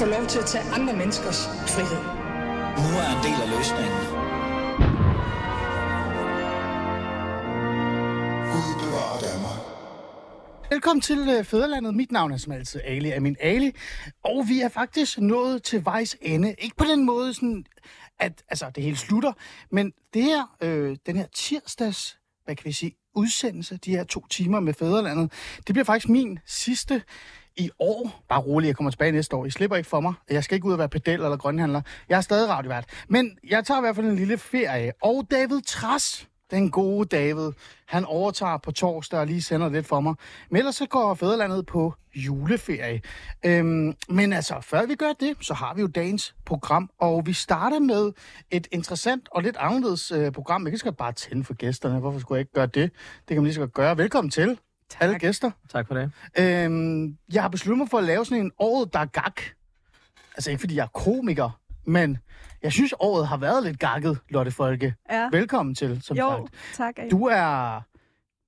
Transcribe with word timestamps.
Få 0.00 0.06
lov 0.06 0.26
til 0.26 0.38
at 0.38 0.46
tage 0.46 0.64
andre 0.64 0.96
menneskers 0.96 1.46
frihed. 1.46 2.02
Nu 2.82 2.90
er 3.02 3.08
en 3.16 3.22
del 3.26 3.38
af 3.44 3.48
løsningen. 3.56 4.00
Velkommen 10.70 11.00
til 11.00 11.28
øh, 11.38 11.44
Fæderlandet. 11.44 11.94
Mit 11.94 12.12
navn 12.12 12.32
er 12.32 12.36
som 12.36 12.52
altid 12.52 12.80
Ali 12.84 13.10
Amin 13.10 13.36
Ali. 13.40 13.72
Og 14.24 14.44
vi 14.48 14.60
er 14.60 14.68
faktisk 14.68 15.18
nået 15.18 15.62
til 15.62 15.84
vejs 15.84 16.16
ende. 16.22 16.54
Ikke 16.58 16.76
på 16.76 16.84
den 16.84 17.04
måde, 17.04 17.34
sådan, 17.34 17.64
at 18.18 18.42
altså, 18.48 18.70
det 18.74 18.84
hele 18.84 18.96
slutter, 18.96 19.32
men 19.70 19.92
det 20.14 20.22
her, 20.22 20.56
øh, 20.60 20.96
den 21.06 21.16
her 21.16 21.26
tirsdags, 21.34 22.18
hvad 22.44 22.56
kan 22.56 22.64
vi 22.64 22.72
sige, 22.72 22.92
udsendelse, 23.14 23.76
de 23.76 23.90
her 23.90 24.04
to 24.04 24.26
timer 24.30 24.60
med 24.60 24.74
Fæderlandet, 24.74 25.32
det 25.56 25.74
bliver 25.74 25.84
faktisk 25.84 26.08
min 26.08 26.38
sidste 26.46 27.02
i 27.56 27.70
år. 27.78 28.24
Bare 28.28 28.40
rolig, 28.40 28.66
jeg 28.66 28.76
kommer 28.76 28.90
tilbage 28.90 29.12
næste 29.12 29.36
år. 29.36 29.46
I 29.46 29.50
slipper 29.50 29.76
ikke 29.76 29.88
for 29.88 30.00
mig. 30.00 30.14
Jeg 30.30 30.44
skal 30.44 30.54
ikke 30.54 30.66
ud 30.66 30.72
og 30.72 30.78
være 30.78 30.88
pedel 30.88 31.14
eller 31.14 31.36
grønhandler. 31.36 31.82
Jeg 32.08 32.16
er 32.16 32.20
stadig 32.20 32.48
radiovært. 32.48 32.84
Men 33.08 33.38
jeg 33.48 33.64
tager 33.64 33.78
i 33.78 33.80
hvert 33.80 33.96
fald 33.96 34.06
en 34.06 34.16
lille 34.16 34.38
ferie. 34.38 34.92
Og 35.02 35.26
David 35.30 35.60
Tras, 35.66 36.28
den 36.50 36.70
gode 36.70 37.16
David, 37.16 37.52
han 37.86 38.04
overtager 38.04 38.58
på 38.58 38.72
torsdag 38.72 39.20
og 39.20 39.26
lige 39.26 39.42
sender 39.42 39.68
lidt 39.68 39.86
for 39.86 40.00
mig. 40.00 40.14
Men 40.50 40.56
ellers 40.56 40.76
så 40.76 40.86
går 40.86 41.14
Fæderlandet 41.14 41.66
på 41.66 41.94
juleferie. 42.14 43.00
Øhm, 43.46 43.94
men 44.08 44.32
altså, 44.32 44.54
før 44.62 44.86
vi 44.86 44.94
gør 44.94 45.12
det, 45.20 45.36
så 45.40 45.54
har 45.54 45.74
vi 45.74 45.80
jo 45.80 45.86
dagens 45.86 46.34
program, 46.46 46.90
og 46.98 47.26
vi 47.26 47.32
starter 47.32 47.78
med 47.78 48.12
et 48.50 48.66
interessant 48.72 49.28
og 49.32 49.42
lidt 49.42 49.56
anderledes 49.56 50.12
øh, 50.12 50.32
program. 50.32 50.64
Jeg 50.64 50.72
kan 50.72 50.78
skal 50.78 50.92
bare 50.92 51.12
tænde 51.12 51.44
for 51.44 51.54
gæsterne. 51.54 51.98
Hvorfor 51.98 52.18
skulle 52.18 52.36
jeg 52.36 52.40
ikke 52.40 52.52
gøre 52.52 52.66
det? 52.66 52.90
Det 53.18 53.28
kan 53.28 53.36
man 53.36 53.44
lige 53.44 53.54
så 53.54 53.60
godt 53.60 53.74
gøre. 53.74 53.98
Velkommen 53.98 54.30
til, 54.30 54.58
tak. 54.90 55.02
alle 55.02 55.18
gæster. 55.18 55.50
Tak 55.68 55.86
for 55.88 55.94
det. 55.94 56.12
Øhm, 56.38 57.16
jeg 57.32 57.42
har 57.42 57.48
besluttet 57.48 57.78
mig 57.78 57.88
for 57.90 57.98
at 57.98 58.04
lave 58.04 58.24
sådan 58.24 58.44
en 58.44 58.52
året, 58.58 58.92
der 58.92 58.98
er 58.98 59.06
gag. 59.06 59.32
Altså 60.36 60.50
ikke 60.50 60.60
fordi 60.60 60.76
jeg 60.76 60.82
er 60.82 60.86
komiker, 60.88 61.60
men 61.86 62.18
jeg 62.62 62.72
synes, 62.72 62.94
året 63.00 63.28
har 63.28 63.36
været 63.36 63.62
lidt 63.64 63.78
gakket, 63.78 64.18
Lotte 64.28 64.50
Folke. 64.50 64.94
Ja. 65.10 65.28
Velkommen 65.32 65.74
til, 65.74 66.02
som 66.02 66.16
Jo, 66.16 66.30
sagt. 66.30 66.76
tak. 66.76 66.98
Ali. 66.98 67.10
Du 67.10 67.24
er, 67.26 67.80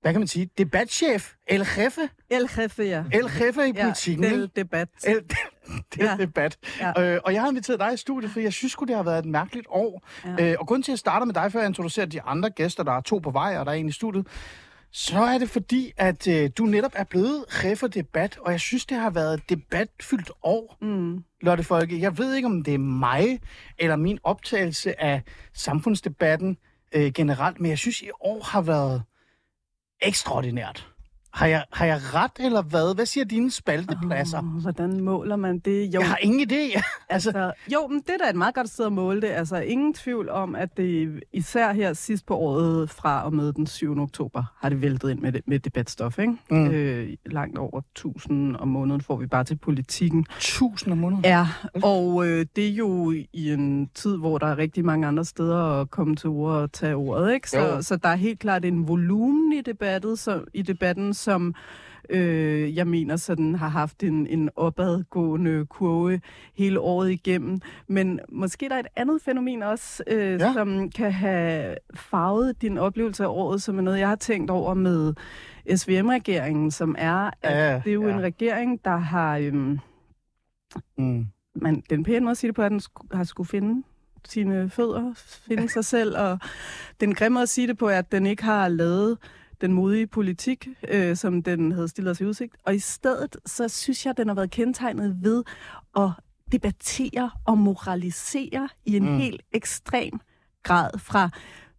hvad 0.02 0.12
kan 0.12 0.20
man 0.20 0.28
sige, 0.28 0.50
debatchef, 0.58 1.32
el 1.46 1.66
jefe, 1.78 2.00
El 2.30 2.48
jefe, 2.58 2.82
ja. 2.82 3.04
el 3.12 3.24
jefe 3.40 3.68
i 3.68 3.72
ja, 3.76 3.82
politikken. 3.82 4.22
del 4.24 4.50
debat. 4.56 4.88
El, 5.04 5.14
det 5.94 6.00
er 6.02 6.04
Ja. 6.10 6.16
debat. 6.16 6.58
Ja. 6.80 7.14
Øh, 7.14 7.20
og 7.24 7.32
jeg 7.34 7.42
har 7.42 7.48
inviteret 7.48 7.80
dig 7.80 7.94
i 7.94 7.96
studiet, 7.96 8.30
for 8.32 8.40
jeg 8.40 8.52
synes 8.52 8.76
det 8.88 8.96
har 8.96 9.02
været 9.02 9.18
et 9.18 9.24
mærkeligt 9.24 9.66
år. 9.70 10.02
Ja. 10.38 10.50
Øh, 10.50 10.56
og 10.60 10.66
grunden 10.66 10.82
til, 10.82 10.90
at 10.90 10.94
jeg 10.94 10.98
starter 10.98 11.26
med 11.26 11.34
dig, 11.34 11.52
før 11.52 11.60
jeg 11.60 11.68
introducerer 11.68 12.06
de 12.06 12.22
andre 12.22 12.50
gæster, 12.50 12.82
der 12.82 12.92
er 12.92 13.00
to 13.00 13.18
på 13.18 13.30
vej, 13.30 13.58
og 13.58 13.66
der 13.66 13.72
er 13.72 13.76
en 13.76 13.88
i 13.88 13.92
studiet, 13.92 14.26
så 14.92 15.18
er 15.18 15.38
det 15.38 15.50
fordi, 15.50 15.92
at 15.96 16.28
øh, 16.28 16.50
du 16.58 16.64
netop 16.64 16.92
er 16.94 17.04
blevet 17.04 17.44
for 17.76 17.86
debat, 17.86 18.38
og 18.38 18.52
jeg 18.52 18.60
synes, 18.60 18.86
det 18.86 18.96
har 18.98 19.10
været 19.10 19.34
et 19.34 19.48
debatfyldt 19.48 20.30
år, 20.42 20.76
Mm. 20.80 21.24
Lotte 21.40 21.64
Folke. 21.64 22.00
Jeg 22.00 22.18
ved 22.18 22.34
ikke, 22.34 22.46
om 22.46 22.62
det 22.62 22.74
er 22.74 22.78
mig, 22.78 23.40
eller 23.78 23.96
min 23.96 24.18
optagelse 24.22 25.00
af 25.00 25.22
samfundsdebatten 25.54 26.58
øh, 26.92 27.12
generelt, 27.12 27.60
men 27.60 27.70
jeg 27.70 27.78
synes, 27.78 28.02
i 28.02 28.10
år 28.20 28.42
har 28.42 28.62
været 28.62 29.02
ekstraordinært. 30.02 30.91
Har 31.32 31.46
jeg, 31.46 31.64
har 31.72 31.86
jeg 31.86 32.00
ret, 32.14 32.30
eller 32.40 32.62
hvad? 32.62 32.94
Hvad 32.94 33.06
siger 33.06 33.24
dine 33.24 33.50
spaltepladser? 33.50 34.38
Oh, 34.38 34.44
hvordan 34.44 35.00
måler 35.00 35.36
man 35.36 35.58
det? 35.58 35.94
Jo, 35.94 36.00
Jeg 36.00 36.08
har 36.08 36.18
ingen 36.22 36.40
idé. 36.50 36.54
altså, 37.08 37.28
altså, 37.30 37.52
jo 37.72 37.86
men 37.86 38.00
det 38.00 38.10
er 38.10 38.24
da 38.24 38.30
et 38.30 38.36
meget 38.36 38.54
godt 38.54 38.68
sted 38.68 38.86
at 38.86 38.92
måle 38.92 39.20
det. 39.20 39.28
Altså, 39.28 39.56
ingen 39.56 39.94
tvivl 39.94 40.28
om, 40.28 40.54
at 40.54 40.76
det 40.76 41.20
især 41.32 41.72
her 41.72 41.92
sidst 41.92 42.26
på 42.26 42.36
året 42.36 42.90
fra 42.90 43.24
og 43.24 43.34
med 43.34 43.52
den 43.52 43.66
7. 43.66 43.98
oktober 44.00 44.44
har 44.60 44.68
det 44.68 44.82
væltet 44.82 45.10
ind 45.10 45.18
med, 45.20 45.32
det, 45.32 45.40
med 45.46 45.58
debatstof. 45.58 46.18
Ikke? 46.18 46.34
Mm. 46.50 46.66
Øh, 46.70 47.08
langt 47.26 47.58
over 47.58 47.78
1000 47.80 48.56
om 48.56 48.68
måneden 48.68 49.00
får 49.00 49.16
vi 49.16 49.26
bare 49.26 49.44
til 49.44 49.56
politikken. 49.56 50.26
tusind 50.40 50.92
om 50.92 50.98
måneden. 50.98 51.24
Ja, 51.24 51.46
og 51.82 52.26
øh, 52.26 52.46
det 52.56 52.66
er 52.68 52.72
jo 52.72 53.10
i 53.12 53.52
en 53.52 53.90
tid, 53.94 54.16
hvor 54.16 54.38
der 54.38 54.46
er 54.46 54.58
rigtig 54.58 54.84
mange 54.84 55.06
andre 55.06 55.24
steder 55.24 55.80
at 55.80 55.90
komme 55.90 56.16
til 56.16 56.28
ord 56.28 56.54
og 56.54 56.72
tage 56.72 56.94
ordet, 56.94 57.34
ikke? 57.34 57.48
Jo. 57.56 57.82
Så, 57.82 57.88
så 57.88 57.96
der 57.96 58.08
er 58.08 58.16
helt 58.16 58.38
klart 58.38 58.64
en 58.64 58.88
volumen 58.88 59.52
i, 59.52 59.60
debattet, 59.60 60.18
så, 60.18 60.44
i 60.54 60.62
debatten, 60.62 61.14
som 61.22 61.54
øh, 62.10 62.76
jeg 62.76 62.86
mener 62.86 63.16
sådan 63.16 63.54
har 63.54 63.68
haft 63.68 64.02
en, 64.02 64.26
en 64.26 64.50
opadgående 64.56 65.66
kurve 65.66 66.20
hele 66.54 66.80
året 66.80 67.10
igennem. 67.10 67.60
Men 67.88 68.20
måske 68.28 68.68
der 68.68 68.74
er 68.74 68.80
et 68.80 68.86
andet 68.96 69.22
fænomen 69.22 69.62
også, 69.62 70.02
øh, 70.06 70.40
Ja. 70.40 70.52
som 70.52 70.90
kan 70.90 71.12
have 71.12 71.74
farvet 71.94 72.62
din 72.62 72.78
oplevelse 72.78 73.24
af 73.24 73.28
året, 73.28 73.62
som 73.62 73.78
er 73.78 73.82
noget, 73.82 73.98
jeg 73.98 74.08
har 74.08 74.16
tænkt 74.16 74.50
over 74.50 74.74
med 74.74 75.14
SVM-regeringen, 75.76 76.70
som 76.70 76.94
er, 76.98 77.30
at 77.42 77.56
Ja, 77.56 77.74
det 77.84 77.90
er 77.90 77.94
jo 77.94 78.08
ja. 78.08 78.14
en 78.14 78.20
regering, 78.22 78.84
der 78.84 78.96
har... 78.96 79.36
Øhm, 79.36 79.78
Mm. 80.98 81.26
men 81.54 81.82
den 81.90 82.04
pæne 82.04 82.20
måde 82.20 82.30
at 82.30 82.36
sige 82.36 82.48
det 82.48 82.54
på, 82.54 82.62
at 82.62 82.70
den 82.70 82.80
sku- 82.80 83.16
har 83.16 83.24
skulle 83.24 83.48
finde 83.48 83.82
sine 84.24 84.70
fødder, 84.70 85.12
finde 85.48 85.68
sig 85.68 85.84
selv, 85.84 86.16
og 86.18 86.38
den 87.00 87.14
grimme 87.14 87.34
måde 87.34 87.42
at 87.42 87.48
sige 87.48 87.66
det 87.66 87.78
på, 87.78 87.86
at 87.86 88.12
den 88.12 88.26
ikke 88.26 88.42
har 88.44 88.68
lavet 88.68 89.18
den 89.62 89.72
modige 89.72 90.06
politik, 90.06 90.68
øh, 90.88 91.16
som 91.16 91.42
den 91.42 91.72
havde 91.72 91.88
stillet 91.88 92.10
os 92.10 92.20
i 92.20 92.24
udsigt. 92.24 92.56
Og 92.66 92.74
i 92.74 92.78
stedet, 92.78 93.36
så 93.46 93.68
synes 93.68 94.06
jeg, 94.06 94.10
at 94.10 94.16
den 94.16 94.28
har 94.28 94.34
været 94.34 94.50
kendetegnet 94.50 95.18
ved 95.22 95.44
at 95.96 96.10
debattere 96.52 97.30
og 97.46 97.58
moralisere 97.58 98.68
i 98.84 98.96
en 98.96 99.04
mm. 99.04 99.16
helt 99.16 99.42
ekstrem 99.52 100.20
grad 100.62 100.98
fra 100.98 101.30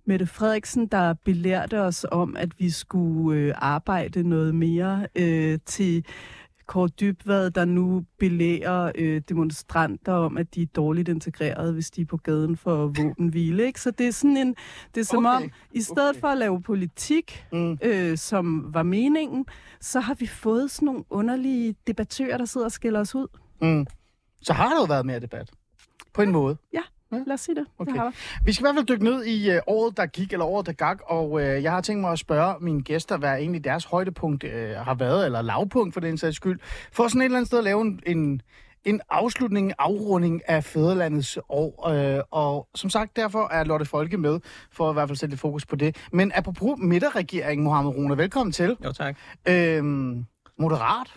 Mette 0.05 0.25
Frederiksen, 0.25 0.87
der 0.87 1.13
belærte 1.13 1.81
os 1.81 2.05
om, 2.11 2.37
at 2.37 2.59
vi 2.59 2.69
skulle 2.69 3.39
øh, 3.39 3.53
arbejde 3.57 4.29
noget 4.29 4.55
mere 4.55 5.07
øh, 5.15 5.59
til 5.65 6.05
Kåre 6.73 6.87
Dybvad, 6.87 7.51
der 7.51 7.65
nu 7.65 8.05
belærer 8.19 8.91
øh, 8.95 9.21
demonstranter 9.29 10.13
om, 10.13 10.37
at 10.37 10.55
de 10.55 10.61
er 10.61 10.65
dårligt 10.65 11.09
integreret, 11.09 11.73
hvis 11.73 11.91
de 11.91 12.01
er 12.01 12.05
på 12.05 12.17
gaden 12.17 12.57
for 12.57 12.85
våbenhvile. 12.87 13.65
Ikke? 13.65 13.81
Så 13.81 13.91
det 13.91 14.07
er 14.07 14.11
sådan 14.11 14.37
en, 14.37 14.55
det 14.95 15.01
er 15.01 15.05
som 15.05 15.25
Okay, 15.25 15.35
om, 15.45 15.51
i 15.71 15.81
stedet 15.81 16.09
okay. 16.09 16.19
for 16.19 16.27
at 16.27 16.37
lave 16.37 16.61
politik, 16.61 17.45
Mm. 17.51 17.77
øh, 17.83 18.17
som 18.17 18.73
var 18.73 18.83
meningen, 18.83 19.45
så 19.81 19.99
har 19.99 20.13
vi 20.13 20.27
fået 20.27 20.71
sådan 20.71 20.85
nogle 20.85 21.03
underlige 21.09 21.75
debattører, 21.87 22.37
der 22.37 22.45
sidder 22.45 22.65
og 22.67 22.71
skiller 22.71 22.99
os 22.99 23.15
ud. 23.15 23.27
Mm. 23.61 23.85
Så 24.41 24.53
har 24.53 24.69
der 24.69 24.75
jo 24.75 24.83
været 24.85 25.05
mere 25.05 25.19
debat. 25.19 25.51
På 26.13 26.21
en 26.21 26.31
måde. 26.31 26.57
Lad 27.27 27.33
os 27.33 27.41
sige 27.41 27.55
det. 27.55 27.65
Okay. 27.79 27.93
der. 27.93 28.11
Vi 28.45 28.53
skal 28.53 28.63
i 28.63 28.65
hvert 28.65 28.75
fald 28.75 28.85
dykke 28.85 29.03
ned 29.03 29.23
i 29.23 29.51
øh, 29.51 29.59
året, 29.67 29.97
der 29.97 30.05
gik, 30.05 30.33
eller 30.33 30.45
året, 30.45 30.65
der 30.65 30.71
gak, 30.71 31.01
og 31.05 31.41
øh, 31.41 31.63
jeg 31.63 31.71
har 31.71 31.81
tænkt 31.81 32.01
mig 32.01 32.11
at 32.11 32.19
spørge 32.19 32.55
mine 32.61 32.81
gæster, 32.81 33.17
hvad 33.17 33.37
egentlig 33.37 33.63
deres 33.63 33.85
højdepunkt 33.85 34.43
øh, 34.43 34.75
har 34.75 34.93
været, 34.93 35.25
eller 35.25 35.41
lavpunkt 35.41 35.93
for 35.93 36.01
den 36.01 36.17
sags 36.17 36.35
skyld, 36.35 36.59
for 36.91 37.07
sådan 37.07 37.21
et 37.21 37.25
eller 37.25 37.37
andet 37.37 37.47
sted 37.47 37.57
at 37.57 37.63
lave 37.63 37.81
en, 37.81 37.99
en, 38.05 38.41
en 38.85 39.01
afslutning, 39.09 39.67
en 39.67 39.73
afrunding 39.79 40.41
af 40.49 40.63
fædrelandets 40.63 41.39
år. 41.49 41.89
Øh, 41.89 42.23
og 42.31 42.67
som 42.75 42.89
sagt, 42.89 43.15
derfor 43.15 43.47
er 43.51 43.63
Lotte 43.63 43.85
Folke 43.85 44.17
med, 44.17 44.39
for 44.71 44.89
at 44.89 44.93
i 44.93 44.95
hvert 44.95 45.09
fald 45.09 45.17
sætte 45.17 45.31
lidt 45.31 45.41
fokus 45.41 45.65
på 45.65 45.75
det. 45.75 46.07
Men 46.11 46.31
apropos 46.35 46.79
midterregeringen, 46.79 47.63
Mohammed 47.63 47.91
Rune, 47.95 48.17
velkommen 48.17 48.51
til. 48.51 48.77
Jo, 48.85 48.91
tak. 48.91 49.17
Øh, 49.49 49.83
moderat, 50.59 51.07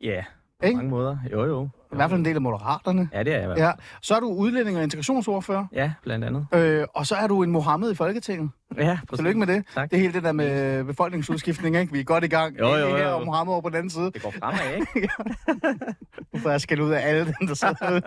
Ja, 0.00 0.24
på 0.60 0.66
Ikke? 0.66 0.76
mange 0.76 0.90
måder. 0.90 1.16
Jo, 1.32 1.44
jo. 1.44 1.68
I 1.92 1.96
hvert 1.96 2.10
fald 2.10 2.18
en 2.18 2.24
del 2.24 2.34
af 2.34 2.42
moderaterne. 2.42 3.08
Ja, 3.12 3.18
det 3.22 3.28
er 3.28 3.32
jeg 3.36 3.42
i 3.42 3.46
hvert 3.46 3.58
fald. 3.58 3.66
Ja. 3.68 3.72
Så 4.02 4.14
er 4.14 4.20
du 4.20 4.26
udlænding- 4.34 4.76
og 4.76 4.82
integrationsordfører, 4.82 5.66
Ja, 5.72 5.92
blandt 6.02 6.24
andet. 6.24 6.46
øh, 6.54 6.86
og 6.94 7.06
så 7.06 7.14
er 7.14 7.26
du 7.26 7.42
en 7.42 7.50
Mohammed 7.50 7.92
i 7.92 7.94
Folketinget. 7.94 8.50
Ja, 8.78 8.98
præcis. 9.08 9.18
Tillykke 9.18 9.38
med 9.38 9.46
det. 9.46 9.64
Tak. 9.74 9.90
Det 9.90 9.98
hele 10.00 10.12
det 10.12 10.22
der 10.22 10.32
med 10.32 10.84
befolkningsudskiftning, 10.84 11.76
ikke? 11.76 11.92
Vi 11.92 12.00
er 12.00 12.04
godt 12.04 12.24
i 12.24 12.26
gang. 12.26 12.58
Jo, 12.58 12.68
jo, 12.74 12.86
Ikke 12.86 12.98
her 12.98 13.08
jo. 13.10 13.16
og 13.18 13.24
Mohammed 13.26 13.52
over 13.52 13.62
på 13.62 13.68
den 13.68 13.76
anden 13.76 13.90
side. 13.90 14.04
Det 14.04 14.22
går 14.22 14.30
fremad, 14.38 14.76
ikke? 14.96 15.08
Nu 16.34 16.38
får 16.40 16.50
jeg 16.50 16.60
skæld 16.60 16.80
ud 16.80 16.90
af 16.90 17.08
alle 17.08 17.24
dem, 17.40 17.46
der 17.46 17.54
sidder. 17.54 18.00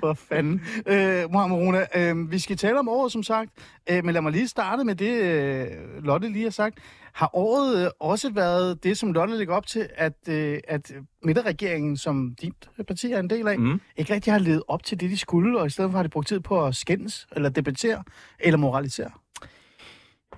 For 0.00 0.14
fanden. 0.14 0.60
Øh, 0.86 1.32
Mohammed 1.32 1.56
Rune, 1.56 1.98
øh, 1.98 2.30
vi 2.30 2.38
skal 2.38 2.56
tale 2.56 2.78
om 2.78 2.88
året, 2.88 3.12
som 3.12 3.22
sagt. 3.22 3.50
Øh, 3.90 4.04
men 4.04 4.12
lad 4.14 4.22
mig 4.22 4.32
lige 4.32 4.48
starte 4.48 4.84
med 4.84 4.94
det, 4.94 5.22
øh, 5.22 5.66
Lotte 6.04 6.28
lige 6.28 6.42
har 6.42 6.50
sagt. 6.50 6.78
Har 7.12 7.30
året 7.36 7.84
øh, 7.84 7.90
også 8.00 8.30
været 8.32 8.84
det, 8.84 8.98
som 8.98 9.12
Lotte 9.12 9.36
lægger 9.36 9.54
op 9.54 9.66
til, 9.66 9.88
at, 9.96 10.12
øh, 10.28 10.58
at 10.68 10.92
midterregeringen, 11.24 11.96
som 11.96 12.34
dit 12.42 12.54
parti 12.86 13.12
er 13.12 13.18
en 13.20 13.30
del 13.30 13.48
af, 13.48 13.58
mm. 13.58 13.80
Ikke 13.96 14.14
rigtig 14.14 14.32
har 14.32 14.40
levet 14.40 14.62
op 14.68 14.84
til 14.84 15.00
det, 15.00 15.10
de 15.10 15.18
skulle, 15.18 15.60
og 15.60 15.66
i 15.66 15.70
stedet 15.70 15.90
for 15.90 15.98
har 15.98 16.02
de 16.02 16.08
brugt 16.08 16.28
tid 16.28 16.40
på 16.40 16.66
at 16.66 16.74
skændes, 16.74 17.26
eller 17.36 17.48
debattere, 17.48 18.02
eller 18.40 18.58
moralisere? 18.58 19.10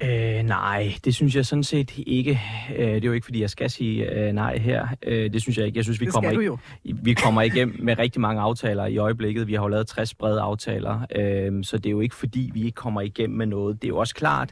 Øh, 0.00 0.42
nej, 0.42 0.94
det 1.04 1.14
synes 1.14 1.36
jeg 1.36 1.46
sådan 1.46 1.62
set 1.62 1.92
ikke. 2.06 2.40
Øh, 2.76 2.86
det 2.86 3.04
er 3.04 3.06
jo 3.06 3.12
ikke, 3.12 3.24
fordi 3.24 3.40
jeg 3.40 3.50
skal 3.50 3.70
sige 3.70 4.10
øh, 4.10 4.32
nej 4.32 4.58
her. 4.58 4.88
Øh, 5.02 5.32
det 5.32 5.42
synes 5.42 5.58
jeg 5.58 5.66
ikke. 5.66 5.76
Jeg 5.76 5.84
synes, 5.84 6.00
vi 6.00 6.06
kommer 6.06 6.30
ikke, 6.30 6.58
vi 6.84 7.14
kommer 7.14 7.42
igennem 7.42 7.76
med 7.78 7.98
rigtig 7.98 8.20
mange 8.20 8.40
aftaler 8.40 8.86
i 8.86 8.96
øjeblikket. 8.96 9.46
Vi 9.46 9.54
har 9.54 9.62
jo 9.62 9.68
lavet 9.68 9.86
60 9.86 10.14
brede 10.14 10.40
aftaler, 10.40 11.00
øh, 11.16 11.64
så 11.64 11.76
det 11.78 11.86
er 11.86 11.90
jo 11.90 12.00
ikke, 12.00 12.14
fordi 12.14 12.50
vi 12.54 12.64
ikke 12.64 12.74
kommer 12.74 13.00
igennem 13.00 13.38
med 13.38 13.46
noget. 13.46 13.82
Det 13.82 13.84
er 13.84 13.88
jo 13.88 13.98
også 13.98 14.14
klart, 14.14 14.50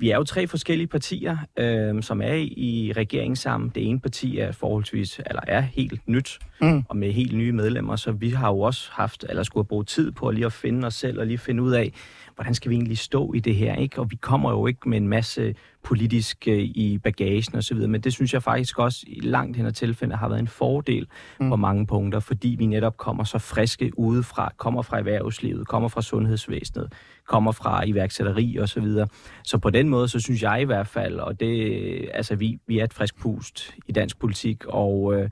vi 0.00 0.10
er 0.10 0.16
jo 0.16 0.24
tre 0.24 0.46
forskellige 0.46 0.86
partier, 0.86 1.36
øh, 1.56 2.02
som 2.02 2.22
er 2.22 2.34
i 2.34 2.92
regeringen 2.96 3.36
sammen. 3.36 3.70
Det 3.74 3.88
ene 3.88 4.00
parti 4.00 4.38
er 4.38 4.52
forholdsvis, 4.52 5.20
eller 5.26 5.42
er 5.46 5.60
helt 5.60 6.00
nyt, 6.08 6.38
Mm. 6.62 6.82
og 6.88 6.96
med 6.96 7.12
helt 7.12 7.36
nye 7.36 7.52
medlemmer, 7.52 7.96
så 7.96 8.12
vi 8.12 8.30
har 8.30 8.48
jo 8.48 8.60
også 8.60 8.88
haft, 8.92 9.24
eller 9.28 9.42
skulle 9.42 9.62
have 9.64 9.68
brugt 9.68 9.88
tid 9.88 10.10
på 10.12 10.28
at 10.28 10.34
lige 10.34 10.46
at 10.46 10.52
finde 10.52 10.86
os 10.86 10.94
selv, 10.94 11.20
og 11.20 11.26
lige 11.26 11.38
finde 11.38 11.62
ud 11.62 11.72
af, 11.72 11.92
hvordan 12.34 12.54
skal 12.54 12.70
vi 12.70 12.74
egentlig 12.74 12.98
stå 12.98 13.32
i 13.32 13.40
det 13.40 13.54
her, 13.56 13.74
ikke? 13.74 13.98
Og 14.00 14.10
vi 14.10 14.16
kommer 14.16 14.50
jo 14.50 14.66
ikke 14.66 14.88
med 14.88 14.96
en 14.98 15.08
masse 15.08 15.54
politisk 15.82 16.48
øh, 16.48 16.58
i 16.58 16.98
bagagen 16.98 17.58
osv., 17.58 17.76
men 17.76 18.00
det 18.00 18.12
synes 18.12 18.34
jeg 18.34 18.42
faktisk 18.42 18.78
også 18.78 19.04
i 19.06 19.20
langt 19.20 19.56
hen 19.56 19.66
ad 19.66 19.72
tilfælde 19.72 20.16
har 20.16 20.28
været 20.28 20.40
en 20.40 20.48
fordel 20.48 21.06
mm. 21.40 21.48
på 21.48 21.56
mange 21.56 21.86
punkter, 21.86 22.20
fordi 22.20 22.56
vi 22.58 22.66
netop 22.66 22.96
kommer 22.96 23.24
så 23.24 23.38
friske 23.38 23.98
udefra, 23.98 24.52
kommer 24.56 24.82
fra 24.82 24.98
erhvervslivet, 24.98 25.68
kommer 25.68 25.88
fra 25.88 26.02
sundhedsvæsenet, 26.02 26.92
kommer 27.28 27.52
fra 27.52 27.86
iværksætteri 27.86 28.56
og 28.56 28.68
så 28.68 28.80
videre. 28.80 29.06
Så 29.44 29.58
på 29.58 29.70
den 29.70 29.88
måde, 29.88 30.08
så 30.08 30.20
synes 30.20 30.42
jeg 30.42 30.60
i 30.60 30.64
hvert 30.64 30.86
fald, 30.86 31.18
og 31.18 31.40
det, 31.40 32.08
altså 32.14 32.34
vi, 32.34 32.58
vi 32.66 32.78
er 32.78 32.84
et 32.84 32.92
frisk 32.92 33.18
pust 33.20 33.74
i 33.86 33.92
dansk 33.92 34.18
politik, 34.18 34.64
og, 34.66 35.14
øh, 35.14 35.30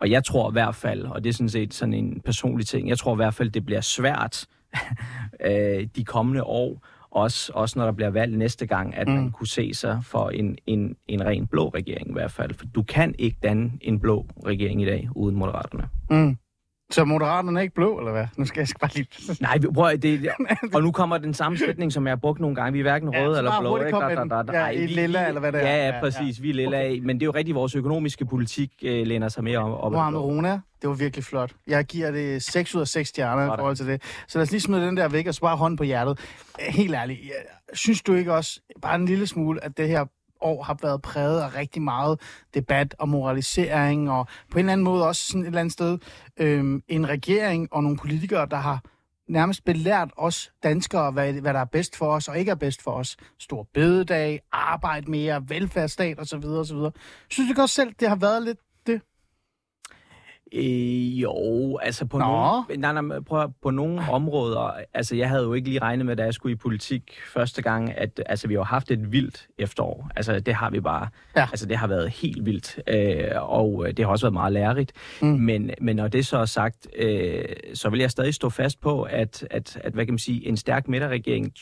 og 0.00 0.10
jeg 0.10 0.24
tror 0.24 0.50
i 0.50 0.52
hvert 0.52 0.74
fald, 0.74 1.04
og 1.04 1.24
det 1.24 1.30
er 1.30 1.34
sådan 1.34 1.48
set 1.48 1.74
sådan 1.74 1.94
en 1.94 2.20
personlig 2.24 2.66
ting, 2.66 2.88
jeg 2.88 2.98
tror 2.98 3.14
i 3.14 3.16
hvert 3.16 3.34
fald, 3.34 3.50
det 3.50 3.66
bliver 3.66 3.80
svært 3.80 4.46
øh, 5.46 5.86
de 5.96 6.04
kommende 6.04 6.44
år, 6.44 6.86
også, 7.12 7.52
også 7.54 7.78
når 7.78 7.84
der 7.84 7.92
bliver 7.92 8.10
valgt 8.10 8.38
næste 8.38 8.66
gang, 8.66 8.94
at 8.94 9.08
mm. 9.08 9.14
man 9.14 9.30
kunne 9.30 9.46
se 9.46 9.74
sig 9.74 10.00
for 10.02 10.30
en, 10.30 10.58
en, 10.66 10.96
en 11.08 11.24
ren 11.24 11.46
blå 11.46 11.68
regering 11.68 12.08
i 12.08 12.12
hvert 12.12 12.30
fald. 12.30 12.54
For 12.54 12.66
du 12.66 12.82
kan 12.82 13.14
ikke 13.18 13.36
danne 13.42 13.72
en 13.80 14.00
blå 14.00 14.26
regering 14.46 14.82
i 14.82 14.84
dag 14.84 15.08
uden 15.14 15.36
Moderaterne. 15.36 15.88
Mm. 16.10 16.36
Så 16.92 17.04
Moderaterne 17.04 17.58
er 17.58 17.62
ikke 17.62 17.74
blå, 17.74 17.98
eller 17.98 18.12
hvad? 18.12 18.26
Nu 18.36 18.44
skal 18.46 18.60
jeg 18.60 18.68
bare 18.80 18.90
lige... 18.94 19.06
Nej, 19.40 19.58
prøv 19.74 19.86
at 19.86 20.02
det, 20.02 20.28
og 20.74 20.82
nu 20.82 20.92
kommer 20.92 21.18
den 21.18 21.34
samme 21.34 21.58
sætning, 21.58 21.92
som 21.92 22.06
jeg 22.06 22.10
har 22.10 22.16
brugt 22.16 22.40
nogle 22.40 22.56
gange. 22.56 22.72
Vi 22.72 22.78
er 22.78 22.82
hverken 22.82 23.14
Ja, 23.14 23.20
røde 23.24 23.34
så 23.34 23.38
eller 23.38 23.60
blå. 23.60 23.76
ikke? 23.76 23.90
Der- 23.98 24.08
den. 24.20 24.30
der- 24.30 24.42
der- 24.42 24.58
Ja, 24.60 24.68
i 24.68 24.80
vi- 24.80 24.86
lilla, 24.86 25.26
eller 25.28 25.40
hvad 25.40 25.52
det 25.52 25.62
er. 25.62 25.66
Ja, 25.66 25.76
Ja, 25.76 25.86
ja, 25.88 25.94
ja. 25.94 26.00
præcis. 26.00 26.42
Vi 26.42 26.50
er 26.50 26.54
lilla 26.54 26.76
af. 26.80 26.98
Men 27.02 27.16
det 27.16 27.22
er 27.22 27.26
jo 27.26 27.32
rigtigt, 27.32 27.54
vores 27.54 27.74
økonomiske 27.74 28.26
politik 28.26 28.70
øh, 28.82 29.06
læner 29.06 29.28
sig 29.28 29.44
mere 29.44 29.58
op. 29.58 29.84
op 29.84 29.92
Mohamed. 29.92 30.20
Rona, 30.20 30.60
det 30.82 30.88
var 30.88 30.94
virkelig 30.94 31.24
flot. 31.24 31.52
Jeg 31.66 31.84
giver 31.84 32.10
det 32.10 32.42
6 32.42 32.74
ud 32.74 32.80
af 32.80 32.88
6 32.88 33.08
stjerner 33.08 33.42
i 33.42 33.46
Sådan. 33.46 33.58
forhold 33.58 33.76
til 33.76 33.86
det. 33.86 34.02
Så 34.28 34.38
lad 34.38 34.42
os 34.42 34.50
lige 34.50 34.60
smide 34.60 34.86
den 34.86 34.96
der 34.96 35.08
væk 35.08 35.26
og 35.26 35.34
så 35.34 35.40
bare 35.40 35.56
hånden 35.56 35.76
på 35.76 35.84
hjertet. 35.84 36.18
Helt 36.60 36.94
ærligt, 36.94 37.20
jeg- 37.24 37.32
synes 37.72 38.02
du 38.02 38.14
ikke 38.14 38.32
også, 38.34 38.60
bare 38.82 38.94
en 38.94 39.06
lille 39.06 39.26
smule, 39.26 39.64
at 39.64 39.76
det 39.76 39.88
her 39.88 40.04
år 40.42 40.62
har 40.62 40.78
været 40.82 41.02
præget 41.02 41.40
af 41.40 41.54
rigtig 41.54 41.82
meget 41.82 42.20
debat 42.54 42.94
og 42.98 43.08
moralisering, 43.08 44.10
og 44.10 44.26
på 44.50 44.58
en 44.58 44.64
eller 44.64 44.72
anden 44.72 44.84
måde 44.84 45.06
også 45.08 45.26
sådan 45.26 45.40
et 45.40 45.46
eller 45.46 45.60
andet 45.60 45.72
sted 45.72 45.98
øh, 46.36 46.80
en 46.88 47.08
regering 47.08 47.68
og 47.72 47.82
nogle 47.82 47.98
politikere, 47.98 48.46
der 48.50 48.56
har 48.56 48.80
nærmest 49.28 49.64
belært 49.64 50.10
os 50.16 50.52
danskere, 50.62 51.10
hvad, 51.10 51.32
hvad 51.32 51.54
der 51.54 51.60
er 51.60 51.64
bedst 51.64 51.96
for 51.96 52.06
os 52.06 52.28
og 52.28 52.38
ikke 52.38 52.50
er 52.50 52.54
bedst 52.54 52.82
for 52.82 52.90
os. 52.90 53.16
Stor 53.38 53.68
bededag, 53.74 54.40
arbejde 54.52 55.10
mere, 55.10 55.42
velfærdsstat 55.48 56.20
osv. 56.20 56.44
osv. 56.44 56.76
Synes 57.30 57.50
du 57.50 57.54
godt 57.56 57.70
selv, 57.70 57.94
det 58.00 58.08
har 58.08 58.16
været 58.16 58.42
lidt? 58.42 58.58
Øh, 60.54 61.22
jo, 61.22 61.76
altså 61.76 62.04
på 62.04 62.18
Nå. 62.18 62.24
nogle, 62.24 62.80
nej, 62.80 63.02
nej, 63.02 63.20
prøv, 63.20 63.52
på 63.62 63.70
nogle 63.70 64.02
områder, 64.10 64.70
altså 64.94 65.16
jeg 65.16 65.28
havde 65.28 65.42
jo 65.42 65.52
ikke 65.52 65.68
lige 65.68 65.78
regnet 65.78 66.06
med, 66.06 66.16
da 66.16 66.24
jeg 66.24 66.34
skulle 66.34 66.52
i 66.52 66.56
politik 66.56 67.18
første 67.32 67.62
gang, 67.62 67.98
at 67.98 68.22
altså, 68.26 68.48
vi 68.48 68.54
har 68.54 68.62
haft 68.62 68.90
et 68.90 69.12
vildt 69.12 69.46
efterår. 69.58 70.10
Altså 70.16 70.40
det 70.40 70.54
har 70.54 70.70
vi 70.70 70.80
bare. 70.80 71.08
Ja. 71.36 71.42
Altså 71.42 71.66
det 71.66 71.76
har 71.76 71.86
været 71.86 72.10
helt 72.10 72.46
vildt, 72.46 72.80
øh, 72.86 73.50
og 73.50 73.84
øh, 73.86 73.96
det 73.96 74.04
har 74.04 74.12
også 74.12 74.26
været 74.26 74.32
meget 74.32 74.52
lærerigt. 74.52 74.92
Mm. 75.22 75.28
Men, 75.28 75.70
men 75.80 75.96
når 75.96 76.08
det 76.08 76.26
så 76.26 76.38
er 76.38 76.44
sagt, 76.44 76.88
øh, 76.96 77.44
så 77.74 77.90
vil 77.90 78.00
jeg 78.00 78.10
stadig 78.10 78.34
stå 78.34 78.48
fast 78.48 78.80
på, 78.80 79.02
at, 79.02 79.46
at, 79.50 79.80
at 79.84 79.92
hvad 79.92 80.04
kan 80.04 80.14
man 80.14 80.18
sige, 80.18 80.46
en 80.46 80.56
stærk 80.56 80.88
midterregering 80.88 81.52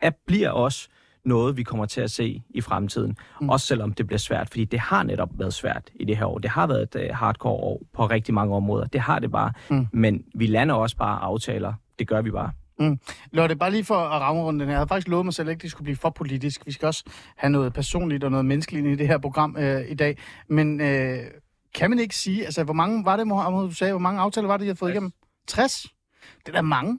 er, 0.00 0.10
bliver 0.26 0.50
også 0.50 0.88
noget, 1.28 1.56
vi 1.56 1.62
kommer 1.62 1.86
til 1.86 2.00
at 2.00 2.10
se 2.10 2.42
i 2.50 2.60
fremtiden. 2.60 3.16
Mm. 3.40 3.48
Også 3.48 3.66
selvom 3.66 3.92
det 3.92 4.06
bliver 4.06 4.18
svært, 4.18 4.48
fordi 4.48 4.64
det 4.64 4.80
har 4.80 5.02
netop 5.02 5.30
været 5.38 5.54
svært 5.54 5.90
i 5.94 6.04
det 6.04 6.16
her 6.16 6.26
år. 6.26 6.38
Det 6.38 6.50
har 6.50 6.66
været 6.66 6.94
et 6.94 7.10
uh, 7.10 7.16
hardcore 7.16 7.52
år 7.52 7.82
på 7.94 8.06
rigtig 8.06 8.34
mange 8.34 8.54
områder. 8.54 8.86
Det 8.86 9.00
har 9.00 9.18
det 9.18 9.30
bare. 9.30 9.52
Mm. 9.70 9.76
Mm. 9.76 9.86
Men 9.92 10.24
vi 10.34 10.46
lander 10.46 10.74
også 10.74 10.96
bare 10.96 11.20
aftaler. 11.20 11.72
Det 11.98 12.08
gør 12.08 12.22
vi 12.22 12.30
bare. 12.30 12.50
Lotte, 13.32 13.56
bare 13.56 13.70
lige 13.70 13.84
for 13.84 13.94
at 13.94 14.20
ramme 14.20 14.42
rundt 14.42 14.60
den 14.60 14.68
her. 14.68 14.72
Jeg 14.72 14.78
havde 14.78 14.88
faktisk 14.88 15.08
lovet 15.08 15.24
mig 15.24 15.34
selv, 15.34 15.48
at 15.48 15.50
det 15.50 15.62
ikke 15.64 15.70
skulle 15.70 15.84
blive 15.84 15.96
for 15.96 16.10
politisk. 16.10 16.66
Vi 16.66 16.72
skal 16.72 16.86
også 16.86 17.04
have 17.36 17.50
noget 17.50 17.72
personligt 17.72 18.24
og 18.24 18.30
noget 18.30 18.46
menneskeligt 18.46 18.86
i 18.86 18.94
det 18.94 19.06
her 19.08 19.18
program 19.18 19.56
øh, 19.58 19.90
i 19.90 19.94
dag. 19.94 20.18
Men 20.48 20.80
øh, 20.80 21.18
kan 21.74 21.90
man 21.90 21.98
ikke 21.98 22.16
sige, 22.16 22.44
altså 22.44 22.64
hvor 22.64 22.74
mange 22.74 23.04
var 23.04 23.16
det, 23.16 23.26
Mohammed, 23.26 23.62
du 23.62 23.74
sagde, 23.74 23.92
hvor 23.92 24.00
mange 24.00 24.20
aftaler 24.20 24.48
var 24.48 24.56
det, 24.56 24.64
I 24.64 24.68
har 24.68 24.74
fået 24.74 24.90
60. 24.90 24.94
igennem? 24.94 25.12
60? 25.46 25.86
Det 26.38 26.48
er 26.48 26.52
da 26.52 26.62
mange. 26.62 26.98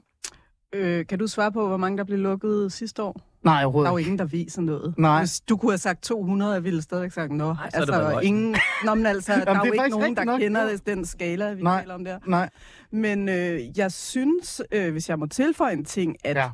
Øh, 0.72 1.06
kan 1.06 1.18
du 1.18 1.26
svare 1.26 1.52
på, 1.52 1.68
hvor 1.68 1.76
mange 1.76 1.98
der 1.98 2.04
blev 2.04 2.18
lukket 2.18 2.72
sidste 2.72 3.02
år? 3.02 3.29
Nej, 3.44 3.52
Der 3.52 3.58
er 3.58 3.62
jo 3.62 3.68
overhovedet 3.68 4.04
ingen, 4.06 4.18
der 4.18 4.24
viser 4.24 4.62
noget. 4.62 4.94
Nej. 4.98 5.18
Hvis 5.18 5.40
du 5.40 5.56
kunne 5.56 5.72
have 5.72 5.78
sagt 5.78 6.02
200, 6.02 6.52
jeg 6.52 6.64
ville 6.64 6.82
stadig 6.82 7.02
have 7.02 7.10
sagt, 7.10 7.32
nå. 7.32 7.48
Er 7.48 7.54
været 7.86 8.04
altså, 8.06 8.20
ingen, 8.20 8.56
nå, 8.84 8.94
men 8.94 9.06
altså, 9.06 9.32
der 9.36 9.38
det 9.40 9.48
er 9.48 9.54
jo 9.66 9.72
ikke 9.72 9.88
nogen, 9.88 10.16
der 10.16 10.24
nok. 10.24 10.40
kender 10.40 10.76
den 10.86 11.04
skala, 11.04 11.52
vi 11.52 11.62
Nej. 11.62 11.80
taler 11.80 11.94
om 11.94 12.04
der. 12.04 12.18
Nej. 12.26 12.50
Men 12.92 13.28
øh, 13.28 13.78
jeg 13.78 13.92
synes, 13.92 14.62
øh, 14.72 14.92
hvis 14.92 15.08
jeg 15.08 15.18
må 15.18 15.26
tilføje 15.26 15.72
en 15.72 15.84
ting, 15.84 16.16
at 16.24 16.36
ja. 16.36 16.50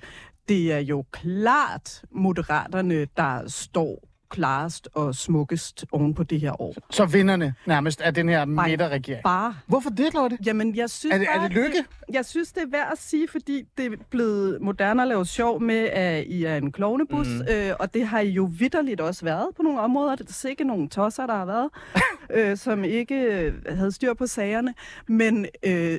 det 0.48 0.72
er 0.72 0.78
jo 0.78 1.04
klart 1.12 2.02
moderaterne, 2.10 3.06
der 3.16 3.42
står 3.46 4.08
klarest 4.36 4.88
og 4.94 5.14
smukkest 5.14 5.84
oven 5.92 6.14
på 6.14 6.22
det 6.22 6.40
her 6.40 6.60
år. 6.62 6.74
Så 6.90 7.06
vinderne 7.06 7.54
nærmest 7.66 8.00
af 8.00 8.14
den 8.14 8.28
her 8.28 8.44
midterregering. 8.44 9.22
Bare. 9.22 9.56
Hvorfor 9.66 9.90
det, 9.90 10.14
Lotte? 10.14 10.38
Jamen, 10.46 10.76
jeg 10.76 10.90
synes 10.90 11.14
Er 11.14 11.18
det, 11.18 11.28
er 11.30 11.36
bare, 11.38 11.48
det 11.48 11.56
lykke? 11.56 11.84
Jeg 12.12 12.24
synes, 12.24 12.52
det 12.52 12.62
er 12.62 12.70
værd 12.70 12.88
at 12.92 12.98
sige, 12.98 13.28
fordi 13.28 13.62
det 13.78 13.86
er 13.86 13.96
blevet 14.10 14.62
moderne 14.62 15.02
at 15.02 15.08
lave 15.08 15.26
sjov 15.26 15.62
med, 15.62 15.76
at 15.76 16.24
I 16.26 16.44
er 16.44 16.56
en 16.56 16.72
klovnebus, 16.72 17.26
mm. 17.28 17.54
øh, 17.54 17.72
og 17.80 17.94
det 17.94 18.06
har 18.06 18.20
I 18.20 18.28
jo 18.28 18.50
vidderligt 18.58 19.00
også 19.00 19.24
været 19.24 19.48
på 19.56 19.62
nogle 19.62 19.80
områder. 19.80 20.16
Det 20.16 20.28
er 20.28 20.32
sikkert 20.32 20.66
nogle 20.66 20.88
tosser, 20.88 21.26
der 21.26 21.34
har 21.34 21.46
været, 21.46 21.68
øh, 22.50 22.56
som 22.56 22.84
ikke 22.84 23.14
øh, 23.14 23.54
havde 23.68 23.92
styr 23.92 24.14
på 24.14 24.26
sagerne. 24.26 24.74
Men 25.08 25.46
øh, 25.62 25.98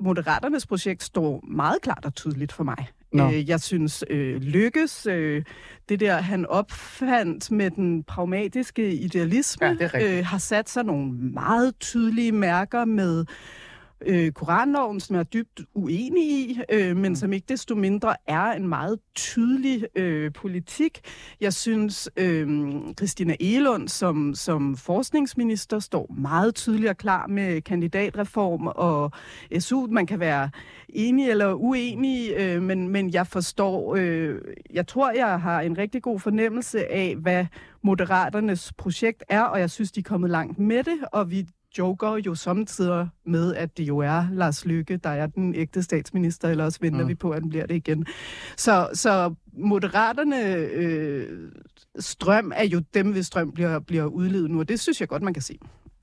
Moderaternes 0.00 0.66
projekt 0.66 1.02
står 1.02 1.44
meget 1.48 1.82
klart 1.82 2.04
og 2.04 2.14
tydeligt 2.14 2.52
for 2.52 2.64
mig. 2.64 2.86
Nå. 3.12 3.26
Øh, 3.26 3.48
jeg 3.48 3.60
synes, 3.60 4.04
øh, 4.10 4.42
lykkes 4.42 5.06
øh, 5.06 5.42
det 5.88 6.00
der, 6.00 6.16
han 6.16 6.46
opfandt 6.46 7.50
med 7.50 7.70
den 7.70 8.04
pragmatiske 8.04 8.94
idealisme, 8.94 9.76
Ja, 9.80 10.18
øh, 10.18 10.26
har 10.26 10.38
sat 10.38 10.70
sig 10.70 10.84
nogle 10.84 11.12
meget 11.12 11.78
tydelige 11.80 12.32
mærker 12.32 12.84
med 12.84 13.24
øh, 14.00 14.32
Koranloven, 14.32 15.00
som 15.00 15.14
jeg 15.14 15.20
er 15.20 15.24
dybt 15.24 15.60
uenig 15.74 16.22
i, 16.22 16.60
øh, 16.72 16.96
men 16.96 17.16
som 17.16 17.32
ikke 17.32 17.46
desto 17.48 17.74
mindre 17.74 18.14
er 18.26 18.52
en 18.52 18.68
meget 18.68 18.98
tydelig 19.14 19.86
øh, 19.94 20.32
politik. 20.32 21.00
Jeg 21.40 21.52
synes, 21.52 22.08
øh, 22.16 22.70
Christina 22.96 23.36
Elund 23.40 23.88
som, 23.88 24.34
som 24.34 24.76
forskningsminister 24.76 25.78
står 25.78 26.14
meget 26.18 26.54
tydeligt 26.54 26.90
og 26.90 26.96
klar 26.96 27.26
med 27.26 27.60
kandidatreform 27.60 28.66
og 28.66 29.10
SU. 29.58 29.86
Man 29.86 30.06
kan 30.06 30.20
være 30.20 30.50
enig 30.88 31.30
eller 31.30 31.54
uenig, 31.54 32.32
øh, 32.36 32.62
men, 32.62 32.88
men 32.88 33.12
jeg 33.12 33.26
forstår, 33.26 33.96
øh, 33.98 34.40
jeg 34.72 34.86
tror, 34.86 35.10
jeg 35.10 35.40
har 35.40 35.60
en 35.60 35.78
rigtig 35.78 36.02
god 36.02 36.20
fornemmelse 36.20 36.92
af, 36.92 37.16
hvad 37.16 37.46
Moderaternes 37.82 38.72
projekt 38.78 39.24
er, 39.28 39.42
og 39.42 39.60
jeg 39.60 39.70
synes, 39.70 39.92
de 39.92 40.00
er 40.00 40.04
kommet 40.04 40.30
langt 40.30 40.58
med 40.58 40.84
det, 40.84 40.98
og 41.12 41.30
vi 41.30 41.46
joker 41.78 42.16
jo 42.26 42.34
samtidig 42.34 43.08
med, 43.26 43.54
at 43.54 43.78
det 43.78 43.84
jo 43.88 43.98
er 43.98 44.26
Lars 44.32 44.64
Lykke, 44.66 44.96
der 44.96 45.10
er 45.10 45.26
den 45.26 45.54
ægte 45.54 45.82
statsminister, 45.82 46.48
eller 46.48 46.64
også 46.64 46.78
venter 46.82 47.02
Mm. 47.02 47.08
vi 47.08 47.14
på, 47.14 47.30
at 47.30 47.42
den 47.42 47.50
bliver 47.50 47.66
det 47.66 47.74
igen. 47.74 48.06
Så, 48.56 48.88
så 48.94 49.34
Moderaterne 49.52 50.54
øh, 50.56 51.28
strøm 51.98 52.52
er 52.56 52.64
jo 52.64 52.82
dem, 52.94 53.12
hvis 53.12 53.26
strøm 53.26 53.52
bliver, 53.52 53.78
bliver 53.78 54.04
udledet 54.04 54.50
nu, 54.50 54.58
og 54.58 54.68
det 54.68 54.80
synes 54.80 55.00
jeg 55.00 55.08
godt, 55.08 55.22
man 55.22 55.34
kan 55.34 55.42
se. 55.42 55.58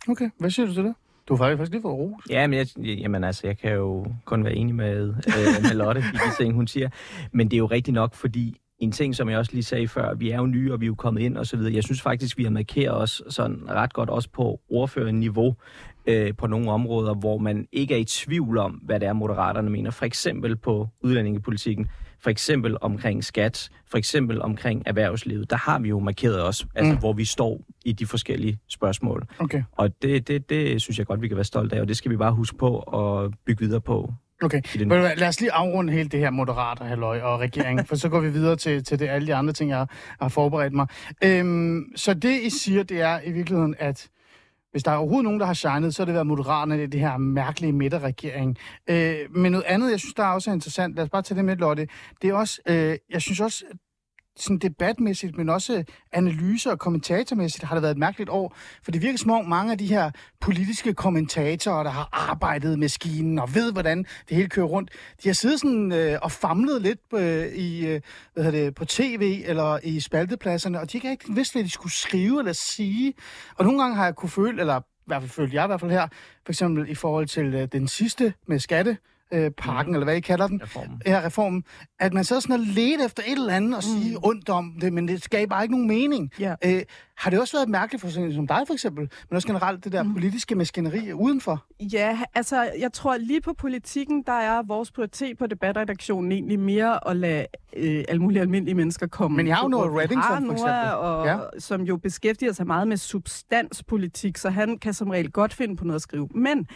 Okay, 0.07 0.29
hvad 0.39 0.49
siger 0.49 0.65
du 0.65 0.73
til 0.73 0.83
det? 0.83 0.93
Du 1.27 1.33
har 1.33 1.37
faktisk 1.37 1.57
faktisk 1.57 1.71
lige 1.71 1.81
fået 1.81 1.93
ro. 1.95 2.17
Ja, 2.29 2.47
men 2.47 2.59
jeg, 2.59 2.67
jamen 2.77 3.23
altså, 3.23 3.47
jeg 3.47 3.57
kan 3.57 3.71
jo 3.73 4.05
kun 4.25 4.43
være 4.43 4.53
enig 4.55 4.75
med, 4.75 5.07
øh, 5.09 5.61
med 5.63 5.73
Lotte 5.75 6.01
i 6.13 6.17
de 6.17 6.43
ting, 6.43 6.53
hun 6.53 6.67
siger. 6.67 6.89
Men 7.31 7.47
det 7.47 7.53
er 7.55 7.57
jo 7.57 7.65
rigtigt 7.65 7.93
nok, 7.95 8.13
fordi 8.15 8.57
en 8.83 8.91
ting, 8.91 9.15
som 9.15 9.29
jeg 9.29 9.37
også 9.37 9.51
lige 9.53 9.63
sagde 9.63 9.87
før, 9.87 10.13
vi 10.13 10.29
er 10.29 10.37
jo 10.37 10.45
nye, 10.45 10.73
og 10.73 10.81
vi 10.81 10.85
er 10.85 10.87
jo 10.87 10.95
kommet 10.95 11.21
ind 11.21 11.37
og 11.37 11.45
så 11.47 11.57
videre. 11.57 11.73
Jeg 11.73 11.83
synes 11.83 12.01
faktisk, 12.01 12.37
vi 12.37 12.43
har 12.43 12.51
markeret 12.51 12.95
os 12.97 13.21
sådan 13.29 13.61
ret 13.69 13.93
godt 13.93 14.09
også 14.09 14.29
på 14.29 14.59
ordførerniveau 14.69 15.55
øh, 16.05 16.33
på 16.37 16.47
nogle 16.47 16.71
områder, 16.71 17.13
hvor 17.13 17.37
man 17.37 17.67
ikke 17.71 17.93
er 17.93 17.97
i 17.97 18.03
tvivl 18.03 18.57
om, 18.57 18.71
hvad 18.71 18.99
det 18.99 19.07
er, 19.07 19.13
moderaterne 19.13 19.69
mener. 19.69 19.91
For 19.91 20.05
eksempel 20.05 20.55
på 20.55 20.87
udlændingepolitikken, 21.03 21.87
for 22.19 22.29
eksempel 22.29 22.77
omkring 22.81 23.23
skat, 23.23 23.69
for 23.91 23.97
eksempel 23.97 24.41
omkring 24.41 24.83
erhvervslivet. 24.85 25.49
Der 25.49 25.55
har 25.57 25.79
vi 25.79 25.89
jo 25.89 25.99
markeret 25.99 26.43
os, 26.47 26.65
altså 26.75 26.93
Mm. 26.93 26.99
hvor 26.99 27.13
vi 27.13 27.25
står 27.25 27.61
i 27.85 27.91
de 27.91 28.05
forskellige 28.05 28.57
spørgsmål. 28.69 29.27
Okay. 29.39 29.63
Og 29.71 30.01
det, 30.01 30.27
det, 30.27 30.49
det 30.49 30.81
synes 30.81 30.97
jeg 30.99 31.05
godt, 31.05 31.21
vi 31.21 31.27
kan 31.27 31.37
være 31.37 31.43
stolte 31.43 31.75
af, 31.75 31.81
og 31.81 31.87
det 31.87 31.97
skal 31.97 32.11
vi 32.11 32.17
bare 32.17 32.31
huske 32.31 32.57
på 32.57 32.69
og 32.87 33.33
bygge 33.45 33.65
videre 33.65 33.81
på. 33.81 34.13
Okay, 34.45 34.61
den- 34.79 34.89
lad 34.89 35.27
os 35.27 35.39
lige 35.39 35.51
afrunde 35.51 35.93
hele 35.93 36.09
det 36.09 36.19
her 36.19 36.29
moderater 36.29 36.85
halløj 36.85 37.21
og 37.21 37.39
regeringen, 37.39 37.85
for 37.89 37.95
så 37.95 38.09
går 38.09 38.19
vi 38.19 38.29
videre 38.29 38.55
til, 38.55 38.83
til 38.83 38.99
det, 38.99 39.07
alle 39.09 39.27
de 39.27 39.35
andre 39.35 39.53
ting, 39.53 39.69
jeg 39.69 39.87
har 40.21 40.29
forberedt 40.29 40.73
mig. 40.73 40.87
Øhm, 41.23 41.83
så 41.95 42.13
det, 42.13 42.41
I 42.41 42.49
siger, 42.49 42.83
det 42.83 43.01
er 43.01 43.19
i 43.25 43.31
virkeligheden, 43.31 43.75
at 43.79 44.09
hvis 44.71 44.83
der 44.83 44.91
er 44.91 44.95
overhovedet 44.95 45.23
nogen, 45.23 45.39
der 45.39 45.45
har 45.45 45.53
shined, 45.53 45.91
så 45.91 46.03
er 46.03 46.05
det 46.05 46.13
været 46.13 46.27
moderaterne 46.27 46.83
i 46.83 46.85
det 46.85 46.99
her 46.99 47.17
mærkelige 47.17 47.73
midterregering. 47.73 48.57
Øh, 48.89 49.15
men 49.35 49.51
noget 49.51 49.65
andet, 49.67 49.91
jeg 49.91 49.99
synes, 49.99 50.13
der 50.13 50.23
er 50.23 50.27
også 50.27 50.49
er 50.49 50.53
interessant, 50.53 50.95
lad 50.95 51.03
os 51.03 51.09
bare 51.09 51.21
tage 51.21 51.35
det 51.37 51.45
med, 51.45 51.55
Lotte, 51.55 51.87
det 52.21 52.29
er 52.29 52.33
også, 52.33 52.61
øh, 52.69 52.97
jeg 53.09 53.21
synes 53.21 53.39
også, 53.39 53.63
sådan 54.35 54.57
debatmæssigt, 54.57 55.37
men 55.37 55.49
også 55.49 55.77
øh, 55.77 55.83
analyser 56.11 56.71
og 56.71 56.79
kommentatormæssigt 56.79 57.63
har 57.63 57.75
det 57.75 57.81
været 57.81 57.91
et 57.91 57.97
mærkeligt 57.97 58.29
år. 58.29 58.55
For 58.83 58.91
det 58.91 59.01
virker 59.01 59.17
som 59.17 59.31
om 59.31 59.45
mange 59.45 59.71
af 59.71 59.77
de 59.77 59.87
her 59.87 60.11
politiske 60.41 60.93
kommentatorer, 60.93 61.83
der 61.83 61.89
har 61.89 62.09
arbejdet 62.11 62.79
med 62.79 62.93
maskinen 62.93 63.39
og 63.39 63.55
ved, 63.55 63.71
hvordan 63.71 63.97
det 63.97 64.37
hele 64.37 64.49
kører 64.49 64.65
rundt, 64.65 64.91
de 65.23 65.29
har 65.29 65.33
siddet 65.33 65.59
sådan 65.59 65.91
øh, 65.91 66.19
og 66.21 66.31
famlet 66.31 66.81
lidt 66.81 66.99
øh, 67.13 67.47
i, 67.47 67.85
øh, 67.87 68.01
hvad 68.33 68.43
hedder 68.43 68.63
det, 68.63 68.75
på 68.75 68.85
tv 68.85 69.43
eller 69.45 69.79
i 69.83 69.99
spaltepladserne, 69.99 70.79
og 70.79 70.91
de 70.91 70.97
ikke 70.97 71.09
rigtig 71.09 71.35
vidst, 71.35 71.53
hvad 71.53 71.63
de 71.63 71.69
skulle 71.69 71.93
skrive 71.93 72.39
eller 72.39 72.53
sige. 72.53 73.13
Og 73.55 73.65
nogle 73.65 73.81
gange 73.81 73.95
har 73.95 74.05
jeg 74.05 74.15
kunne 74.15 74.29
føle, 74.29 74.59
eller 74.59 74.79
i 74.79 75.05
hvert 75.05 75.21
fald 75.21 75.31
følte 75.31 75.55
jeg 75.55 75.63
i 75.63 75.67
hvert 75.67 75.79
fald 75.79 75.91
her, 75.91 76.07
for 76.45 76.51
eksempel 76.51 76.89
i 76.89 76.95
forhold 76.95 77.27
til 77.27 77.53
øh, 77.53 77.67
den 77.71 77.87
sidste 77.87 78.33
med 78.47 78.59
skatte, 78.59 78.97
øh, 79.33 79.51
pakken, 79.51 79.91
mm. 79.91 79.95
eller 79.95 80.05
hvad 80.05 80.15
I 80.15 80.19
kalder 80.19 80.47
den, 80.47 80.61
Reformen. 80.63 81.01
her 81.05 81.25
reformen, 81.25 81.63
at 81.99 82.13
man 82.13 82.23
så 82.23 82.41
sådan 82.41 82.59
har 82.65 82.73
let 82.75 83.05
efter 83.05 83.23
et 83.27 83.31
eller 83.31 83.53
andet 83.53 83.75
og 83.75 83.83
sige 83.83 84.11
Mm. 84.15 84.19
ondt 84.23 84.49
om 84.49 84.73
det, 84.81 84.93
men 84.93 85.07
det 85.07 85.23
skaber 85.23 85.61
ikke 85.61 85.71
nogen 85.73 85.87
mening. 85.87 86.31
Ja. 86.39 86.55
Øh, 86.65 86.81
har 87.17 87.29
det 87.29 87.39
også 87.39 87.57
været 87.57 87.69
mærkeligt 87.69 88.01
for 88.01 88.09
sådan 88.09 88.33
som 88.33 88.47
dig 88.47 88.63
for 88.67 88.73
eksempel, 88.73 89.09
men 89.29 89.35
også 89.35 89.47
generelt 89.47 89.83
det 89.83 89.91
der 89.91 90.03
Mm. 90.03 90.13
politiske 90.13 90.55
maskineri 90.55 91.13
udenfor? 91.13 91.65
Ja, 91.79 92.19
altså 92.35 92.69
jeg 92.79 92.93
tror 92.93 93.17
lige 93.17 93.41
på 93.41 93.53
politikken, 93.53 94.23
der 94.25 94.33
er 94.33 94.63
vores 94.67 94.91
prioritet 94.91 95.37
på 95.37 95.47
debatredaktionen 95.47 96.31
egentlig 96.31 96.59
mere 96.59 97.07
at 97.09 97.15
lade 97.17 97.45
øh, 97.77 98.03
alle 98.09 98.21
mulige 98.21 98.41
almindelige 98.41 98.75
mennesker 98.75 99.07
komme. 99.07 99.37
Men 99.37 99.47
I 99.47 99.49
har 99.49 99.69
jo. 99.71 99.81
Vi 99.93 99.99
Reddington, 99.99 100.45
for 100.45 100.51
eksempel. 100.51 100.93
Og, 100.93 101.25
Ja. 101.25 101.31
ja. 101.31 101.39
som 101.59 101.81
jo 101.81 101.97
beskæftiger 101.97 102.51
sig 102.53 102.67
meget 102.67 102.87
med 102.87 102.97
substanspolitik, 102.97 104.37
så 104.37 104.49
han 104.49 104.77
kan 104.77 104.93
som 104.93 105.09
regel 105.09 105.31
godt 105.31 105.53
finde 105.53 105.75
på 105.75 105.83
noget 105.85 105.95
at 105.95 106.01
skrive. 106.01 106.27
Men 106.35 106.67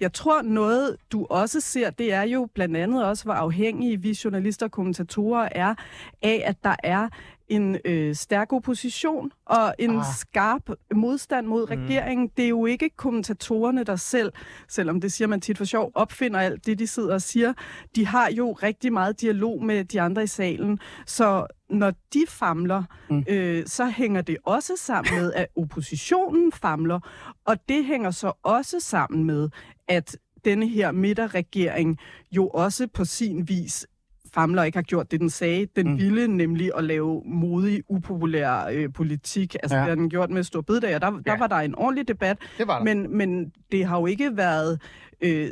jeg 0.00 0.12
tror 0.12 0.42
noget, 0.42 0.96
du 1.12 1.26
også 1.30 1.60
ser, 1.60 1.90
det 1.90 2.05
er 2.12 2.22
jo 2.22 2.48
blandt 2.54 2.76
andet 2.76 3.04
også, 3.04 3.24
hvor 3.24 3.34
afhængige 3.34 4.02
vi 4.02 4.18
journalister 4.24 4.66
og 4.66 4.72
kommentatorer 4.72 5.48
er 5.52 5.74
af, 6.22 6.42
at 6.44 6.64
der 6.64 6.74
er 6.84 7.08
en 7.48 7.78
øh, 7.84 8.14
stærk 8.14 8.52
opposition 8.52 9.30
og 9.46 9.74
en 9.78 9.96
Ah. 9.96 10.04
skarp 10.18 10.70
modstand 10.94 11.46
mod 11.46 11.66
Mm. 11.66 11.80
regeringen. 11.80 12.30
Det 12.36 12.44
er 12.44 12.48
jo 12.48 12.66
ikke 12.66 12.90
kommentatorerne, 12.96 13.84
der 13.84 13.96
selv, 13.96 14.32
selvom 14.68 15.00
det 15.00 15.12
siger 15.12 15.28
man 15.28 15.40
tit 15.40 15.58
for 15.58 15.64
sjov, 15.64 15.90
opfinder 15.94 16.40
alt 16.40 16.66
det, 16.66 16.78
de 16.78 16.86
sidder 16.86 17.14
og 17.14 17.22
siger. 17.22 17.52
De 17.96 18.06
har 18.06 18.30
jo 18.30 18.52
rigtig 18.52 18.92
meget 18.92 19.20
dialog 19.20 19.64
med 19.64 19.84
de 19.84 20.00
andre 20.00 20.22
i 20.22 20.26
salen, 20.26 20.78
så 21.06 21.46
når 21.70 21.90
de 22.14 22.24
famler, 22.28 22.82
mm. 23.10 23.24
øh, 23.28 23.66
så 23.66 23.86
hænger 23.86 24.22
det 24.22 24.36
også 24.44 24.72
sammen 24.76 25.14
med, 25.14 25.32
at 25.32 25.46
oppositionen 25.56 26.52
famler, 26.52 27.00
og 27.44 27.56
det 27.68 27.84
hænger 27.84 28.10
så 28.10 28.32
også 28.42 28.80
sammen 28.80 29.24
med, 29.24 29.48
at 29.88 30.16
denne 30.46 30.68
her 30.68 30.92
midterregering 30.92 31.98
jo 32.32 32.48
også 32.48 32.86
på 32.94 33.04
sin 33.04 33.48
vis 33.48 33.86
famler 34.34 34.62
ikke 34.62 34.78
har 34.78 34.82
gjort 34.82 35.10
det, 35.10 35.20
den 35.20 35.30
sagde. 35.30 35.66
Den 35.76 35.90
Mm. 35.90 35.98
ville 35.98 36.28
nemlig 36.28 36.70
at 36.76 36.84
lave 36.84 37.22
modig, 37.26 37.82
upopulær 37.88 38.66
øh, 38.72 38.92
politik. 38.92 39.54
Altså, 39.62 39.76
Ja. 39.76 39.80
det 39.82 39.88
har 39.88 39.94
den 39.94 40.10
gjort 40.10 40.30
med 40.30 40.42
Stor 40.42 40.60
Bededag, 40.60 40.94
og 40.94 41.00
der, 41.00 41.10
der 41.10 41.20
Ja. 41.26 41.38
var 41.38 41.46
der 41.46 41.56
en 41.56 41.74
ordentlig 41.74 42.08
debat. 42.08 42.38
Det 42.58 42.66
var 42.66 42.76
der. 42.78 42.84
Men, 42.84 43.16
men 43.16 43.52
det 43.72 43.84
har 43.84 43.98
jo 44.00 44.06
ikke 44.06 44.36
været... 44.36 44.80
Øh, 45.20 45.50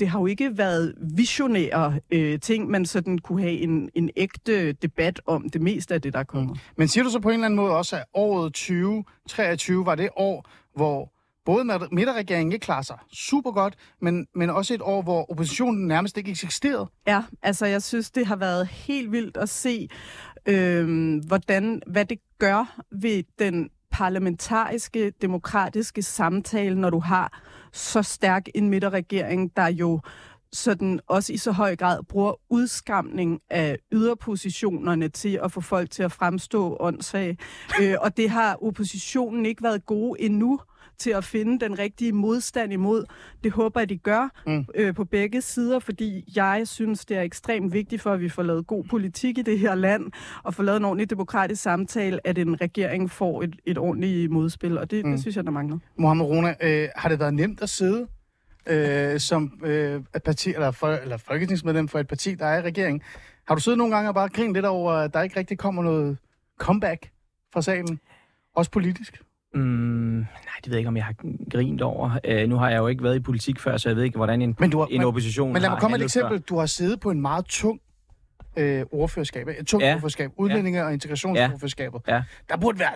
det 0.00 0.08
har 0.08 0.20
jo 0.20 0.26
ikke 0.26 0.58
været 0.58 0.94
visionære 1.16 2.00
øh, 2.10 2.40
ting, 2.40 2.70
man 2.70 2.86
sådan 2.86 3.18
kunne 3.18 3.40
have 3.42 3.52
en, 3.58 3.90
en 3.94 4.10
ægte 4.16 4.72
debat 4.72 5.20
om 5.26 5.48
det 5.50 5.60
meste 5.62 5.94
af 5.94 6.02
det, 6.02 6.12
der 6.12 6.18
er 6.18 6.24
kommet. 6.24 6.50
Mm. 6.50 6.56
Men 6.76 6.88
siger 6.88 7.04
du 7.04 7.10
så 7.10 7.20
på 7.20 7.28
en 7.28 7.34
eller 7.34 7.44
anden 7.44 7.56
måde 7.56 7.76
også, 7.76 7.96
at 7.96 8.04
året 8.14 8.52
2023 8.54 9.86
var 9.86 9.94
det 9.94 10.08
år, 10.16 10.48
hvor 10.76 11.12
både 11.44 11.88
midterregeringen 11.92 12.52
ikke 12.52 12.64
klarer 12.64 12.82
sig 12.82 12.98
super 13.12 13.50
godt, 13.50 13.74
men, 14.00 14.26
men 14.34 14.50
også 14.50 14.74
et 14.74 14.82
år, 14.82 15.02
hvor 15.02 15.30
oppositionen 15.30 15.88
nærmest 15.88 16.16
ikke 16.16 16.30
eksisterede? 16.30 16.86
Ja, 17.06 17.22
altså 17.42 17.66
jeg 17.66 17.82
synes, 17.82 18.10
det 18.10 18.26
har 18.26 18.36
været 18.36 18.66
helt 18.66 19.12
vildt 19.12 19.36
at 19.36 19.48
se, 19.48 19.88
øh, 20.46 21.14
hvordan, 21.26 21.82
hvad 21.86 22.04
det 22.04 22.18
gør 22.38 22.80
ved 22.90 23.22
den 23.38 23.70
parlamentariske, 23.90 25.12
demokratiske 25.22 26.02
samtale, 26.02 26.80
når 26.80 26.90
du 26.90 26.98
har 26.98 27.40
så 27.72 28.02
stærk 28.02 28.48
en 28.54 28.68
midterregering, 28.68 29.56
der 29.56 29.66
jo 29.66 30.00
sådan 30.52 31.00
også 31.06 31.32
i 31.32 31.36
så 31.36 31.52
høj 31.52 31.76
grad 31.76 32.02
bruger 32.02 32.32
udskamning 32.50 33.40
af 33.50 33.78
yderpositionerne 33.92 35.08
til 35.08 35.40
at 35.42 35.52
få 35.52 35.60
folk 35.60 35.90
til 35.90 36.02
at 36.02 36.12
fremstå 36.12 36.76
åndssvage. 36.80 37.38
øh, 37.80 37.94
og 38.00 38.16
det 38.16 38.30
har 38.30 38.64
oppositionen 38.64 39.46
ikke 39.46 39.62
været 39.62 39.86
gode 39.86 40.20
endnu 40.20 40.60
til 40.98 41.10
at 41.10 41.24
finde 41.24 41.60
den 41.64 41.78
rigtige 41.78 42.12
modstand 42.12 42.72
imod. 42.72 43.04
Det 43.44 43.52
håber 43.52 43.80
jeg, 43.80 43.88
de 43.88 43.96
gør 43.98 44.28
Mm. 44.46 44.64
øh, 44.74 44.94
på 44.94 45.04
begge 45.04 45.40
sider, 45.40 45.78
fordi 45.78 46.32
jeg 46.36 46.62
synes, 46.68 47.04
det 47.04 47.16
er 47.16 47.22
ekstremt 47.22 47.72
vigtigt 47.72 48.02
for, 48.02 48.12
at 48.12 48.20
vi 48.20 48.28
får 48.28 48.42
lavet 48.42 48.66
god 48.66 48.84
politik 48.84 49.38
i 49.38 49.42
det 49.42 49.58
her 49.58 49.74
land, 49.74 50.12
og 50.42 50.54
får 50.54 50.62
lavet 50.62 50.76
en 50.76 50.84
ordentlig 50.84 51.10
demokratisk 51.10 51.62
samtale, 51.62 52.26
at 52.26 52.38
en 52.38 52.60
regering 52.60 53.10
får 53.10 53.42
et, 53.42 53.56
et 53.64 53.78
ordentligt 53.78 54.30
modspil, 54.30 54.78
og 54.78 54.90
det, 54.90 55.04
Mm. 55.04 55.10
det 55.10 55.20
synes 55.20 55.36
jeg, 55.36 55.44
der 55.44 55.50
mangler. 55.50 55.78
Mohammed 55.98 56.24
Rona, 56.26 56.54
øh, 56.62 56.88
har 56.96 57.08
det 57.08 57.18
været 57.20 57.34
nemt 57.34 57.62
at 57.62 57.68
sidde 57.68 58.06
øh, 58.66 59.20
som 59.20 59.60
øh, 59.64 60.02
et 60.16 60.22
parti, 60.22 60.54
eller, 60.54 60.70
for, 60.70 60.88
eller 60.88 61.16
folketingsmedlem 61.16 61.88
for 61.88 61.98
et 61.98 62.08
parti, 62.08 62.34
der 62.34 62.46
er 62.46 62.58
i 62.58 62.62
regeringen? 62.62 63.02
Har 63.48 63.54
du 63.54 63.60
siddet 63.60 63.78
nogle 63.78 63.94
gange 63.94 64.10
og 64.10 64.14
bare 64.14 64.28
grinet 64.28 64.52
lidt 64.54 64.66
over, 64.66 64.92
at 64.92 65.14
der 65.14 65.22
ikke 65.22 65.38
rigtig 65.38 65.58
kommer 65.58 65.82
noget 65.82 66.18
comeback 66.58 67.10
fra 67.52 67.62
salen? 67.62 68.00
Også 68.56 68.70
politisk? 68.70 69.22
Mm, 69.54 69.60
nej, 70.20 70.26
det 70.56 70.66
ved 70.66 70.72
jeg 70.72 70.78
ikke, 70.78 70.88
om 70.88 70.96
jeg 70.96 71.04
har 71.04 71.14
grint 71.50 71.82
over. 71.82 72.10
Uh, 72.28 72.48
nu 72.48 72.56
har 72.56 72.70
jeg 72.70 72.78
jo 72.78 72.86
ikke 72.86 73.02
været 73.02 73.16
i 73.16 73.20
politik 73.20 73.60
før, 73.60 73.76
så 73.76 73.88
jeg 73.88 73.96
ved 73.96 74.04
ikke, 74.04 74.16
hvordan 74.16 74.42
en, 74.42 74.56
Men, 74.58 74.70
du 74.70 74.78
har, 74.78 74.86
en 74.86 74.98
men, 74.98 75.06
opposition 75.06 75.52
men 75.52 75.62
lad 75.62 75.70
mig 75.70 75.78
komme 75.78 75.96
et 75.96 76.02
eksempel. 76.02 76.40
Du 76.40 76.58
har 76.58 76.66
siddet 76.66 77.00
på 77.00 77.10
en 77.10 77.20
meget 77.20 77.44
tung 77.44 77.80
øh, 78.56 78.84
ordførerskab, 78.92 79.48
et 79.48 79.66
tungt 79.66 79.84
Ja. 79.86 79.94
ordførerskab, 79.94 80.30
udlændinge- 80.36 80.84
og 80.84 80.92
integrationsordførerskabet. 80.92 82.00
Ja. 82.08 82.22
Der 82.48 82.56
burde 82.56 82.78
være 82.78 82.92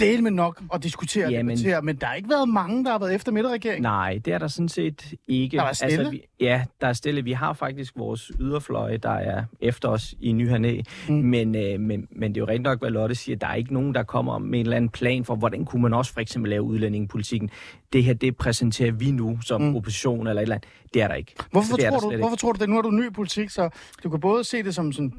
del 0.00 0.22
med 0.22 0.30
nok 0.30 0.62
at 0.74 0.82
diskutere 0.82 1.26
og 1.26 1.30
Ja, 1.32 1.42
men- 1.42 1.56
debattere, 1.56 1.82
men 1.82 1.96
der 1.96 2.06
har 2.06 2.14
ikke 2.14 2.28
været 2.28 2.48
mange, 2.48 2.84
der 2.84 2.90
har 2.90 2.98
været 2.98 3.14
efter 3.14 3.32
midterregeringen. 3.32 3.82
Nej, 3.82 4.20
det 4.24 4.32
er 4.32 4.38
der 4.38 4.48
sådan 4.48 4.68
set 4.68 5.14
ikke. 5.28 5.56
Der 5.56 5.62
var 5.62 5.72
stille? 5.72 5.98
Altså, 5.98 6.10
vi, 6.10 6.22
ja, 6.40 6.64
der 6.80 6.86
er 6.86 6.92
stille. 6.92 7.24
Vi 7.24 7.32
har 7.32 7.52
faktisk 7.52 7.92
vores 7.96 8.32
yderfløje, 8.40 8.96
der 8.96 9.10
er 9.10 9.44
efter 9.60 9.88
os 9.88 10.14
i 10.20 10.32
ny 10.32 10.48
hernæ. 10.48 10.80
Mm. 11.08 11.14
Men, 11.14 11.54
øh, 11.54 11.80
men, 11.80 12.08
men 12.10 12.34
det 12.34 12.40
er 12.40 12.44
jo 12.44 12.48
rent 12.48 12.62
nok, 12.62 12.78
hvad 12.80 12.90
Lotte 12.90 13.14
siger. 13.14 13.36
Der 13.36 13.46
er 13.46 13.54
ikke 13.54 13.72
nogen, 13.74 13.94
der 13.94 14.02
kommer 14.02 14.38
med 14.38 14.60
en 14.60 14.66
eller 14.66 14.76
anden 14.76 14.90
plan 14.90 15.24
for, 15.24 15.34
hvordan 15.36 15.64
kunne 15.64 15.82
man 15.82 15.94
også 15.94 16.12
for 16.12 16.20
eksempel 16.20 16.50
lave 16.50 16.62
udlændingepolitikken. 16.62 17.50
Det 17.92 18.04
her, 18.04 18.14
det 18.14 18.36
præsenterer 18.36 18.92
vi 18.92 19.10
nu 19.10 19.38
som 19.42 19.62
Mm. 19.62 19.76
opposition 19.76 20.26
eller 20.26 20.40
et 20.40 20.42
eller 20.42 20.54
andet. 20.54 20.68
Det 20.94 21.02
er 21.02 21.08
der 21.08 21.14
ikke. 21.14 21.34
Hvorfor, 21.50 21.82
er 21.82 21.90
tror 21.90 21.98
du, 21.98 22.00
slet 22.02 22.12
ikke. 22.12 22.22
hvorfor 22.22 22.36
tror 22.36 22.52
du 22.52 22.58
det? 22.60 22.68
Nu 22.68 22.78
er 22.78 22.82
du 22.82 22.90
ny 22.90 23.06
i 23.06 23.10
politik, 23.10 23.50
så 23.50 23.68
du 24.04 24.10
kan 24.10 24.20
både 24.20 24.44
se 24.44 24.62
det 24.62 24.74
som 24.74 24.92
sådan 24.92 25.12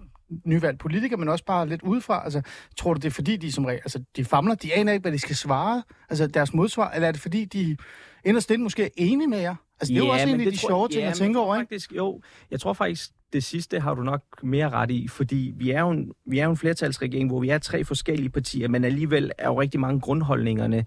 nyvalgt 0.46 0.80
politiker, 0.80 1.18
men 1.18 1.30
også 1.30 1.46
bare 1.46 1.70
lidt 1.70 1.82
udefra. 1.82 2.24
Altså, 2.24 2.42
tror 2.78 2.94
du, 2.94 2.98
det 2.98 3.06
er 3.06 3.12
fordi, 3.12 3.38
de 3.38 3.52
som 3.52 3.66
regel, 3.66 3.80
altså, 3.80 4.04
de 4.16 4.26
famler, 4.26 4.56
de 4.56 4.74
aner 4.74 4.92
ikke, 4.94 5.02
hvad 5.02 5.12
de 5.12 5.20
skal 5.20 5.36
svare, 5.36 5.84
altså 6.10 6.28
deres 6.28 6.54
modsvar, 6.54 6.92
eller 6.92 7.08
er 7.08 7.12
det 7.12 7.22
fordi, 7.22 7.46
de 7.46 7.78
inderst 8.26 8.52
inde 8.52 8.64
måske 8.64 8.84
er 8.84 8.90
enige 8.98 9.28
med 9.28 9.40
jer? 9.40 9.56
Altså, 9.80 9.94
det 9.94 10.02
er 10.02 10.06
jo 10.06 10.12
også 10.12 10.28
en 10.28 10.40
af 10.40 10.52
de 10.52 10.58
tror- 10.58 10.68
sjove 10.70 10.88
ting 10.88 11.02
ja, 11.02 11.08
at 11.08 11.12
men 11.12 11.18
tænke 11.18 11.40
over, 11.40 11.56
ikke? 11.56 11.66
Faktisk, 11.66 11.92
jo, 11.92 12.22
jeg 12.52 12.60
tror 12.60 12.74
faktisk, 12.74 13.12
det 13.34 13.44
sidste 13.44 13.80
har 13.80 13.94
du 13.94 14.04
nok 14.04 14.24
mere 14.44 14.70
ret 14.70 14.92
i, 14.92 15.08
fordi 15.08 15.54
vi 15.58 15.72
er 15.72 15.82
jo 15.82 15.90
en, 15.90 16.12
vi 16.26 16.40
er 16.40 16.44
jo 16.44 16.50
en 16.52 16.58
flertalsregering, 16.58 17.30
hvor 17.30 17.40
vi 17.40 17.50
er 17.50 17.58
tre 17.58 17.84
forskellige 17.84 18.30
partier, 18.30 18.68
men 18.68 18.84
alligevel 18.84 19.32
er 19.38 19.48
jo 19.48 19.62
rigtig 19.62 19.80
mange 19.80 20.00
grundholdningerne 20.00 20.86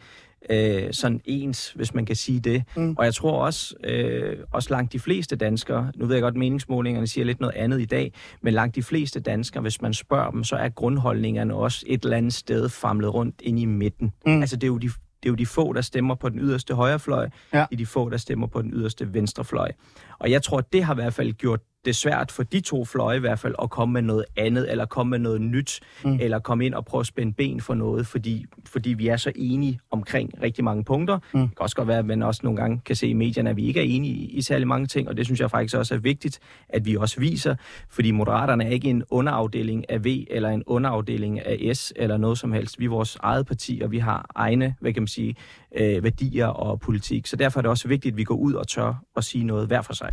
øh, 0.51 0.93
sådan 0.93 1.21
ens, 1.25 1.73
hvis 1.73 1.95
man 1.95 2.07
kan 2.07 2.17
sige 2.17 2.41
det. 2.41 2.63
Mm. 2.77 2.95
Og 2.99 3.05
jeg 3.05 3.15
tror 3.15 3.45
også, 3.45 3.75
øh, 3.85 4.37
også 4.51 4.71
langt 4.71 4.93
de 4.93 4.99
fleste 5.01 5.37
danskere, 5.37 5.93
nu 5.97 6.07
ved 6.07 6.15
jeg 6.15 6.23
godt, 6.23 6.37
meningsmålingerne 6.37 7.07
siger 7.07 7.25
lidt 7.25 7.41
noget 7.41 7.55
andet 7.55 7.81
i 7.81 7.85
dag, 7.85 8.13
men 8.43 8.55
langt 8.55 8.75
de 8.77 8.83
fleste 8.83 9.21
danskere, 9.21 9.63
hvis 9.63 9.83
man 9.83 9.95
spørger 9.95 10.31
dem, 10.31 10.45
så 10.45 10.57
er 10.57 10.69
grundholdningerne 10.69 11.55
også 11.55 11.85
et 11.89 12.05
eller 12.05 12.17
andet 12.17 12.33
sted 12.35 12.69
famlet 12.69 13.15
rundt 13.15 13.35
ind 13.43 13.59
i 13.59 13.65
midten. 13.65 14.13
Mm. 14.27 14.41
Altså 14.41 14.57
det 14.57 14.65
er 14.65 14.69
jo 14.69 14.79
de 14.79 14.91
det 15.23 15.29
er 15.31 15.33
jo 15.33 15.37
de 15.37 15.47
få, 15.47 15.73
der 15.73 15.81
stemmer 15.81 16.15
på 16.15 16.29
den 16.29 16.39
yderste 16.39 16.75
højrefløj, 16.75 17.29
Ja. 17.55 17.67
de 17.79 17.87
få, 17.87 18.09
der 18.11 18.17
stemmer 18.17 18.47
på 18.47 18.63
den 18.63 18.71
yderste 18.75 19.15
venstrefløj. 19.15 19.71
Og 20.19 20.31
jeg 20.31 20.43
tror, 20.43 20.61
det 20.61 20.85
har 20.85 20.95
i 20.95 21.01
hvert 21.01 21.15
fald 21.15 21.33
gjort 21.33 21.61
det 21.85 21.97
svært 21.97 22.33
for 22.33 22.43
de 22.43 22.61
to 22.61 22.85
fløje 22.85 23.17
i 23.17 23.21
hvert 23.21 23.39
fald 23.39 23.55
at 23.63 23.71
komme 23.71 23.93
med 23.93 24.03
noget 24.03 24.25
andet, 24.37 24.71
eller 24.71 24.85
komme 24.87 25.11
med 25.11 25.19
noget 25.19 25.41
nyt, 25.41 25.81
Mm. 26.05 26.11
mm. 26.11 26.19
eller 26.21 26.39
komme 26.39 26.67
ind 26.67 26.75
og 26.75 26.85
prøve 26.85 27.01
at 27.01 27.07
spænde 27.07 27.33
ben 27.33 27.61
for 27.61 27.75
noget, 27.75 28.07
fordi, 28.07 28.45
fordi 28.67 28.91
vi 28.91 29.09
er 29.09 29.17
så 29.17 29.33
enige 29.37 29.81
omkring 29.91 30.31
rigtig 30.43 30.65
mange 30.65 30.85
punkter. 30.85 31.19
Mm. 31.35 31.41
Det 31.41 31.49
kan 31.57 31.63
også 31.63 31.77
godt 31.77 31.89
være, 31.89 31.99
at 31.99 32.05
man 32.07 32.23
også 32.23 32.41
nogle 32.45 32.61
gange 32.61 32.81
kan 32.85 32.97
se 32.97 33.07
i 33.09 33.13
medierne, 33.13 33.51
at 33.51 33.57
vi 33.57 33.65
ikke 33.67 33.81
er 33.81 33.85
enige 33.85 34.15
i, 34.15 34.25
i 34.31 34.43
særlig 34.43 34.69
mange 34.69 34.87
ting, 34.87 35.09
og 35.09 35.17
det 35.17 35.25
synes 35.27 35.41
jeg 35.41 35.51
faktisk 35.51 35.77
også 35.77 35.95
er 35.95 35.99
vigtigt, 35.99 36.39
at 36.69 36.87
vi 36.87 36.97
også 36.97 37.21
viser, 37.21 37.55
fordi 37.89 38.11
Moderaterne 38.11 38.65
er 38.65 38.69
ikke 38.71 38.89
en 38.91 39.03
underafdeling 39.11 39.91
af 39.91 40.05
V, 40.05 40.07
eller 40.31 40.49
en 40.51 40.63
underafdeling 40.67 41.47
af 41.47 41.77
S, 41.77 41.93
eller 41.97 42.17
noget 42.17 42.39
som 42.39 42.53
helst. 42.53 42.79
Vi 42.81 42.85
er 42.85 42.89
vores 42.89 43.17
eget 43.23 43.47
parti, 43.47 43.81
og 43.85 43.91
vi 43.91 43.99
har 43.99 44.27
egne, 44.35 44.75
hvad 44.81 44.93
kan 44.93 45.03
man 45.03 45.09
sige, 45.09 45.35
øh, 45.77 46.03
værdier 46.05 46.47
og 46.47 46.81
politik. 46.81 47.27
Så 47.27 47.37
derfor 47.37 47.61
er 47.61 47.63
det 47.63 47.71
også 47.71 47.89
vigtigt, 47.89 48.13
at 48.13 48.17
vi 48.17 48.25
går 48.25 48.35
ud 48.37 48.53
og 48.55 48.69
tør 48.69 48.95
at 49.17 49.25
sige 49.25 49.45
noget 49.45 49.67
hver 49.67 49.83
for 49.83 49.93
sig. 49.93 50.13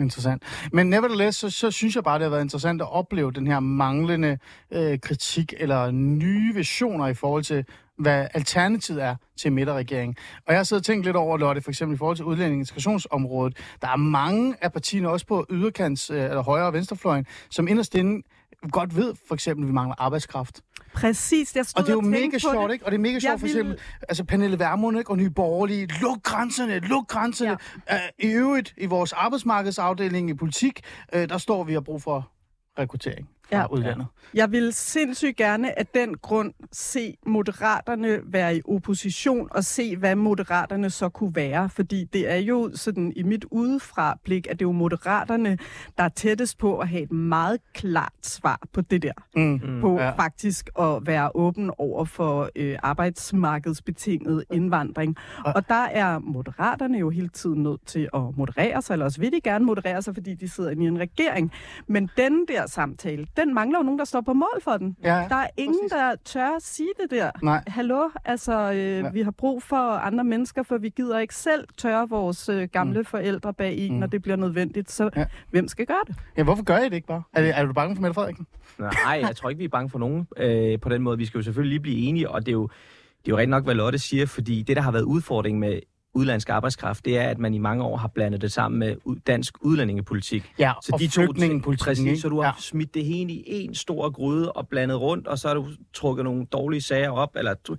Interessant. 0.00 0.42
Men 0.72 0.90
nevertheless, 0.90 1.38
så, 1.38 1.50
så 1.50 1.70
synes 1.70 1.96
jeg 1.96 2.04
bare, 2.04 2.18
det 2.18 2.22
har 2.22 2.30
været 2.30 2.42
interessant 2.42 2.82
at 2.82 2.92
opleve 2.92 3.32
den 3.32 3.46
her 3.46 3.60
manglende 3.60 4.38
øh, 4.70 4.98
kritik 4.98 5.54
eller 5.56 5.90
nye 5.90 6.54
visioner 6.54 7.06
i 7.06 7.14
forhold 7.14 7.44
til, 7.44 7.64
hvad 7.98 8.26
alternativet 8.34 9.02
er 9.02 9.16
til 9.36 9.52
midterregeringen. 9.52 10.16
Og 10.46 10.52
jeg 10.52 10.58
har 10.58 10.64
siddet 10.64 10.80
og 10.80 10.86
tænkt 10.86 11.04
lidt 11.04 11.16
over, 11.16 11.36
Lotte, 11.36 11.60
for 11.60 11.70
eksempel 11.70 11.94
i 11.94 11.98
forhold 11.98 12.16
til 12.16 12.24
udlænding- 12.24 12.56
og 12.56 12.58
integrationsområdet. 12.58 13.56
Der 13.82 13.88
er 13.88 13.96
mange 13.96 14.56
af 14.60 14.72
partierne, 14.72 15.08
også 15.10 15.26
på 15.26 15.46
yderkants, 15.50 16.10
øh, 16.10 16.24
eller 16.24 16.42
højre 16.42 16.66
og 16.66 16.72
venstrefløjen, 16.72 17.26
som 17.50 17.68
inderst 17.68 17.94
inde 17.94 18.22
godt 18.70 18.96
ved, 18.96 19.14
for 19.28 19.34
eksempel, 19.34 19.64
at 19.64 19.68
vi 19.68 19.72
mangler 19.72 19.94
arbejdskraft. 19.98 20.60
Præcis, 20.94 21.56
jeg 21.56 21.66
stod 21.66 21.82
Og 21.82 21.86
det 21.86 21.92
er 21.92 21.96
jo 21.96 22.00
mega 22.00 22.38
sjovt, 22.38 22.68
det. 22.68 22.72
ikke? 22.72 22.84
Og 22.84 22.92
det 22.92 22.98
er 22.98 23.02
mega 23.02 23.18
sjovt, 23.18 23.40
for 23.40 23.46
eksempel, 23.46 23.78
altså 24.08 24.24
Pernille 24.24 24.58
Vermund, 24.58 24.98
ikke? 24.98 25.10
Og 25.10 25.16
Nye 25.16 25.30
Borgerlige, 25.30 25.88
luk 26.00 26.22
grænserne, 26.22 26.78
luk 26.78 27.06
grænserne. 27.08 27.58
Ja. 27.90 27.94
Uh, 27.94 28.00
I 28.18 28.32
øvrigt, 28.32 28.74
i 28.76 28.86
vores 28.86 29.12
arbejdsmarkedsafdeling 29.12 30.30
i 30.30 30.34
politik, 30.34 30.80
uh, 31.16 31.22
der 31.22 31.38
står 31.38 31.64
vi 31.64 31.76
og 31.76 31.84
brug 31.84 32.02
for 32.02 32.30
rekruttering 32.78 33.28
fra 33.52 33.58
Ja. 33.58 33.66
udlandet. 33.72 34.06
Jeg 34.34 34.52
vil 34.52 34.72
sindssygt 34.72 35.36
gerne 35.36 35.78
af 35.78 35.86
den 35.86 36.14
grund 36.16 36.52
se 36.72 37.16
Moderaterne 37.26 38.18
være 38.24 38.56
i 38.56 38.60
opposition 38.64 39.48
og 39.50 39.64
se, 39.64 39.96
hvad 39.96 40.14
Moderaterne 40.14 40.90
så 40.90 41.08
kunne 41.08 41.34
være. 41.36 41.68
Fordi 41.68 42.04
det 42.04 42.30
er 42.32 42.36
jo 42.36 42.70
sådan 42.74 43.12
i 43.16 43.22
mit 43.22 43.44
udefra 43.50 44.18
blik, 44.24 44.46
at 44.46 44.52
det 44.58 44.64
er 44.64 44.68
jo 44.68 44.72
Moderaterne, 44.72 45.58
der 45.98 46.04
er 46.04 46.08
tættest 46.08 46.58
på 46.58 46.78
at 46.78 46.88
have 46.88 47.02
et 47.02 47.12
meget 47.12 47.58
klart 47.74 48.12
svar 48.22 48.60
på 48.72 48.80
det 48.80 49.02
der. 49.02 49.12
Mm. 49.36 49.42
Mm, 49.42 49.80
på 49.80 49.96
ja. 49.98 50.04
ja. 50.04 50.10
faktisk 50.10 50.70
at 50.78 50.98
være 51.06 51.30
åben 51.34 51.70
over 51.78 52.04
for 52.04 52.50
øh, 52.56 52.76
arbejdsmarkedsbetinget 52.82 54.44
indvandring. 54.52 55.16
Og 55.44 55.68
der 55.68 55.84
er 55.84 56.18
Moderaterne 56.18 56.98
jo 56.98 57.10
hele 57.10 57.28
tiden 57.28 57.62
nødt 57.62 57.86
til 57.86 58.08
at 58.14 58.20
moderere 58.36 58.82
sig, 58.82 58.92
eller 58.94 59.04
også 59.06 59.20
vil 59.20 59.32
de 59.32 59.40
gerne 59.40 59.64
moderere 59.64 60.02
sig, 60.02 60.14
fordi 60.14 60.34
de 60.34 60.48
sidder 60.48 60.70
inde 60.70 60.84
i 60.84 60.88
en 60.88 60.98
regering. 60.98 61.52
Men 61.88 62.10
den 62.16 62.44
der 62.48 62.66
samtale, 62.66 63.26
den 63.36 63.41
mangler 63.48 63.78
jo 63.78 63.82
nogen, 63.82 63.98
der 63.98 64.04
står 64.04 64.20
på 64.20 64.32
mål 64.32 64.60
for 64.62 64.76
den. 64.76 64.96
Ja, 65.04 65.26
Der 65.28 65.36
er 65.36 65.46
ingen, 65.56 65.78
præcis. 65.82 65.92
der 65.92 66.14
tør 66.24 66.56
at 66.56 66.62
sige 66.62 66.88
det 67.02 67.10
der. 67.10 67.30
Nej. 67.42 67.62
Hallo, 67.66 68.08
altså, 68.24 68.72
øh, 68.72 68.76
ja. 68.76 69.10
vi 69.10 69.22
har 69.22 69.30
brug 69.30 69.62
for 69.62 69.76
andre 69.76 70.24
mennesker, 70.24 70.62
for 70.62 70.78
vi 70.78 70.88
gider 70.88 71.18
ikke 71.18 71.34
selv 71.34 71.68
tørre 71.78 72.08
vores 72.08 72.48
øh, 72.48 72.68
gamle 72.72 72.98
mm. 72.98 73.04
forældre 73.04 73.54
bag 73.54 73.76
en, 73.78 73.92
mm. 73.92 73.98
når 73.98 74.06
det 74.06 74.22
bliver 74.22 74.36
nødvendigt. 74.36 74.90
Så 74.90 75.10
Ja. 75.16 75.24
hvem 75.50 75.68
skal 75.68 75.86
gøre 75.86 76.00
det? 76.06 76.16
Ja, 76.36 76.42
hvorfor 76.42 76.62
gør 76.64 76.78
I 76.78 76.84
det 76.84 76.92
ikke 76.92 77.06
bare? 77.06 77.22
Er, 77.32 77.42
det, 77.42 77.58
er 77.58 77.66
du 77.66 77.72
bange 77.72 77.96
for 77.96 78.02
Mette 78.02 78.14
Frederiksen? 78.14 78.46
Nej, 78.78 78.90
jeg 79.20 79.36
tror 79.36 79.48
ikke, 79.48 79.58
vi 79.58 79.64
er 79.64 79.68
bange 79.68 79.90
for 79.90 79.98
nogen 79.98 80.26
øh, 80.36 80.80
på 80.80 80.88
den 80.88 81.02
måde. 81.02 81.18
Vi 81.18 81.24
skal 81.26 81.38
jo 81.38 81.42
selvfølgelig 81.42 81.70
lige 81.72 81.80
blive 81.82 81.98
enige, 82.08 82.30
og 82.30 82.40
det 82.40 82.48
er 82.48 82.52
jo, 82.52 82.62
det 82.62 83.28
er 83.28 83.32
jo 83.32 83.36
rigtig 83.36 83.50
nok, 83.50 83.64
hvad 83.64 83.74
Lotte 83.74 83.98
siger, 83.98 84.26
fordi 84.26 84.62
det, 84.62 84.76
der 84.76 84.82
har 84.82 84.92
været 84.92 85.02
udfordringen 85.02 85.60
med 85.60 85.80
udlandsk 86.14 86.48
arbejdskraft, 86.48 87.04
det 87.04 87.18
er, 87.18 87.28
at 87.28 87.38
man 87.38 87.54
i 87.54 87.58
mange 87.58 87.84
år 87.84 87.96
har 87.96 88.08
blandet 88.08 88.40
det 88.40 88.52
sammen 88.52 88.78
med 88.78 88.96
dansk 89.26 89.54
udlændingepolitik. 89.60 90.52
Ja, 90.58 90.72
Så 90.82 90.90
og 90.92 91.00
de 91.00 91.06
to 91.08 91.22
flygtningepolitikken, 91.22 91.86
Præcis, 91.90 92.06
ikke? 92.06 92.20
så 92.20 92.28
du 92.28 92.36
har 92.36 92.42
Ja. 92.42 92.48
ja. 92.48 92.60
smidt 92.60 92.94
det 92.94 93.04
hele 93.04 93.32
i 93.32 93.64
en 93.64 93.74
stor 93.74 94.10
gryde 94.10 94.52
og 94.52 94.68
blandet 94.68 95.00
rundt, 95.00 95.26
og 95.26 95.38
så 95.38 95.48
har 95.48 95.54
du 95.54 95.66
trukket 95.94 96.24
nogle 96.24 96.46
dårlige 96.46 96.80
sager 96.82 97.10
op. 97.10 97.36
Eller 97.36 97.54
du- 97.54 97.76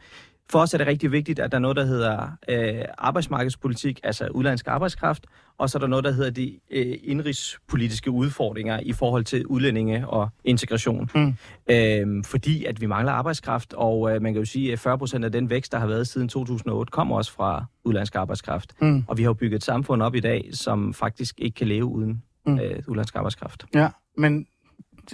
for 0.52 0.60
os 0.60 0.74
er 0.74 0.78
det 0.78 0.88
rigtig 0.88 1.12
vigtigt, 1.12 1.40
at 1.40 1.52
der 1.52 1.58
er 1.58 1.62
noget, 1.62 1.78
der 1.78 1.86
hedder 1.86 2.28
øh, 2.50 2.86
arbejdsmarkedspolitik, 2.98 4.00
altså 4.04 4.28
udlandsk 4.28 4.68
arbejdskraft, 4.68 5.26
og 5.58 5.70
så 5.70 5.78
er 5.78 5.80
der 5.80 5.88
noget, 5.88 6.06
der 6.06 6.12
hedder 6.12 6.30
de 6.32 6.60
øh, 6.72 6.98
indrigspolitiske 7.04 8.12
udfordringer 8.12 8.80
i 8.80 8.94
forhold 8.94 9.24
til 9.24 9.48
udlændinge 9.48 10.08
og 10.08 10.30
integration. 10.44 11.10
Mm. 11.16 11.34
Øhm, 11.70 12.24
fordi 12.24 12.66
at 12.66 12.82
vi 12.82 12.86
mangler 12.86 13.12
arbejdskraft, 13.12 13.74
og 13.74 14.16
øh, 14.16 14.22
man 14.22 14.34
kan 14.34 14.42
jo 14.42 14.46
sige, 14.46 14.74
at 14.74 14.80
40 14.80 14.98
procent 14.98 15.26
af 15.26 15.32
den 15.32 15.50
vækst, 15.50 15.72
der 15.72 15.80
har 15.80 15.88
været 15.88 16.08
siden 16.08 16.30
2008, 16.30 16.92
kommer 16.92 17.16
også 17.16 17.32
fra 17.32 17.66
udlandsk 17.84 18.16
arbejdskraft. 18.16 18.74
Mm. 18.82 19.04
Og 19.08 19.18
vi 19.18 19.24
har 19.24 19.30
jo 19.30 19.34
bygget 19.34 19.56
et 19.58 19.64
samfund 19.64 20.02
op 20.02 20.16
i 20.16 20.20
dag, 20.20 20.50
som 20.54 20.94
faktisk 20.94 21.40
ikke 21.40 21.56
kan 21.56 21.68
leve 21.68 21.86
uden 21.86 22.24
Mm. 22.46 22.60
øh, 22.60 22.84
udlandsk 22.88 23.16
arbejdskraft. 23.16 23.66
Ja, 23.74 23.90
men 24.18 24.46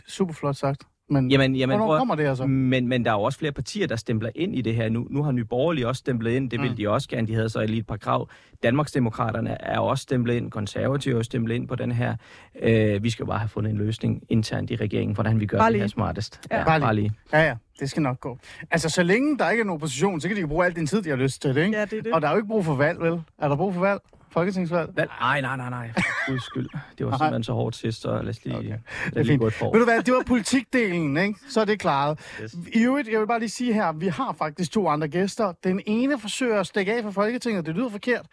super 0.08 0.34
flot 0.34 0.56
sagt. 0.56 0.84
Men 1.12 1.32
Jamen, 1.32 1.56
jamen 1.56 1.78
hvornår 1.78 1.92
prøv, 1.94 1.98
kommer 1.98 2.16
det 2.16 2.26
altså? 2.28 2.46
men, 2.46 2.88
men 2.88 3.06
der 3.06 3.12
er 3.12 3.16
jo 3.16 3.22
også 3.22 3.40
flere 3.40 3.52
partier, 3.52 3.88
der 3.88 3.96
stempler 3.96 4.30
ind 4.36 4.56
i 4.56 4.62
det 4.62 4.76
her 4.76 4.90
nu. 4.90 5.08
Nu 5.10 5.24
har 5.24 5.32
Nye 5.32 5.44
Borgerlige 5.44 5.88
også 5.88 6.00
stemplet 6.00 6.32
ind, 6.32 6.50
det 6.50 6.62
vil 6.62 6.70
Mm. 6.70 6.76
de 6.76 6.90
også 6.90 7.10
gerne. 7.10 7.28
De 7.28 7.34
havde 7.34 7.50
så 7.50 7.66
lige 7.66 7.80
et 7.80 7.88
par 7.88 7.98
krav. 7.98 8.30
Danmarksdemokraterne 8.64 9.62
er 9.62 9.80
også 9.80 10.02
stemplet 10.02 10.34
ind, 10.36 10.52
konservative 10.52 11.14
er 11.14 11.18
også 11.18 11.26
stemplet 11.30 11.56
ind 11.56 11.68
på 11.68 11.76
den 11.76 11.92
her. 11.92 12.16
Øh, 12.62 13.04
vi 13.04 13.10
skal 13.10 13.24
jo 13.24 13.28
bare 13.28 13.40
have 13.40 13.50
fundet 13.50 13.72
en 13.72 13.78
løsning 13.78 14.24
internt 14.30 14.72
i 14.72 14.76
regeringen, 14.76 15.14
hvordan 15.16 15.40
vi 15.40 15.46
gør 15.46 15.58
Bare 15.58 15.66
det 15.68 15.72
lige. 15.74 15.82
her 15.82 15.88
smartest. 15.88 16.42
Ja. 16.52 16.64
Bare 16.64 16.80
lige. 16.80 16.86
bare 16.86 16.96
lige. 16.96 17.12
Ja, 17.34 17.42
ja, 17.44 17.56
det 17.80 17.90
skal 17.90 18.04
nok 18.04 18.20
gå. 18.20 18.38
Altså, 18.72 18.90
så 18.90 19.04
længe 19.04 19.38
der 19.38 19.50
ikke 19.50 19.62
er 19.62 19.66
en 19.66 19.70
opposition, 19.70 20.22
så 20.22 20.28
kan 20.28 20.38
de 20.38 20.42
jo 20.42 20.48
bruge 20.48 20.66
al 20.66 20.76
den 20.76 20.88
tid, 20.88 21.02
de 21.02 21.10
har 21.10 21.16
lyst 21.18 21.42
til 21.42 21.56
det, 21.56 21.66
ikke? 21.66 21.78
Ja, 21.78 21.86
det 21.86 21.94
er 21.98 22.02
det. 22.02 22.14
Og 22.14 22.22
der 22.22 22.28
er 22.28 22.32
jo 22.32 22.38
ikke 22.38 22.48
brug 22.48 22.66
for 22.66 22.76
valg, 22.76 23.00
vel? 23.02 23.22
Er 23.40 23.48
der 23.48 23.56
brug 23.56 23.74
for 23.74 23.82
valg? 23.82 24.00
Folketingsvalg? 24.32 24.90
Hvad? 24.94 25.06
Nej, 25.22 25.42
nej, 25.42 25.58
nej, 25.58 25.70
nej. 25.70 25.92
Guds 26.28 26.44
skyld. 26.44 26.70
Det 26.98 27.06
var 27.06 27.12
simpelthen 27.18 27.44
så 27.44 27.54
hårdt 27.54 27.76
sidst, 27.76 28.02
så 28.02 28.22
lad 28.22 28.30
os 28.30 28.46
lige, 28.46 28.58
Okay. 28.58 28.68
okay. 28.68 28.78
Det 29.06 29.12
er 29.12 29.12
lad 29.16 29.24
lige 29.24 29.38
gå 29.38 29.48
et 29.48 29.54
for. 29.54 29.72
Ved 29.72 29.80
du 29.80 29.86
hvad, 29.86 30.04
det 30.04 30.14
var 30.14 30.24
politikdelen, 30.28 31.18
ikke? 31.18 31.40
Så 31.50 31.62
er 31.62 31.66
det 31.66 31.80
klaret. 31.80 32.20
Yes. 32.44 32.56
I 32.74 32.84
øvrigt, 32.84 33.10
jeg 33.12 33.20
vil 33.20 33.28
bare 33.28 33.40
lige 33.40 33.50
sige 33.50 33.74
her, 33.74 33.92
vi 33.92 34.08
har 34.08 34.36
faktisk 34.38 34.72
to 34.72 34.88
andre 34.88 35.08
gæster. 35.08 35.54
Den 35.64 35.82
ene 35.86 36.20
forsøger 36.20 36.60
at 36.60 36.68
stikke 36.68 36.94
af 36.94 37.04
fra 37.04 37.12
Folketinget, 37.12 37.66
det 37.66 37.76
lyder 37.76 37.90
forkert, 37.90 38.26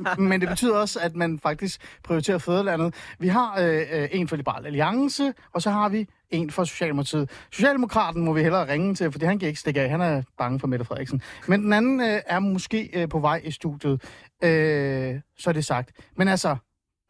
men 0.18 0.40
det 0.40 0.48
betyder 0.48 0.76
også, 0.76 1.00
at 1.00 1.16
man 1.16 1.38
faktisk 1.38 1.80
prioriterer 2.04 2.38
fædrelandet. 2.38 2.94
Vi 3.18 3.28
har 3.28 3.60
øh, 3.60 3.82
øh, 3.92 4.08
en 4.12 4.28
for 4.28 4.36
Liberal 4.36 4.66
Alliance, 4.66 5.34
og 5.52 5.62
så 5.62 5.70
har 5.70 5.88
vi 5.88 6.08
en 6.30 6.50
for 6.50 6.64
Socialdemokratiet. 6.64 7.30
Socialdemokraten 7.50 8.24
må 8.24 8.32
vi 8.32 8.42
hellere 8.42 8.72
ringe 8.72 8.94
til, 8.94 9.12
fordi 9.12 9.24
han 9.24 9.38
kan 9.38 9.48
ikke 9.48 9.60
stikke 9.60 9.80
af. 9.80 9.90
Han 9.90 10.00
er 10.00 10.22
bange 10.38 10.60
for 10.60 10.66
Mette 10.66 10.84
Frederiksen. 10.84 11.22
Men 11.48 11.62
den 11.62 11.72
anden 11.72 12.00
øh, 12.00 12.20
er 12.26 12.38
måske 12.38 12.90
øh, 12.92 13.08
på 13.08 13.18
vej 13.18 13.40
i 13.44 13.50
studiet. 13.50 14.02
Øh, 14.44 15.20
så 15.38 15.50
er 15.50 15.52
det 15.52 15.64
sagt. 15.64 15.90
Men 16.16 16.28
altså, 16.28 16.56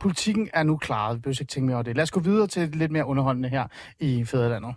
politikken 0.01 0.49
er 0.53 0.63
nu 0.63 0.77
klaret. 0.77 1.17
Vi 1.17 1.21
behøver 1.21 1.41
ikke 1.41 1.51
tænke 1.51 1.67
mere 1.67 1.77
over 1.77 1.83
det. 1.83 1.97
Lad 1.97 2.03
os 2.03 2.11
gå 2.11 2.21
videre 2.21 2.47
til 2.47 2.69
lidt 2.69 2.93
mere 2.93 3.07
underholdende 3.07 3.49
her 3.49 3.67
i 4.01 4.25
Fæderlandet. 4.25 4.75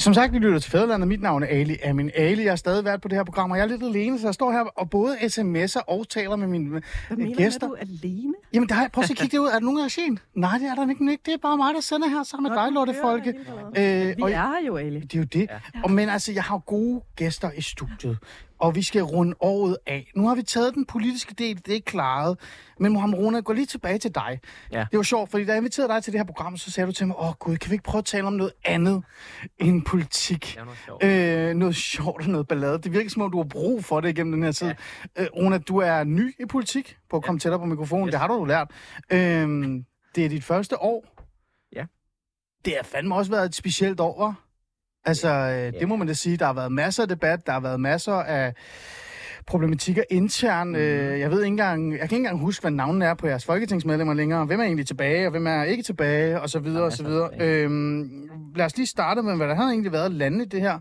Som 0.00 0.14
sagt, 0.14 0.32
vi 0.32 0.38
lytter 0.38 0.58
til 0.58 0.70
Fæderlandet. 0.70 1.08
Mit 1.08 1.22
navn 1.22 1.42
er 1.42 1.46
Ali 1.46 1.76
Amin 1.84 2.10
Ali. 2.14 2.42
Jeg 2.42 2.50
har 2.50 2.56
stadig 2.56 2.84
været 2.84 3.00
på 3.00 3.08
det 3.08 3.16
her 3.18 3.24
program, 3.24 3.50
og 3.50 3.56
jeg 3.56 3.62
er 3.64 3.68
lidt 3.68 3.82
alene, 3.82 4.18
så 4.18 4.26
jeg 4.26 4.34
står 4.34 4.52
her 4.52 4.60
og 4.60 4.90
både 4.90 5.16
sms'er 5.16 5.80
og 5.88 6.08
taler 6.08 6.36
med 6.36 6.46
mine 6.46 6.68
Hvad 6.68 6.80
øh, 7.10 7.18
mener 7.18 7.36
gæster. 7.36 7.66
du, 7.66 7.72
er 7.72 7.84
du 7.84 7.90
alene? 8.02 8.34
Jamen, 8.54 8.68
der 8.68 8.74
er, 8.74 8.88
prøv 8.88 9.02
at 9.02 9.08
kigge 9.16 9.36
det 9.36 9.38
ud. 9.38 9.46
Er 9.46 9.52
der 9.52 9.60
nogen, 9.60 9.78
der 9.78 9.84
er 9.84 9.88
gen? 10.04 10.18
Nej, 10.34 10.58
det 10.58 10.66
er 10.68 10.74
der 10.74 10.88
ikke. 10.90 11.18
Det 11.26 11.34
er 11.34 11.38
bare 11.42 11.56
mig, 11.56 11.74
der 11.74 11.80
sender 11.80 12.08
her 12.08 12.22
sammen 12.22 12.52
med 12.52 12.58
dig, 12.62 12.72
Lotte 12.72 12.94
Folke. 13.02 13.28
Øh, 13.76 14.16
Vi 14.16 14.22
og- 14.22 14.30
er 14.30 14.36
her 14.36 14.66
jo, 14.66 14.76
Ali. 14.76 15.00
det 15.00 15.14
er 15.14 15.18
jo 15.18 15.24
det. 15.24 15.40
Ja. 15.50 15.80
Og, 15.84 15.90
men 15.90 16.08
altså, 16.08 16.32
jeg 16.32 16.42
har 16.42 16.54
jo 16.54 16.60
gode 16.66 17.00
gæster 17.16 17.50
i 17.56 17.60
studiet, 17.62 18.18
og 18.60 18.74
vi 18.74 18.82
skal 18.82 19.02
runde 19.02 19.36
året 19.40 19.76
af. 19.86 20.10
Nu 20.16 20.28
har 20.28 20.34
vi 20.34 20.42
taget 20.42 20.74
den 20.74 20.86
politiske 20.86 21.34
del, 21.34 21.66
det 21.66 21.76
er 21.76 21.80
klaret. 21.80 22.38
Men 22.80 22.92
Mohamed 22.92 23.18
Rona, 23.18 23.40
gå 23.40 23.52
lige 23.52 23.66
tilbage 23.66 23.98
til 23.98 24.14
dig. 24.14 24.40
Ja. 24.72 24.86
Det 24.90 24.96
var 24.96 25.02
sjovt, 25.02 25.30
fordi 25.30 25.44
da 25.44 25.52
jeg 25.52 25.58
inviterede 25.58 25.92
dig 25.92 26.02
til 26.04 26.12
det 26.12 26.20
her 26.20 26.26
program, 26.26 26.56
så 26.56 26.70
sagde 26.70 26.86
du 26.86 26.92
til 26.92 27.06
mig, 27.06 27.16
åh 27.18 27.32
gud, 27.38 27.56
kan 27.56 27.70
vi 27.70 27.74
ikke 27.74 27.84
prøve 27.84 27.98
at 27.98 28.04
tale 28.04 28.26
om 28.26 28.32
noget 28.32 28.52
andet 28.64 29.04
end 29.58 29.84
politik? 29.84 30.40
Det 30.40 30.56
er 30.60 30.64
noget 30.64 30.78
sjovt. 30.84 31.04
Øh, 31.04 31.54
noget 31.54 31.76
sjovt 31.76 32.22
og 32.22 32.28
noget 32.28 32.48
ballade. 32.48 32.78
Det 32.78 32.92
virker 32.92 33.10
som 33.10 33.22
om, 33.22 33.30
du 33.30 33.36
har 33.36 33.48
brug 33.48 33.84
for 33.84 34.00
det 34.00 34.08
igennem 34.08 34.32
den 34.32 34.42
her 34.42 34.52
tid. 34.52 34.66
Ja. 35.16 35.22
Øh, 35.22 35.28
Rona, 35.36 35.58
du 35.58 35.76
er 35.76 36.04
ny 36.04 36.34
i 36.40 36.46
politik, 36.46 36.96
på 37.10 37.16
at 37.16 37.22
komme 37.22 37.38
tættere 37.38 37.60
på 37.60 37.66
mikrofonen. 37.66 38.06
Yes. 38.06 38.10
Det 38.10 38.20
har 38.20 38.28
du 38.28 38.34
jo 38.34 38.44
lært. 38.44 38.70
Øh, 39.12 39.18
det 40.14 40.24
er 40.24 40.28
dit 40.28 40.44
første 40.44 40.82
år. 40.82 41.04
Ja. 41.76 41.84
Det 42.64 42.72
har 42.76 42.82
fandme 42.82 43.14
også 43.14 43.30
været 43.30 43.44
et 43.44 43.54
specielt 43.54 44.00
år, 44.00 44.30
hva'? 44.30 44.49
Altså, 45.04 45.28
øh, 45.28 45.80
det 45.80 45.88
må 45.88 45.96
man 45.96 46.06
da 46.06 46.12
sige. 46.12 46.36
Der 46.36 46.46
har 46.46 46.52
været 46.52 46.72
masser 46.72 47.02
af 47.02 47.08
debat, 47.08 47.46
der 47.46 47.52
har 47.52 47.60
været 47.60 47.80
masser 47.80 48.12
af 48.12 48.54
problematikker 49.46 50.02
intern. 50.10 50.68
Mm. 50.68 50.74
Øh, 50.74 51.20
jeg 51.20 51.30
ved 51.30 51.38
ikke 51.38 51.46
engang, 51.46 51.90
jeg 51.92 51.98
kan 51.98 52.04
ikke 52.04 52.16
engang 52.16 52.40
huske, 52.40 52.62
hvad 52.62 52.70
navnene 52.70 53.04
er 53.04 53.14
på 53.14 53.26
jeres 53.26 53.44
folketingsmedlemmer 53.44 54.14
længere. 54.14 54.44
Hvem 54.44 54.60
er 54.60 54.64
egentlig 54.64 54.86
tilbage, 54.86 55.26
og 55.26 55.30
hvem 55.30 55.46
er 55.46 55.62
ikke 55.62 55.82
tilbage, 55.82 56.40
og 56.40 56.50
så 56.50 56.58
videre, 56.58 56.84
og 56.84 56.92
så 56.92 57.04
videre. 57.04 57.30
Øhm, 57.40 58.30
lad 58.56 58.66
os 58.66 58.76
lige 58.76 58.86
starte 58.86 59.22
med, 59.22 59.36
hvad 59.36 59.48
der 59.48 59.54
har 59.54 59.70
egentlig 59.70 59.92
været 59.92 60.12
landet 60.12 60.46
i 60.46 60.48
det 60.48 60.60
her. 60.60 60.78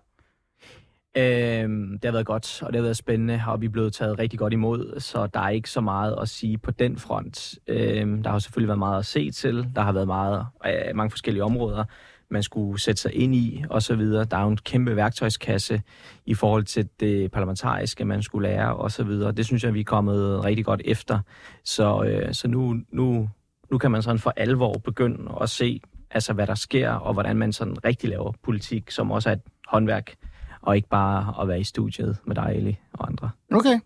Øhm, 1.17 1.99
det 1.99 2.05
har 2.05 2.11
været 2.11 2.25
godt, 2.25 2.63
og 2.63 2.73
det 2.73 2.75
har 2.75 2.83
været 2.83 2.97
spændende, 2.97 3.43
og 3.47 3.61
vi 3.61 3.65
er 3.65 3.69
blevet 3.69 3.93
taget 3.93 4.19
rigtig 4.19 4.39
godt 4.39 4.53
imod, 4.53 4.99
så 4.99 5.27
der 5.33 5.39
er 5.39 5.49
ikke 5.49 5.69
så 5.69 5.81
meget 5.81 6.15
at 6.21 6.29
sige 6.29 6.57
på 6.57 6.71
den 6.71 6.97
front. 6.97 7.55
Øhm, 7.67 8.23
der 8.23 8.29
har 8.29 8.39
selvfølgelig 8.39 8.67
været 8.67 8.79
meget 8.79 8.99
at 8.99 9.05
se 9.05 9.31
til. 9.31 9.67
Der 9.75 9.81
har 9.81 9.91
været 9.91 10.07
meget, 10.07 10.45
øh, 10.65 10.95
mange 10.95 11.11
forskellige 11.11 11.43
områder, 11.43 11.83
man 12.31 12.43
skulle 12.43 12.81
sætte 12.81 13.01
sig 13.01 13.13
ind 13.13 13.35
i, 13.35 13.65
videre. 13.97 14.25
Der 14.25 14.37
er 14.37 14.41
jo 14.41 14.49
en 14.49 14.57
kæmpe 14.57 14.95
værktøjskasse 14.95 15.81
i 16.25 16.33
forhold 16.33 16.63
til 16.63 16.89
det 16.99 17.31
parlamentariske, 17.31 18.05
man 18.05 18.23
skulle 18.23 18.49
lære, 18.49 18.75
og 18.75 18.91
så 18.91 19.03
videre. 19.03 19.31
Det 19.31 19.45
synes 19.45 19.63
jeg, 19.63 19.73
vi 19.73 19.79
er 19.79 19.83
kommet 19.83 20.43
rigtig 20.43 20.65
godt 20.65 20.81
efter. 20.85 21.19
Så, 21.63 22.03
øh, 22.03 22.33
så 22.33 22.47
nu, 22.47 22.75
nu, 22.91 23.29
nu 23.71 23.77
kan 23.77 23.91
man 23.91 24.01
sådan 24.01 24.19
for 24.19 24.33
alvor 24.37 24.73
begynde 24.73 25.31
at 25.41 25.49
se, 25.49 25.81
altså, 26.11 26.33
hvad 26.33 26.47
der 26.47 26.55
sker, 26.55 26.91
og 26.91 27.13
hvordan 27.13 27.37
man 27.37 27.53
sådan 27.53 27.85
rigtig 27.85 28.09
laver 28.09 28.33
politik, 28.43 28.91
som 28.91 29.11
også 29.11 29.29
er 29.29 29.33
et 29.33 29.41
håndværk 29.67 30.15
og 30.61 30.75
ikke 30.75 30.89
bare 30.89 31.41
at 31.41 31.47
være 31.47 31.59
i 31.59 31.63
studiet 31.63 32.17
med 32.25 32.35
dig, 32.35 32.51
Eli, 32.55 32.79
og 32.93 33.07
andre. 33.07 33.29
Okay. 33.51 33.79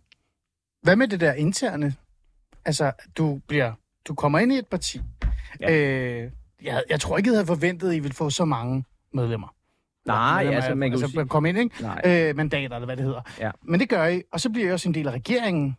Hvad 0.82 0.96
med 0.96 1.08
det 1.08 1.20
der 1.20 1.34
interne? 1.34 1.96
Altså, 2.66 2.92
du 3.18 3.42
bliver, 3.48 3.74
du 4.08 4.16
kommer 4.16 4.40
ind 4.40 4.54
i 4.54 4.58
et 4.58 4.68
parti. 4.68 5.02
Ja. 5.62 5.76
Øh, 5.76 6.32
jeg, 6.64 6.84
jeg 6.90 7.00
tror 7.00 7.18
ikke, 7.18 7.30
jeg 7.30 7.36
havde 7.36 7.48
forventet, 7.48 7.90
at 7.90 7.96
I 7.96 8.00
ville 8.00 8.16
få 8.16 8.30
så 8.30 8.46
mange 8.46 8.86
medlemmer. 9.14 9.48
Nej, 10.06 10.44
medlemmer 10.44 10.56
altså, 10.56 10.76
man 10.76 10.92
kan 10.92 11.00
altså, 11.00 11.12
sige... 11.12 11.28
komme 11.28 11.50
ind, 11.50 11.58
ikke? 11.58 11.82
Nej. 11.82 12.02
Øh, 12.06 12.36
mandater, 12.36 12.76
eller 12.76 12.86
hvad 12.86 12.98
det 12.98 13.06
hedder. 13.06 13.22
Ja. 13.40 13.52
Men 13.64 13.80
det 13.80 13.90
gør 13.90 14.08
I, 14.08 14.22
og 14.32 14.40
så 14.40 14.50
bliver 14.50 14.70
I 14.70 14.72
også 14.72 14.90
en 14.90 14.96
del 14.96 15.08
af 15.08 15.12
regeringen. 15.12 15.78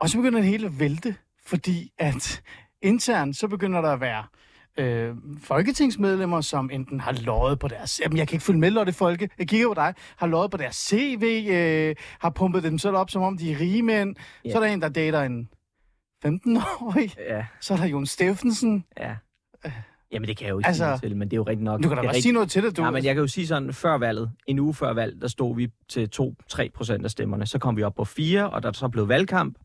Og 0.00 0.08
så 0.08 0.16
begynder 0.16 0.38
det 0.38 0.48
hele 0.48 0.66
at 0.66 0.80
vælte, 0.80 1.14
fordi 1.46 1.92
at 1.98 2.42
internt, 2.82 3.36
så 3.36 3.48
begynder 3.48 3.80
der 3.80 3.92
at 3.92 4.00
være 4.00 4.24
øh, 4.78 5.14
folketingsmedlemmer, 5.42 6.40
som 6.40 6.70
enten 6.72 7.00
har 7.00 7.12
løjet 7.12 7.58
på 7.58 7.68
deres... 7.68 8.00
Jamen, 8.04 8.18
jeg 8.18 8.28
kan 8.28 8.34
ikke 8.34 8.44
følge 8.44 8.60
med, 8.60 8.70
Lotte 8.70 8.92
Folke. 8.92 9.28
Jeg 9.38 9.48
kigger 9.48 9.68
på 9.68 9.74
dig. 9.74 9.94
Har 10.16 10.26
løjet 10.26 10.50
på 10.50 10.56
deres 10.56 10.76
CV, 10.76 11.46
øh, 11.50 11.96
har 12.18 12.30
pumpet 12.30 12.62
dem 12.62 12.78
selv 12.78 12.96
op, 12.96 13.10
som 13.10 13.22
om 13.22 13.38
de 13.38 13.52
er 13.52 13.60
rige 13.60 13.82
mænd. 13.82 14.16
Ja. 14.44 14.50
Så 14.50 14.56
er 14.56 14.62
der 14.62 14.72
en, 14.72 14.82
der 14.82 14.88
dater 14.88 15.22
en 15.22 15.48
15-årig. 16.26 17.14
Ja, 17.28 17.46
Så 17.60 17.74
er 17.74 17.78
der 17.78 17.86
Jon 17.86 18.06
Steffensen. 18.06 18.84
ja. 19.00 19.14
Jamen, 20.12 20.28
det 20.28 20.36
kan 20.36 20.46
jeg 20.46 20.52
jo 20.52 20.58
ikke 20.58 20.68
Altså, 20.68 20.84
altså, 20.84 21.00
sige 21.00 21.08
noget 21.08 21.12
til, 21.12 21.16
men 21.16 21.28
det 21.28 21.34
er 21.34 21.38
jo 21.38 21.42
rigtigt 21.42 21.64
nok. 21.64 21.82
Du 21.82 21.88
kan 21.88 21.96
da 21.96 22.02
bare 22.02 22.20
sige 22.20 22.32
noget 22.32 22.50
til 22.50 22.62
det, 22.62 22.76
du. 22.76 22.82
Nej, 22.82 22.90
men 22.90 23.04
jeg 23.04 23.14
kan 23.14 23.20
jo 23.20 23.28
sige 23.28 23.46
sådan, 23.46 23.72
før 23.72 23.98
valget, 23.98 24.30
en 24.46 24.58
uge 24.58 24.74
før 24.74 24.92
valget, 24.92 25.22
der 25.22 25.28
stod 25.28 25.56
vi 25.56 25.68
til 25.88 26.08
2-3 26.52 26.68
procent 26.74 27.04
af 27.04 27.10
stemmerne. 27.10 27.46
Så 27.46 27.58
kom 27.58 27.76
vi 27.76 27.82
op 27.82 27.94
på 27.94 28.04
4, 28.04 28.50
og 28.50 28.62
da 28.62 28.68
der 28.68 28.72
så 28.72 28.88
blev 28.88 29.08
valgkamp, 29.08 29.58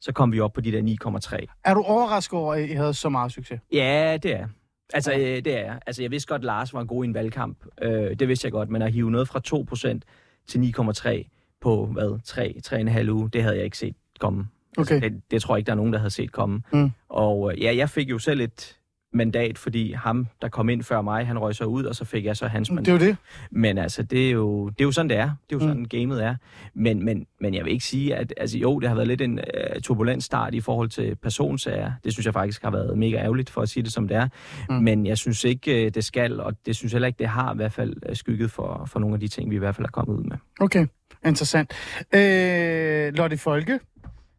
så 0.00 0.12
kom 0.12 0.32
vi 0.32 0.40
op 0.40 0.52
på 0.52 0.60
de 0.60 0.72
der 0.72 0.96
9,3. 1.38 1.60
Er 1.64 1.74
du 1.74 1.82
overrasket 1.82 2.38
over, 2.38 2.54
at 2.54 2.70
I 2.70 2.72
havde 2.72 2.94
så 2.94 3.08
meget 3.08 3.32
succes? 3.32 3.60
Ja, 3.72 4.18
det 4.22 4.32
er. 4.32 4.48
Altså, 4.94 5.12
øh, 5.12 5.18
det 5.18 5.46
er 5.46 5.60
jeg. 5.60 5.78
Altså, 5.86 6.02
jeg 6.02 6.10
vidste 6.10 6.28
godt, 6.28 6.40
at 6.40 6.44
Lars 6.44 6.74
var 6.74 6.84
god 6.84 7.04
i 7.04 7.08
en 7.08 7.14
valgkamp. 7.14 7.58
Øh, 7.82 8.18
det 8.18 8.28
vidste 8.28 8.46
jeg 8.46 8.52
godt, 8.52 8.68
men 8.68 8.82
at 8.82 8.92
hive 8.92 9.10
noget 9.10 9.28
fra 9.28 9.40
2 9.40 9.64
procent 9.68 10.04
til 10.48 10.58
9,3 10.58 11.28
på, 11.60 11.86
hvad, 11.86 12.18
3, 12.24 12.54
3,5 12.66 13.10
uge, 13.10 13.30
det 13.30 13.42
havde 13.42 13.56
jeg 13.56 13.64
ikke 13.64 13.78
set 13.78 13.94
komme. 14.20 14.48
Okay. 14.78 14.94
Altså, 14.94 15.08
det, 15.08 15.22
det 15.30 15.42
tror 15.42 15.54
jeg 15.54 15.58
ikke, 15.58 15.66
der 15.66 15.72
er 15.72 15.76
nogen, 15.76 15.92
der 15.92 15.98
havde 15.98 16.10
set 16.10 16.32
komme. 16.32 16.62
Mm. 16.72 16.90
Og 17.08 17.52
øh, 17.52 17.62
ja, 17.62 17.76
jeg 17.76 17.90
fik 17.90 18.10
jo 18.10 18.18
selv 18.18 18.40
et 18.40 18.76
mandat, 19.12 19.58
fordi 19.58 19.92
ham, 19.92 20.26
der 20.42 20.48
kom 20.48 20.68
ind 20.68 20.82
før 20.82 21.00
mig, 21.00 21.26
han 21.26 21.38
røg 21.38 21.54
så 21.54 21.64
ud, 21.64 21.84
og 21.84 21.94
så 21.94 22.04
fik 22.04 22.24
jeg 22.24 22.36
så 22.36 22.46
hans 22.46 22.70
mandat. 22.70 22.86
Det 22.86 23.02
er 23.02 23.06
jo 23.06 23.10
det. 23.12 23.16
Men 23.50 23.78
altså, 23.78 24.02
det 24.02 24.26
er 24.26 24.30
jo, 24.30 24.68
det 24.68 24.80
er 24.80 24.84
jo 24.84 24.92
sådan, 24.92 25.08
det 25.08 25.16
er. 25.18 25.30
Det 25.50 25.56
er 25.56 25.56
jo 25.56 25.58
Mm. 25.58 25.68
sådan, 25.68 25.84
gamet 25.84 26.24
er. 26.24 26.34
Men, 26.74 27.04
men, 27.04 27.26
men 27.40 27.54
jeg 27.54 27.64
vil 27.64 27.72
ikke 27.72 27.84
sige, 27.84 28.14
at 28.16 28.34
altså, 28.36 28.58
jo, 28.58 28.78
det 28.80 28.88
har 28.88 28.96
været 28.96 29.08
lidt 29.08 29.20
en 29.20 29.38
uh, 29.38 29.80
turbulent 29.82 30.24
start 30.24 30.54
i 30.54 30.60
forhold 30.60 30.88
til 30.88 31.16
personsager. 31.16 31.92
Det 32.04 32.12
synes 32.12 32.26
jeg 32.26 32.34
faktisk 32.34 32.62
har 32.62 32.70
været 32.70 32.98
mega 32.98 33.16
ærgerligt, 33.16 33.50
for 33.50 33.60
at 33.60 33.68
sige 33.68 33.82
det 33.82 33.92
som 33.92 34.08
det 34.08 34.16
er. 34.16 34.28
Mm. 34.68 34.74
Mm. 34.74 34.82
Men 34.82 35.06
jeg 35.06 35.18
synes 35.18 35.44
ikke, 35.44 35.84
øh, 35.86 35.90
det 35.94 36.04
skal, 36.04 36.40
og 36.40 36.54
det 36.66 36.76
synes 36.76 36.92
jeg 36.92 36.96
heller 36.96 37.06
ikke, 37.08 37.18
det 37.18 37.28
har 37.28 37.52
i 37.52 37.56
hvert 37.56 37.72
fald 37.72 37.94
øh, 38.08 38.16
skygget 38.16 38.50
for, 38.50 38.84
for 38.86 39.00
nogle 39.00 39.14
af 39.14 39.20
de 39.20 39.28
ting, 39.28 39.50
vi 39.50 39.56
i 39.56 39.58
hvert 39.58 39.74
fald 39.76 39.86
er 39.86 39.90
kommet 39.90 40.14
ud 40.14 40.24
med. 40.24 40.36
Okay, 40.60 40.86
interessant. 41.26 41.72
Øh, 42.14 43.14
Lotte 43.14 43.36
Folke, 43.38 43.80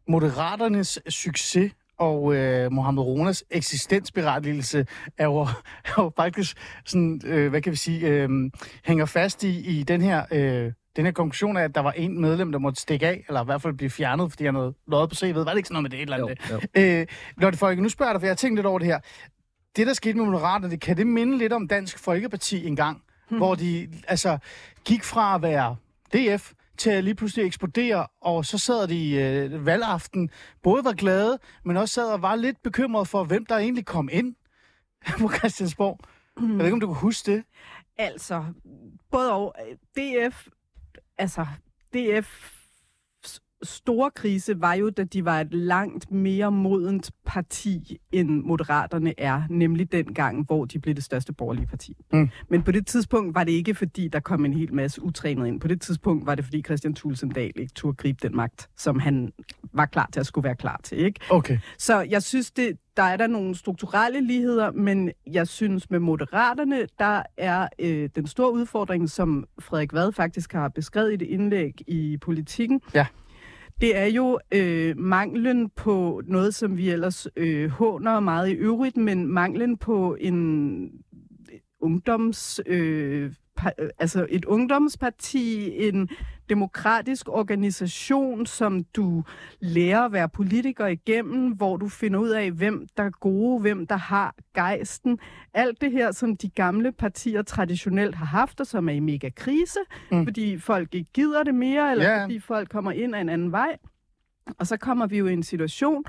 Moderaternes 0.08 0.98
succes 1.08 1.72
og 1.98 2.34
øh, 2.34 2.72
Mohammed 2.72 3.02
Ronas 3.02 3.44
eksistensberettigelse 3.50 4.86
er 5.18 5.24
jo, 5.24 5.38
er 5.84 5.94
jo 5.98 6.12
faktisk 6.16 6.56
sådan, 6.84 7.20
øh, 7.24 7.50
hvad 7.50 7.62
kan 7.62 7.72
vi 7.72 7.76
sige, 7.76 8.08
øh, 8.08 8.28
hænger 8.84 9.04
fast 9.06 9.44
i, 9.44 9.78
i 9.78 9.82
den 9.82 10.00
her... 10.00 10.24
Øh, 10.30 10.72
den 10.96 11.04
her 11.04 11.12
konklusion 11.12 11.56
af, 11.56 11.62
at 11.62 11.74
der 11.74 11.80
var 11.80 11.92
en 11.92 12.20
medlem, 12.20 12.52
der 12.52 12.58
måtte 12.58 12.80
stikke 12.80 13.06
af, 13.06 13.24
eller 13.28 13.42
i 13.42 13.44
hvert 13.44 13.62
fald 13.62 13.74
blive 13.74 13.90
fjernet, 13.90 14.30
fordi 14.30 14.44
han 14.44 14.54
havde 14.54 14.74
løjet 14.86 15.10
på 15.10 15.14
CV'et. 15.14 15.34
Var 15.34 15.44
det 15.44 15.56
ikke 15.56 15.68
sådan 15.68 15.82
noget 15.82 15.82
med 15.82 15.90
det? 15.90 15.96
Et 15.96 16.02
eller 16.02 16.16
andet? 16.16 16.38
Jo, 16.50 16.60
jo. 16.76 17.00
Øh, 17.00 17.06
Lotte 17.36 17.58
Folke, 17.58 17.82
nu 17.82 17.88
spørger 17.88 18.10
jeg 18.10 18.14
dig, 18.14 18.20
for 18.20 18.26
jeg 18.26 18.30
har 18.30 18.36
tænkt 18.36 18.56
lidt 18.56 18.66
over 18.66 18.78
det 18.78 18.86
her. 18.86 19.00
Det, 19.76 19.86
der 19.86 19.92
skete 19.92 20.18
med 20.18 20.24
Moderaterne, 20.24 20.76
kan 20.76 20.96
det 20.96 21.06
minde 21.06 21.38
lidt 21.38 21.52
om 21.52 21.68
Dansk 21.68 21.98
Folkeparti 21.98 22.66
engang, 22.66 23.02
hmm. 23.28 23.38
hvor 23.38 23.54
de 23.54 23.88
altså 24.08 24.38
gik 24.84 25.04
fra 25.04 25.34
at 25.34 25.42
være 25.42 25.76
DF 26.12 26.52
til 26.76 26.90
at 26.90 27.04
lige 27.04 27.14
pludselig 27.14 27.46
eksplodere, 27.46 28.06
og 28.20 28.44
så 28.46 28.58
sad 28.58 28.88
de 28.88 29.14
øh, 29.14 29.66
valgaften, 29.66 30.30
både 30.62 30.84
var 30.84 30.92
glade, 30.92 31.38
men 31.64 31.76
også 31.76 31.94
sad 31.94 32.12
og 32.12 32.22
var 32.22 32.36
lidt 32.36 32.62
bekymret 32.62 33.08
for, 33.08 33.24
hvem 33.24 33.46
der 33.46 33.56
egentlig 33.56 33.86
kom 33.86 34.08
ind 34.12 34.34
på 35.20 35.28
Christiansborg. 35.28 35.98
Jeg 36.40 36.48
ved 36.48 36.64
ikke, 36.64 36.72
om 36.72 36.80
du 36.80 36.86
kan 36.86 36.96
huske 36.96 37.32
det. 37.32 37.44
Altså, 37.98 38.44
både 39.10 39.32
og. 39.32 39.54
Øh, 39.68 39.76
DF, 39.96 40.46
altså, 41.18 41.46
DF 41.94 42.61
store 43.62 44.10
krise 44.10 44.60
var 44.60 44.74
jo, 44.74 44.90
da 44.90 45.04
de 45.04 45.24
var 45.24 45.40
et 45.40 45.54
langt 45.54 46.10
mere 46.10 46.52
modent 46.52 47.10
parti, 47.26 47.98
end 48.12 48.30
Moderaterne 48.30 49.20
er, 49.20 49.42
nemlig 49.50 49.92
den 49.92 50.14
gang, 50.14 50.46
hvor 50.46 50.64
de 50.64 50.78
blev 50.78 50.94
det 50.94 51.04
største 51.04 51.32
borgerlige 51.32 51.66
parti. 51.66 51.96
Mm. 52.12 52.30
Men 52.48 52.62
på 52.62 52.72
det 52.72 52.86
tidspunkt 52.86 53.34
var 53.34 53.44
det 53.44 53.52
ikke, 53.52 53.74
fordi 53.74 54.08
der 54.08 54.20
kom 54.20 54.44
en 54.44 54.54
hel 54.54 54.74
masse 54.74 55.02
utrænet 55.02 55.46
ind. 55.46 55.60
På 55.60 55.68
det 55.68 55.80
tidspunkt 55.80 56.26
var 56.26 56.34
det, 56.34 56.44
fordi 56.44 56.62
Christian 56.62 56.94
Thulesen 56.94 57.30
Dahl 57.30 57.52
ikke 57.56 57.72
turde 57.74 57.96
gribe 57.96 58.18
den 58.22 58.36
magt, 58.36 58.68
som 58.76 58.98
han 58.98 59.32
var 59.72 59.86
klar 59.86 60.08
til 60.12 60.20
at 60.20 60.26
skulle 60.26 60.44
være 60.44 60.56
klar 60.56 60.80
til. 60.84 60.98
Ikke? 60.98 61.20
Okay. 61.30 61.58
Så 61.78 62.00
jeg 62.00 62.22
synes, 62.22 62.50
det, 62.50 62.78
der 62.96 63.02
er 63.02 63.16
der 63.16 63.26
nogle 63.26 63.54
strukturelle 63.54 64.26
ligheder, 64.26 64.70
men 64.70 65.10
jeg 65.26 65.48
synes 65.48 65.90
med 65.90 65.98
Moderaterne, 65.98 66.86
der 66.98 67.22
er 67.36 67.68
øh, 67.78 68.08
den 68.16 68.26
store 68.26 68.52
udfordring, 68.52 69.10
som 69.10 69.44
Frederik 69.58 69.92
Vad 69.92 70.12
faktisk 70.12 70.52
har 70.52 70.68
beskrevet 70.68 71.12
i 71.12 71.16
det 71.16 71.26
indlæg 71.26 71.74
i 71.86 72.18
politikken. 72.20 72.80
Ja. 72.94 73.06
Det 73.80 73.96
er 73.96 74.06
jo 74.06 74.38
øh, 74.54 74.98
manglen 74.98 75.70
på 75.70 76.22
noget, 76.26 76.54
som 76.54 76.76
vi 76.76 76.90
ellers 76.90 77.26
øh, 77.36 77.70
håner 77.70 78.20
meget 78.20 78.48
i 78.48 78.52
øvrigt, 78.52 78.96
men 78.96 79.26
manglen 79.26 79.76
på 79.76 80.16
en 80.20 80.84
øh, 81.52 81.58
ungdoms... 81.80 82.60
Øh, 82.66 83.32
altså 83.98 84.26
et 84.30 84.44
ungdomsparti, 84.44 85.76
en 85.88 86.08
demokratisk 86.48 87.28
organisation, 87.28 88.46
som 88.46 88.84
du 88.84 89.24
lærer 89.60 90.00
at 90.00 90.12
være 90.12 90.28
politiker 90.28 90.86
igennem, 90.86 91.50
hvor 91.52 91.76
du 91.76 91.88
finder 91.88 92.20
ud 92.20 92.28
af, 92.28 92.50
hvem 92.50 92.86
der 92.96 93.02
er 93.02 93.10
gode, 93.10 93.60
hvem 93.60 93.86
der 93.86 93.96
har 93.96 94.34
gejsten. 94.54 95.18
Alt 95.54 95.80
det 95.80 95.92
her, 95.92 96.12
som 96.12 96.36
de 96.36 96.48
gamle 96.48 96.92
partier 96.92 97.42
traditionelt 97.42 98.14
har 98.14 98.26
haft, 98.26 98.60
og 98.60 98.66
som 98.66 98.88
er 98.88 98.92
i 98.92 99.00
mega 99.00 99.30
krise, 99.36 99.78
Mm. 100.10 100.24
fordi 100.24 100.58
folk 100.58 100.94
ikke 100.94 101.10
gider 101.14 101.42
det 101.42 101.54
mere, 101.54 101.90
eller 101.90 102.04
yeah. 102.08 102.22
fordi 102.24 102.40
folk 102.40 102.68
kommer 102.68 102.92
ind 102.92 103.14
ad 103.16 103.20
en 103.20 103.28
anden 103.28 103.52
vej. 103.52 103.76
Og 104.58 104.66
så 104.66 104.76
kommer 104.76 105.06
vi 105.06 105.18
jo 105.18 105.26
i 105.26 105.32
en 105.32 105.42
situation, 105.42 106.04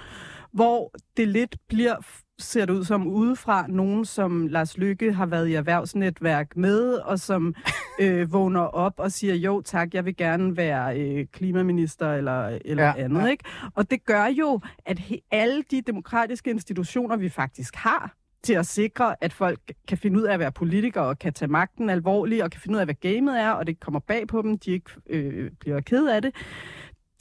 hvor 0.52 0.92
det 1.18 1.28
lidt 1.28 1.56
bliver, 1.68 1.96
ser 2.40 2.66
det 2.66 2.74
ud 2.74 2.84
som 2.84 3.08
udefra, 3.08 3.66
nogen 3.70 4.06
som 4.06 4.48
Lars 4.48 4.78
Lykke 4.78 5.14
har 5.14 5.26
været 5.26 5.48
i 5.48 5.54
erhvervsnetværk 5.54 6.58
med, 6.58 6.94
og 6.94 7.20
som 7.20 7.56
øh, 8.02 8.34
vågner 8.34 8.60
op 8.62 8.94
og 8.98 9.12
siger, 9.12 9.36
jo 9.36 9.62
tak, 9.62 9.94
jeg 9.94 10.06
vil 10.06 10.16
gerne 10.18 10.58
være 10.58 11.00
øh, 11.00 11.26
klimaminister 11.32 12.14
eller, 12.14 12.60
eller 12.66 12.84
Ja, 12.84 12.94
andet. 12.98 13.22
Ja. 13.22 13.28
Ikke? 13.28 13.44
Og 13.76 13.92
det 13.92 14.06
gør 14.06 14.26
jo, 14.26 14.60
at 14.86 15.00
he- 15.00 15.28
alle 15.32 15.64
de 15.72 15.82
demokratiske 15.82 16.50
institutioner, 16.50 17.16
vi 17.18 17.30
faktisk 17.30 17.76
har, 17.76 18.14
til 18.44 18.54
at 18.54 18.66
sikre, 18.66 19.16
at 19.22 19.34
folk 19.34 19.60
kan 19.88 19.98
finde 19.98 20.20
ud 20.20 20.24
af 20.24 20.34
at 20.34 20.40
være 20.40 20.52
politikere 20.52 21.06
og 21.06 21.20
kan 21.20 21.34
tage 21.34 21.52
magten 21.52 21.90
alvorligt 21.90 22.44
og 22.44 22.52
kan 22.52 22.62
finde 22.62 22.76
ud 22.76 22.80
af, 22.80 22.86
hvad 22.88 22.96
gamet 22.96 23.40
er, 23.40 23.52
og 23.52 23.68
det 23.68 23.80
kommer 23.80 24.00
bag 24.00 24.28
på 24.28 24.42
dem, 24.42 24.58
de 24.58 24.72
ikke 24.72 24.90
øh, 25.10 25.52
bliver 25.60 25.82
ked 25.82 26.08
af 26.08 26.22
det, 26.22 26.36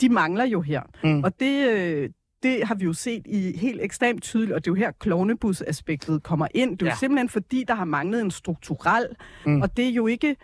de 0.01 0.09
mangler 0.09 0.44
jo 0.44 0.61
her. 0.61 0.83
Mm. 1.05 1.25
Og 1.25 1.40
det, 1.40 1.68
øh, 1.70 2.11
det 2.42 2.66
har 2.66 2.74
vi 2.74 2.85
jo 2.85 2.92
set 2.92 3.22
i 3.26 3.57
helt 3.59 3.81
ekstremt 3.83 4.22
tydeligt, 4.22 4.52
og 4.52 4.64
det 4.64 4.70
er 4.70 4.72
jo 4.72 4.74
her 4.74 4.90
klovnebus-aspektet 5.00 6.22
kommer 6.22 6.46
ind. 6.55 6.70
Det 6.70 6.83
er 6.83 6.87
jo 6.87 6.90
Ja. 6.90 6.96
simpelthen 6.96 7.28
fordi, 7.28 7.64
der 7.68 7.74
har 7.74 7.85
manglet 7.85 8.20
en 8.20 8.31
strukturel, 8.31 9.07
mm. 9.46 9.62
og 9.62 9.76
det 9.76 9.85
er 9.85 9.90
jo 9.90 10.07
ikke 10.07 10.37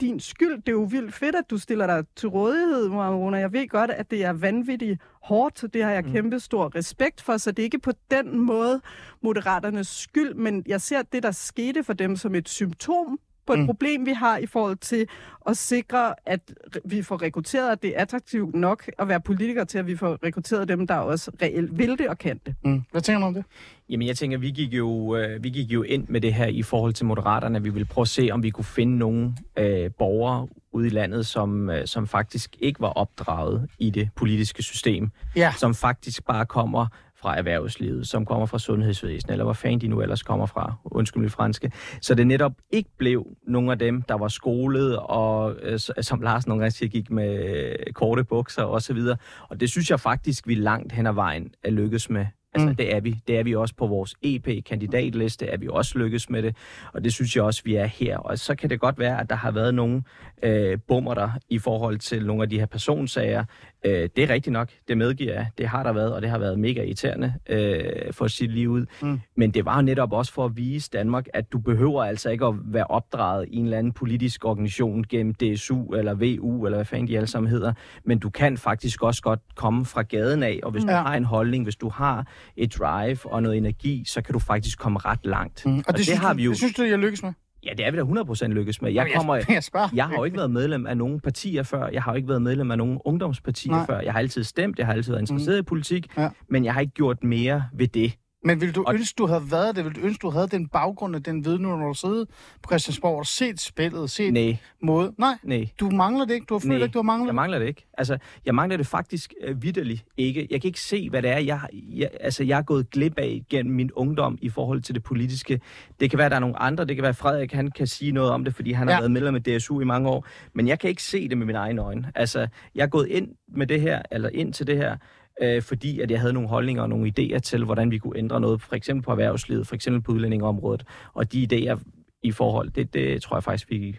din 0.00 0.20
skyld. 0.20 0.56
Det 0.56 0.68
er 0.68 0.72
jo 0.72 0.82
vildt 0.90 1.14
fedt, 1.14 1.36
at 1.36 1.44
du 1.50 1.58
stiller 1.58 1.86
dig 1.86 2.04
til 2.16 2.28
rådighed, 2.28 2.88
Marona. 2.88 3.38
Jeg 3.38 3.52
ved 3.52 3.68
godt, 3.68 3.90
at 3.90 4.10
det 4.10 4.24
er 4.24 4.32
vanvittigt 4.32 5.00
hårdt, 5.22 5.58
så 5.58 5.66
det 5.66 5.84
har 5.84 5.90
jeg 5.90 6.04
Mm. 6.04 6.12
kæmpe 6.12 6.40
stor 6.40 6.74
respekt 6.76 7.20
for, 7.20 7.36
så 7.36 7.50
det 7.52 7.62
er 7.62 7.64
ikke 7.64 7.78
på 7.78 7.92
den 8.10 8.38
måde 8.38 8.80
moderaternes 9.22 9.88
skyld, 9.88 10.34
men 10.34 10.62
jeg 10.66 10.80
ser 10.80 11.02
det, 11.02 11.22
der 11.22 11.30
skete 11.30 11.84
for 11.84 11.92
dem 11.92 12.16
som 12.16 12.34
et 12.34 12.48
symptom 12.48 13.18
på 13.48 13.52
et 13.52 13.58
Mm. 13.58 13.66
problem, 13.66 14.06
vi 14.06 14.12
har 14.12 14.38
i 14.38 14.46
forhold 14.46 14.76
til 14.76 15.06
at 15.48 15.56
sikre, 15.56 16.14
at 16.26 16.40
vi 16.84 17.02
får 17.02 17.22
rekrutteret, 17.22 17.72
at 17.72 17.82
det 17.82 17.96
er 17.96 18.02
attraktivt 18.02 18.54
nok 18.54 18.90
at 18.98 19.08
være 19.08 19.20
politiker 19.20 19.64
til, 19.64 19.78
at 19.78 19.86
vi 19.86 19.96
får 19.96 20.18
rekrutteret 20.24 20.68
dem, 20.68 20.86
der 20.86 20.94
også 20.94 21.30
reelt 21.42 21.78
vil 21.78 21.98
det 21.98 22.08
og 22.08 22.18
kan 22.18 22.40
det. 22.46 22.54
Mm. 22.64 22.82
Hvad 22.92 23.00
tænker 23.00 23.20
du 23.20 23.26
om 23.26 23.34
det? 23.34 23.44
Jamen, 23.90 24.06
jeg 24.06 24.16
tænker, 24.16 24.38
vi 24.38 24.50
gik 24.50 24.72
jo, 24.74 25.16
øh, 25.16 25.44
vi 25.44 25.48
gik 25.50 25.70
jo 25.72 25.82
ind 25.82 26.08
med 26.08 26.20
det 26.20 26.34
her 26.34 26.46
i 26.46 26.62
forhold 26.62 26.92
til 26.92 27.06
Moderaterne. 27.06 27.62
Vi 27.62 27.68
ville 27.70 27.86
prøve 27.86 28.02
at 28.02 28.08
se, 28.08 28.28
om 28.32 28.42
vi 28.42 28.50
kunne 28.50 28.64
finde 28.64 28.98
nogle 28.98 29.34
øh, 29.58 29.90
borgere 29.98 30.48
ude 30.72 30.86
i 30.86 30.90
landet, 30.90 31.26
som, 31.26 31.70
øh, 31.70 31.86
som 31.86 32.06
faktisk 32.06 32.56
ikke 32.60 32.80
var 32.80 32.88
opdraget 32.88 33.68
i 33.78 33.90
det 33.90 34.08
politiske 34.16 34.62
system. 34.62 35.10
Ja. 35.36 35.52
Som 35.58 35.74
faktisk 35.74 36.24
bare 36.26 36.46
kommer 36.46 36.86
fra 37.22 37.38
erhvervslivet, 37.38 38.08
som 38.08 38.24
kommer 38.24 38.46
fra 38.46 38.58
sundhedsvæsenet, 38.58 39.32
eller 39.32 39.44
hvor 39.44 39.52
fanden 39.52 39.80
de 39.80 39.88
nu 39.88 40.00
ellers 40.00 40.22
kommer 40.22 40.46
fra, 40.46 40.74
undskyld 40.84 41.22
mit 41.22 41.32
franske. 41.32 41.72
Så 42.00 42.14
det 42.14 42.26
netop 42.26 42.52
ikke 42.70 42.90
blev 42.98 43.26
nogle 43.46 43.72
af 43.72 43.78
dem, 43.78 44.02
der 44.02 44.14
var 44.14 44.28
skolet, 44.28 44.98
og 44.98 45.56
øh, 45.62 45.78
som 46.00 46.20
Lars 46.20 46.46
nogle 46.46 46.60
gange 46.62 46.70
siger, 46.70 46.88
gik 46.90 47.10
med 47.10 47.44
øh, 47.44 47.92
korte 47.92 48.24
bukser 48.24 48.62
og 48.62 48.82
så 48.82 48.94
videre. 48.94 49.16
Og 49.48 49.60
det 49.60 49.70
synes 49.70 49.90
jeg 49.90 50.00
faktisk, 50.00 50.48
vi 50.48 50.54
langt 50.54 50.92
hen 50.92 51.06
ad 51.06 51.12
vejen 51.12 51.50
er 51.64 51.70
lykkes 51.70 52.10
med. 52.10 52.26
Altså, 52.54 52.66
Mm. 52.66 52.70
mm. 52.70 52.76
det 52.76 52.94
er 52.94 53.00
vi. 53.00 53.16
Det 53.28 53.38
er 53.38 53.42
vi 53.42 53.54
også 53.54 53.74
på 53.74 53.86
vores 53.86 54.14
EP-kandidatliste, 54.22 55.46
er 55.46 55.56
vi 55.56 55.68
også 55.70 55.98
lykkes 55.98 56.30
med 56.30 56.42
det. 56.42 56.56
Og 56.92 57.04
det 57.04 57.12
synes 57.12 57.36
jeg 57.36 57.44
også, 57.44 57.62
vi 57.64 57.74
er 57.74 57.86
her. 57.86 58.18
Og 58.18 58.38
så 58.38 58.54
kan 58.54 58.70
det 58.70 58.80
godt 58.80 58.98
være, 58.98 59.20
at 59.20 59.30
der 59.30 59.36
har 59.36 59.50
været 59.50 59.74
nogle 59.74 60.02
øh, 60.42 60.78
bummer 60.88 61.14
der 61.14 61.30
i 61.50 61.58
forhold 61.58 61.98
til 61.98 62.26
nogle 62.26 62.42
af 62.42 62.50
de 62.50 62.58
her 62.58 62.66
personsager. 62.66 63.44
Øh, 63.84 64.08
det 64.16 64.24
er 64.24 64.30
rigtigt 64.30 64.52
nok, 64.52 64.68
det 64.88 64.98
medgiver 64.98 65.32
jeg. 65.32 65.46
Det 65.58 65.68
har 65.68 65.82
der 65.82 65.92
været, 65.92 66.14
og 66.14 66.22
det 66.22 66.30
har 66.30 66.38
været 66.38 66.58
mega 66.58 66.82
irriterende 66.82 67.34
øh, 67.48 68.12
for 68.12 68.26
sige 68.26 68.48
lige 68.48 68.70
ud. 68.70 68.86
Mm. 69.02 69.20
Men 69.36 69.50
det 69.50 69.64
var 69.64 69.80
netop 69.80 70.12
også 70.12 70.32
for 70.32 70.44
at 70.44 70.56
vise 70.56 70.90
Danmark, 70.92 71.26
at 71.34 71.52
du 71.52 71.58
behøver 71.58 72.04
altså 72.04 72.30
ikke 72.30 72.46
at 72.46 72.54
være 72.64 72.86
opdraget 72.86 73.46
i 73.48 73.56
en 73.56 73.64
eller 73.64 73.78
anden 73.78 73.92
politisk 73.92 74.44
organisation 74.44 75.04
gennem 75.08 75.34
DSU 75.34 75.94
eller 75.94 76.14
VU, 76.14 76.64
eller 76.66 76.78
hvad 76.78 76.84
fanden 76.84 77.08
de 77.08 77.16
alle 77.16 77.26
sammen 77.26 77.50
hedder. 77.50 77.72
Men 78.04 78.18
du 78.18 78.30
kan 78.30 78.56
faktisk 78.56 79.02
også 79.02 79.22
godt 79.22 79.40
komme 79.54 79.84
fra 79.84 80.02
gaden 80.02 80.42
af, 80.42 80.60
og 80.62 80.70
hvis 80.70 80.82
mm. 80.82 80.88
du 80.88 80.94
har 80.94 81.14
en 81.14 81.24
holdning, 81.24 81.64
hvis 81.64 81.76
du 81.76 81.88
har 81.88 82.26
et 82.56 82.74
drive 82.78 83.18
og 83.24 83.42
noget 83.42 83.56
energi, 83.56 84.04
så 84.06 84.22
kan 84.22 84.32
du 84.32 84.38
faktisk 84.38 84.78
komme 84.78 84.98
ret 84.98 85.26
langt. 85.26 85.66
Mm. 85.66 85.72
Og, 85.72 85.78
og 85.78 85.84
det, 85.86 85.96
det 85.96 86.04
synes 86.04 86.18
har 86.18 86.34
vi 86.34 86.44
jo... 86.44 86.50
Det 86.50 86.58
synes 86.58 86.74
du, 86.74 86.82
jeg 86.82 86.98
lykkes 86.98 87.22
med? 87.22 87.32
Ja, 87.68 87.72
det 87.74 87.86
er 87.86 87.90
vi 87.90 87.96
da 87.96 88.02
100% 88.02 88.46
lykkes 88.46 88.82
med. 88.82 88.92
Jeg, 88.92 89.10
kommer, 89.16 89.34
jeg, 89.34 89.44
jeg, 89.48 89.88
jeg 89.94 90.04
har 90.04 90.16
jo 90.16 90.24
ikke 90.24 90.36
været 90.36 90.50
medlem 90.50 90.86
af 90.86 90.96
nogen 90.96 91.20
partier 91.20 91.62
før. 91.62 91.88
Jeg 91.92 92.02
har 92.02 92.12
jo 92.12 92.16
ikke 92.16 92.28
været 92.28 92.42
medlem 92.42 92.70
af 92.70 92.78
nogen 92.78 92.98
ungdomspartier 93.04 93.72
Nej. 93.72 93.86
før. 93.86 94.00
Jeg 94.00 94.12
har 94.12 94.18
altid 94.18 94.44
stemt, 94.44 94.78
jeg 94.78 94.86
har 94.86 94.92
altid 94.92 95.12
været 95.12 95.22
interesseret 95.22 95.56
mm. 95.56 95.60
i 95.60 95.62
politik, 95.62 96.06
ja. 96.16 96.28
men 96.48 96.64
jeg 96.64 96.74
har 96.74 96.80
ikke 96.80 96.92
gjort 96.92 97.24
mere 97.24 97.64
ved 97.72 97.88
det. 97.88 98.12
Men 98.44 98.60
vil 98.60 98.74
du 98.74 98.84
og... 98.86 98.94
ønske, 98.94 99.14
du 99.18 99.26
havde 99.26 99.50
været 99.50 99.76
det? 99.76 99.84
Vil 99.84 99.94
du 99.94 100.00
ønske, 100.00 100.22
du 100.22 100.30
havde 100.30 100.48
den 100.48 100.68
baggrund 100.68 101.16
og 101.16 101.26
den 101.26 101.44
viden, 101.44 101.62
når 101.62 101.88
du 101.88 101.94
sidder 101.94 102.24
på 102.62 102.68
Christiansborg 102.70 103.18
og 103.18 103.26
set 103.26 103.60
spillet, 103.60 104.10
set 104.10 104.32
Nej. 104.32 104.56
måde? 104.82 105.14
Nej. 105.18 105.38
Nej. 105.42 105.68
Du 105.80 105.90
mangler 105.90 106.24
det 106.24 106.34
ikke? 106.34 106.46
Du 106.48 106.54
har 106.54 106.58
følt 106.58 106.82
ikke, 106.82 106.92
du 106.92 106.98
har 106.98 107.02
manglet 107.02 107.26
Jeg 107.26 107.34
mangler 107.34 107.58
det 107.58 107.66
ikke. 107.66 107.86
Altså, 107.98 108.18
jeg 108.46 108.54
mangler 108.54 108.76
det 108.76 108.86
faktisk 108.86 109.34
øh, 109.44 109.62
vidderligt 109.62 110.04
ikke. 110.16 110.48
Jeg 110.50 110.60
kan 110.60 110.68
ikke 110.68 110.80
se, 110.80 111.10
hvad 111.10 111.22
det 111.22 111.30
er, 111.30 111.38
jeg, 111.38 111.60
jeg, 111.72 112.10
altså, 112.20 112.44
jeg 112.44 112.58
er 112.58 112.62
gået 112.62 112.90
glip 112.90 113.18
af 113.18 113.42
gennem 113.50 113.74
min 113.74 113.92
ungdom 113.92 114.38
i 114.42 114.48
forhold 114.48 114.82
til 114.82 114.94
det 114.94 115.02
politiske. 115.02 115.60
Det 116.00 116.10
kan 116.10 116.18
være, 116.18 116.26
at 116.26 116.30
der 116.30 116.36
er 116.36 116.40
nogle 116.40 116.58
andre. 116.58 116.84
Det 116.84 116.96
kan 116.96 117.02
være, 117.02 117.08
at 117.08 117.16
Frederik 117.16 117.52
han 117.52 117.70
kan 117.70 117.86
sige 117.86 118.12
noget 118.12 118.30
om 118.30 118.44
det, 118.44 118.54
fordi 118.54 118.72
han 118.72 118.88
ja. 118.88 118.94
har 118.94 119.00
været 119.00 119.10
medlem 119.10 119.34
af 119.34 119.42
DSU 119.42 119.80
i 119.80 119.84
mange 119.84 120.08
år. 120.08 120.26
Men 120.54 120.68
jeg 120.68 120.78
kan 120.78 120.90
ikke 120.90 121.02
se 121.02 121.28
det 121.28 121.38
med 121.38 121.46
mine 121.46 121.58
egne 121.58 121.82
øjne. 121.82 122.12
Altså, 122.14 122.48
jeg 122.74 122.82
er 122.82 122.86
gået 122.86 123.08
ind 123.08 123.28
med 123.48 123.66
det 123.66 123.80
her, 123.80 124.02
eller 124.10 124.28
ind 124.28 124.52
til 124.52 124.66
det 124.66 124.76
her, 124.76 124.96
øh, 125.42 125.62
fordi 125.62 126.00
at 126.00 126.10
jeg 126.10 126.20
havde 126.20 126.32
nogle 126.32 126.48
holdninger 126.48 126.82
og 126.82 126.88
nogle 126.88 127.12
idéer 127.18 127.38
til, 127.38 127.64
hvordan 127.64 127.90
vi 127.90 127.98
kunne 127.98 128.18
ændre 128.18 128.40
noget, 128.40 128.62
for 128.62 128.74
eksempel 128.74 129.04
på 129.04 129.10
erhvervslivet, 129.10 129.66
for 129.66 129.74
eksempel 129.74 130.02
på 130.02 130.12
udlændingeområdet. 130.12 130.84
Og 131.14 131.32
de 131.32 131.48
idéer 131.52 131.78
i 132.22 132.32
forhold, 132.32 132.70
det, 132.70 132.94
det 132.94 133.22
tror 133.22 133.36
jeg 133.36 133.44
faktisk, 133.44 133.70
vi, 133.70 133.98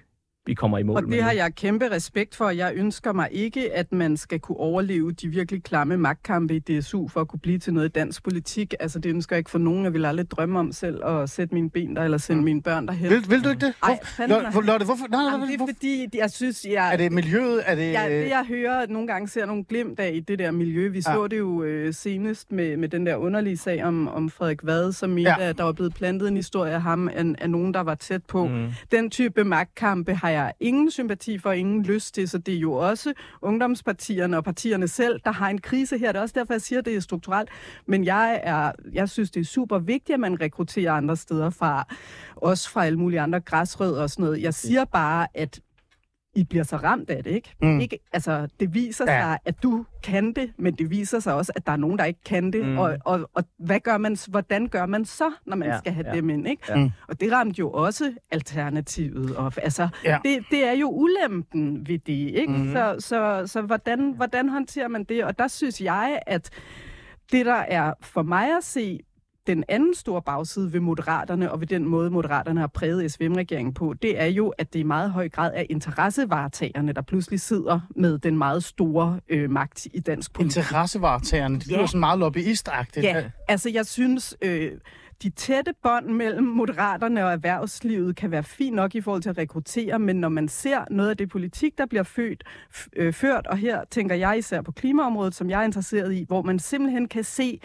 vi 0.50 0.54
kommer 0.54 0.78
i 0.78 0.84
mål 0.84 0.96
Og 0.96 1.02
det 1.02 1.10
med. 1.10 1.22
har 1.22 1.32
jeg 1.32 1.56
kæmpe 1.56 1.92
respekt 1.92 2.36
for. 2.36 2.50
Jeg 2.50 2.72
ønsker 2.76 3.14
mig 3.14 3.28
ikke, 3.32 3.76
at 3.76 3.92
man 3.92 4.18
skal 4.18 4.40
kunne 4.40 4.58
overleve 4.58 5.12
de 5.12 5.28
virkelig 5.28 5.64
klamme 5.64 5.98
magtkampe 5.98 6.56
i 6.56 6.60
DSU 6.60 7.08
for 7.08 7.22
at 7.22 7.28
kunne 7.28 7.40
blive 7.40 7.60
til 7.60 7.74
noget 7.74 7.90
i 7.90 7.92
dansk 7.92 8.24
politik. 8.24 8.74
Altså 8.80 9.00
det 9.00 9.10
ønsker 9.10 9.36
jeg 9.36 9.40
ikke 9.40 9.50
for 9.50 9.60
nogen. 9.60 9.84
Jeg 9.84 9.94
vil 9.94 10.06
aldrig 10.06 10.32
drømme 10.32 10.60
om 10.60 10.72
selv 10.72 11.06
at 11.06 11.30
sætte 11.30 11.54
mine 11.54 11.70
ben 11.70 11.96
der, 11.96 12.04
eller 12.04 12.18
sende 12.18 12.40
mm. 12.40 12.46
mine 12.46 12.62
børn 12.62 12.88
derhen. 12.88 13.10
Vil, 13.10 13.30
vil 13.30 13.44
du 13.44 13.50
ikke 13.50 13.66
det? 13.66 13.74
Ej, 13.84 14.00
Lotte, 14.28 14.62
Lotte, 14.66 14.86
hvorfor? 14.86 15.08
Nej, 15.10 15.24
nej, 15.24 15.32
Jamen, 15.32 15.48
det 15.48 15.62
er 15.62 15.66
fordi, 15.68 16.08
jeg 16.14 16.32
synes... 16.32 16.66
Jeg, 16.70 16.94
er 16.94 16.98
det 16.98 17.12
miljøet? 17.12 17.62
Er 17.66 17.76
det... 17.76 17.92
Ja, 17.92 18.10
det 18.10 18.30
jeg 18.30 18.46
hører 18.48 18.88
nogle 18.88 19.08
gange 19.08 19.28
ser 19.28 19.46
nogle 19.46 19.64
glimt 19.64 20.00
af 20.00 20.12
i 20.14 20.20
det 20.20 20.40
der 20.40 20.52
miljø. 20.52 20.90
Vi 20.90 20.98
ja. 20.98 21.02
så 21.02 21.28
det 21.28 21.38
jo 21.38 21.64
øh, 21.64 21.94
senest 21.94 22.52
med, 22.52 22.78
med 22.78 22.90
den 22.90 23.06
der 23.06 23.16
underlige 23.16 23.58
sag 23.58 23.84
om, 23.84 24.08
om 24.08 24.30
Frederik 24.30 24.60
Vad, 24.64 24.92
som 24.92 25.10
mente, 25.10 25.32
ja. 25.40 25.50
at 25.50 25.58
der 25.58 25.64
var 25.64 25.72
blevet 25.72 25.94
plantet 25.94 26.28
en 26.28 26.36
historie 26.36 26.72
af 26.72 26.82
ham, 26.82 27.08
af, 27.08 27.26
af 27.38 27.50
nogen, 27.50 27.74
der 27.74 27.82
var 27.82 27.96
tæt 27.96 28.26
på. 28.26 28.48
Mm. 28.48 28.68
Den 28.92 29.10
type 29.10 29.44
magtkampe 29.44 30.16
har 30.16 30.30
jeg 30.30 30.39
ingen 30.60 30.92
sympati 30.92 31.38
for, 31.38 31.52
ingen 31.52 31.84
lyst 31.84 32.16
til, 32.16 32.30
så 32.30 32.38
det 32.38 32.54
er 32.54 32.60
jo 32.60 32.74
også 32.74 33.14
ungdomspartierne 33.42 34.38
og 34.38 34.44
partierne 34.44 34.88
selv, 34.88 35.20
der 35.26 35.32
har 35.32 35.50
en 35.50 35.62
krise 35.62 35.98
her. 35.98 36.12
Det 36.12 36.20
er 36.20 36.22
også 36.22 36.36
derfor, 36.40 36.54
jeg 36.54 36.62
siger, 36.62 36.80
at 36.80 36.86
det 36.86 36.96
er 36.96 37.00
strukturelt. 37.00 37.50
Men 37.86 38.06
jeg, 38.06 38.40
er, 38.44 38.72
jeg 38.94 39.10
synes, 39.10 39.32
det 39.32 39.40
er 39.40 39.46
super 39.46 39.80
vigtigt, 39.80 40.14
at 40.14 40.20
man 40.20 40.42
rekrutterer 40.42 40.94
andre 40.94 41.16
steder 41.16 41.50
fra, 41.50 41.96
også 42.36 42.70
fra 42.70 42.86
alle 42.86 43.00
mulige 43.00 43.22
andre 43.22 43.40
græsrødder 43.40 44.02
og 44.02 44.10
sådan 44.10 44.26
noget. 44.26 44.42
Jeg 44.42 44.54
siger 44.54 44.86
bare, 44.86 45.28
at 45.34 45.60
i 46.40 46.44
bliver 46.44 46.64
så 46.64 46.78
ramt 46.78 47.10
af 47.10 47.24
det, 47.24 47.32
ikke? 47.32 47.56
Mm. 47.62 47.80
ikke 47.80 48.00
altså, 48.14 48.48
det 48.60 48.74
viser 48.74 49.06
ja. 49.08 49.22
sig, 49.22 49.38
at 49.46 49.64
du 49.64 49.86
kan 50.04 50.34
det, 50.34 50.52
men 50.58 50.74
det 50.74 50.90
viser 50.90 51.20
sig 51.20 51.34
også, 51.34 51.52
at 51.56 51.66
der 51.66 51.72
er 51.72 51.78
nogen, 51.78 51.98
der 51.98 52.06
ikke 52.06 52.24
kan 52.26 52.54
det. 52.54 52.66
Mm. 52.66 52.78
Og, 52.78 52.98
og, 53.06 53.30
og 53.34 53.44
hvad 53.58 53.80
gør 53.80 53.98
man, 53.98 54.18
hvordan 54.28 54.68
gør 54.68 54.86
man 54.86 55.06
så, 55.06 55.32
når 55.46 55.56
man 55.56 55.68
ja. 55.68 55.78
skal 55.78 55.94
have 55.94 56.08
ja. 56.08 56.16
dem 56.16 56.30
ind, 56.30 56.48
ikke? 56.48 56.64
Ja. 56.70 56.90
Og 57.08 57.20
det 57.20 57.32
ramte 57.32 57.60
jo 57.60 57.72
også 57.72 58.14
alternativet. 58.32 59.36
Og, 59.36 59.54
altså, 59.62 59.88
ja. 60.06 60.18
det, 60.24 60.46
det 60.52 60.68
er 60.68 60.74
jo 60.74 60.90
ulempen 60.90 61.88
ved 61.88 62.00
det, 62.00 62.14
ikke? 62.14 62.54
Mm. 62.54 62.72
Så, 62.72 62.96
så, 63.00 63.44
så 63.46 63.62
hvordan, 63.62 64.14
hvordan 64.16 64.50
håndterer 64.50 64.88
man 64.88 65.04
det? 65.04 65.24
Og 65.24 65.40
der 65.40 65.48
synes 65.48 65.82
jeg, 65.82 66.20
at 66.28 66.50
det, 67.32 67.46
der 67.46 67.54
er 67.54 67.94
for 68.02 68.22
mig 68.22 68.58
at 68.58 68.64
se 68.64 69.00
den 69.50 69.64
anden 69.68 69.96
store 69.96 70.22
bagside 70.22 70.74
ved 70.74 70.80
Moderaterne, 70.80 71.52
og 71.52 71.60
ved 71.60 71.68
den 71.68 71.86
måde, 71.86 72.10
Moderaterne 72.10 72.60
har 72.60 72.68
præget 72.68 73.12
SVM-regeringen 73.12 73.74
på, 73.74 73.94
det 73.94 74.22
er 74.22 74.26
jo, 74.26 74.48
at 74.58 74.74
det 74.74 74.80
i 74.80 74.84
meget 74.84 75.12
høj 75.12 75.30
grad 75.30 75.52
er 75.56 75.64
interessevaretagerne, 75.70 76.94
der 76.94 77.02
pludselig 77.02 77.40
sidder 77.40 77.80
med 77.96 78.20
den 78.20 78.38
meget 78.38 78.64
store 78.64 79.20
øh, 79.30 79.50
magt 79.50 79.88
i 79.94 80.00
dansk 80.00 80.34
politik. 80.34 80.58
Interessevaretagerne? 80.58 81.60
Det 81.60 81.72
ja. 81.72 81.82
er 81.82 81.86
sådan 81.86 82.00
meget 82.00 82.20
lobbyistagtigt. 82.20 83.06
Ja, 83.06 83.24
altså 83.48 83.70
jeg 83.70 83.86
synes... 83.86 84.38
Øh, 84.42 84.72
de 85.24 85.30
tætte 85.30 85.74
bånd 85.84 86.06
mellem 86.06 86.44
moderaterne 86.44 87.26
og 87.26 87.32
erhvervslivet 87.32 88.16
kan 88.16 88.32
være 88.32 88.44
fint 88.44 88.76
nok 88.76 88.96
i 88.96 89.02
forhold 89.02 89.22
til 89.22 89.30
at 89.30 89.38
rekruttere, 89.38 90.00
men 90.00 90.16
når 90.16 90.30
man 90.30 90.48
ser 90.48 90.86
noget 90.92 91.10
af 91.10 91.18
det 91.18 91.30
politik, 91.30 91.78
der 91.78 91.86
bliver 91.86 92.04
født, 92.04 92.44
øh, 92.96 93.14
ført, 93.14 93.48
og 93.48 93.58
her 93.58 93.84
tænker 93.92 94.16
jeg 94.16 94.38
især 94.38 94.62
på 94.62 94.72
klimaområdet, 94.72 95.36
som 95.36 95.50
jeg 95.50 95.60
er 95.60 95.66
interesseret 95.66 96.14
i, 96.14 96.26
hvor 96.28 96.42
man 96.42 96.60
simpelthen 96.60 97.08
kan 97.08 97.24
se, 97.24 97.60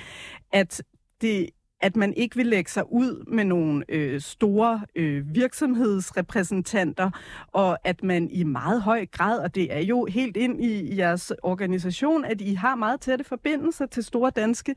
at 0.53 0.83
det 1.21 1.51
at 1.81 1.97
man 1.97 2.15
ikke 2.15 2.37
vil 2.37 2.47
lægge 2.47 2.71
sig 2.71 2.93
ud 2.93 3.25
med 3.27 3.45
nogle 3.45 3.85
øh, 3.89 4.21
store 4.21 4.81
øh, 4.97 5.35
virksomhedsrepræsentanter, 5.35 7.11
og 7.53 7.79
at 7.85 8.03
man 8.03 8.31
i 8.31 8.45
meget 8.45 8.83
høj 8.83 9.07
grad, 9.07 9.39
og 9.39 9.55
det 9.55 9.75
er 9.75 9.81
jo 9.81 10.05
helt 10.05 10.37
ind 10.37 10.65
i, 10.65 10.81
i 10.81 10.97
jeres 10.99 11.33
organisation, 11.43 12.25
at 12.25 12.41
I 12.41 12.55
har 12.55 12.75
meget 12.75 13.01
tætte 13.01 13.25
forbindelser 13.25 13.87
til 13.87 14.05
store 14.05 14.31
danske 14.31 14.75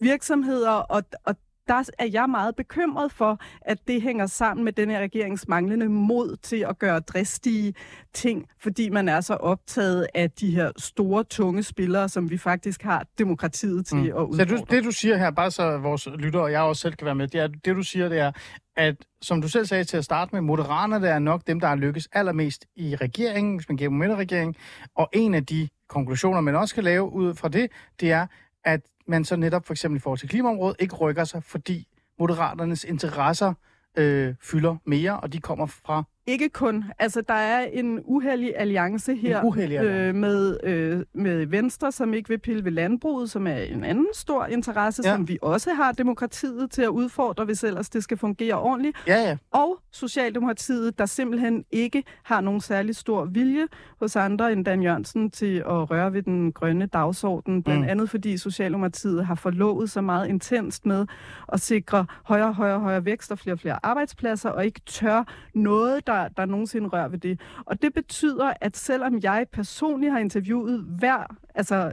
virksomheder, 0.00 0.70
og, 0.70 1.02
og 1.24 1.36
der 1.68 1.90
er 1.98 2.06
jeg 2.12 2.30
meget 2.30 2.56
bekymret 2.56 3.12
for, 3.12 3.40
at 3.60 3.78
det 3.88 4.02
hænger 4.02 4.26
sammen 4.26 4.64
med 4.64 4.72
den 4.72 4.90
her 4.90 5.00
regerings 5.00 5.48
manglende 5.48 5.88
mod 5.88 6.36
til 6.42 6.66
at 6.68 6.78
gøre 6.78 7.00
dristige 7.00 7.74
ting, 8.12 8.46
fordi 8.60 8.88
man 8.88 9.08
er 9.08 9.20
så 9.20 9.34
optaget 9.34 10.06
af 10.14 10.30
de 10.30 10.50
her 10.50 10.72
store, 10.76 11.24
tunge 11.24 11.62
spillere, 11.62 12.08
som 12.08 12.30
vi 12.30 12.38
faktisk 12.38 12.82
har 12.82 13.06
demokratiet 13.18 13.86
til 13.86 13.96
mm. 13.96 14.04
at 14.04 14.12
udfordre. 14.12 14.48
Så 14.48 14.64
du, 14.64 14.74
det 14.76 14.84
du 14.84 14.90
siger 14.90 15.16
her, 15.16 15.30
bare 15.30 15.50
så 15.50 15.78
vores 15.78 16.08
lytter 16.18 16.40
og 16.40 16.52
jeg 16.52 16.60
også 16.60 16.82
selv 16.82 16.94
kan 16.94 17.04
være 17.04 17.14
med, 17.14 17.28
det, 17.28 17.40
er, 17.40 17.46
det 17.46 17.76
du 17.76 17.82
siger, 17.82 18.08
det 18.08 18.18
er, 18.18 18.32
at 18.76 18.96
som 19.22 19.42
du 19.42 19.48
selv 19.48 19.66
sagde 19.66 19.84
til 19.84 19.96
at 19.96 20.04
starte 20.04 20.34
med, 20.34 20.40
Moderaterne 20.40 21.08
er 21.08 21.18
nok 21.18 21.42
dem, 21.46 21.60
der 21.60 21.68
har 21.68 21.76
lykkes 21.76 22.08
allermest 22.12 22.66
i 22.76 22.96
regeringen, 22.96 23.56
hvis 23.56 23.68
man 23.68 23.76
giver 23.76 23.90
dem 23.90 24.00
regering, 24.00 24.56
og 24.94 25.08
en 25.12 25.34
af 25.34 25.46
de 25.46 25.68
konklusioner, 25.88 26.40
man 26.40 26.56
også 26.56 26.74
kan 26.74 26.84
lave 26.84 27.12
ud 27.12 27.34
fra 27.34 27.48
det, 27.48 27.70
det 28.00 28.12
er, 28.12 28.26
at 28.64 28.80
man 29.08 29.24
så 29.24 29.36
netop 29.36 29.66
for 29.66 29.74
eksempel 29.74 29.96
i 29.96 30.00
forhold 30.00 30.18
til 30.18 30.28
klimaområdet 30.28 30.76
ikke 30.78 30.94
rykker 30.94 31.24
sig, 31.24 31.44
fordi 31.44 31.88
moderaternes 32.18 32.84
interesser 32.84 33.54
øh, 33.98 34.34
fylder 34.40 34.76
mere, 34.84 35.20
og 35.20 35.32
de 35.32 35.40
kommer 35.40 35.66
fra 35.66 36.04
ikke 36.28 36.48
kun. 36.48 36.84
Altså, 36.98 37.20
der 37.20 37.34
er 37.34 37.66
en 37.72 38.00
uheldig 38.04 38.52
alliance 38.56 39.14
her 39.14 39.44
uheldig 39.44 39.78
alliance. 39.78 40.08
Øh, 40.08 40.14
med, 40.14 40.58
øh, 40.64 41.04
med 41.14 41.46
Venstre, 41.46 41.92
som 41.92 42.14
ikke 42.14 42.28
vil 42.28 42.38
pille 42.38 42.64
ved 42.64 42.72
landbruget, 42.72 43.30
som 43.30 43.46
er 43.46 43.56
en 43.56 43.84
anden 43.84 44.06
stor 44.12 44.46
interesse, 44.46 45.02
ja. 45.04 45.14
som 45.14 45.28
vi 45.28 45.38
også 45.42 45.74
har 45.74 45.92
demokratiet 45.92 46.70
til 46.70 46.82
at 46.82 46.88
udfordre, 46.88 47.44
hvis 47.44 47.64
ellers 47.64 47.88
det 47.88 48.02
skal 48.02 48.16
fungere 48.16 48.54
ordentligt. 48.54 48.96
Ja, 49.06 49.28
ja. 49.28 49.36
Og 49.50 49.78
Socialdemokratiet, 49.92 50.98
der 50.98 51.06
simpelthen 51.06 51.64
ikke 51.70 52.04
har 52.22 52.40
nogen 52.40 52.60
særlig 52.60 52.96
stor 52.96 53.24
vilje 53.24 53.66
hos 54.00 54.16
andre 54.16 54.52
end 54.52 54.64
Dan 54.64 54.82
Jørgensen 54.82 55.30
til 55.30 55.56
at 55.56 55.90
røre 55.90 56.12
ved 56.12 56.22
den 56.22 56.52
grønne 56.52 56.86
dagsorden. 56.86 57.62
Blandt 57.62 57.82
mm. 57.82 57.88
andet 57.88 58.10
fordi 58.10 58.38
Socialdemokratiet 58.38 59.26
har 59.26 59.34
forlovet 59.34 59.90
så 59.90 60.00
meget 60.00 60.28
intenst 60.28 60.86
med 60.86 61.06
at 61.52 61.60
sikre 61.60 62.06
højere, 62.24 62.52
højere, 62.52 62.80
højere 62.80 63.04
vækst 63.04 63.32
og 63.32 63.38
flere 63.38 63.54
og 63.54 63.60
flere 63.60 63.78
arbejdspladser, 63.82 64.50
og 64.50 64.66
ikke 64.66 64.80
tør 64.86 65.24
noget, 65.54 66.06
der 66.06 66.17
der, 66.18 66.28
der 66.28 66.44
nogensinde 66.44 66.88
rører 66.88 67.08
ved 67.08 67.18
det. 67.18 67.40
Og 67.64 67.82
det 67.82 67.94
betyder, 67.94 68.52
at 68.60 68.76
selvom 68.76 69.20
jeg 69.22 69.46
personligt 69.52 70.12
har 70.12 70.18
interviewet 70.18 70.80
hver, 70.98 71.36
altså 71.54 71.92